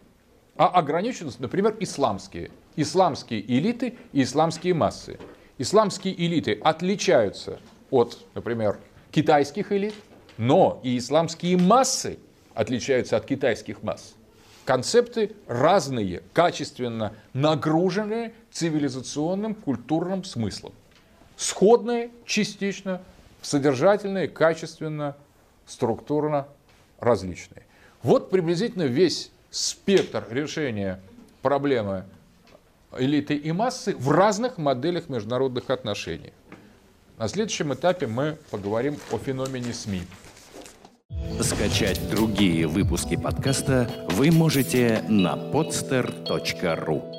а 0.56 0.68
ограничены, 0.68 1.31
например, 1.39 1.76
исламские. 1.81 2.51
Исламские 2.76 3.40
элиты 3.40 3.97
и 4.12 4.22
исламские 4.22 4.74
массы 4.74 5.18
исламские 5.59 6.14
элиты 6.14 6.59
отличаются 6.62 7.60
от, 7.90 8.18
например, 8.35 8.78
китайских 9.15 9.70
элит, 9.70 9.95
но 10.39 10.81
и 10.82 10.99
исламские 10.99 11.57
массы 11.57 12.19
отличаются 12.53 13.16
от 13.16 13.24
китайских 13.24 13.82
масс. 13.85 14.15
Концепты 14.65 15.36
разные, 15.47 16.23
качественно 16.32 17.12
нагруженные 17.32 18.35
цивилизационным 18.51 19.55
культурным 19.55 20.24
смыслом. 20.24 20.73
Сходные 21.36 22.11
частично, 22.27 23.03
содержательные, 23.41 24.27
качественно, 24.27 25.16
структурно 25.65 26.49
различные. 26.99 27.62
Вот 28.03 28.31
приблизительно 28.31 28.85
весь 28.85 29.31
спектр 29.51 30.24
решения 30.31 31.01
проблемы 31.41 32.05
элиты 32.99 33.36
и 33.36 33.53
массы 33.53 33.95
в 33.97 34.11
разных 34.11 34.59
моделях 34.59 35.09
международных 35.09 35.70
отношений. 35.70 36.32
На 37.16 37.28
следующем 37.28 37.73
этапе 37.73 38.07
мы 38.07 38.36
поговорим 38.51 38.97
о 39.12 39.19
феномене 39.19 39.73
СМИ. 39.73 40.03
Скачать 41.41 42.01
другие 42.11 42.66
выпуски 42.66 43.16
подкаста 43.16 43.89
вы 44.11 44.32
можете 44.32 45.05
на 45.09 45.35
podster.ru 45.35 47.14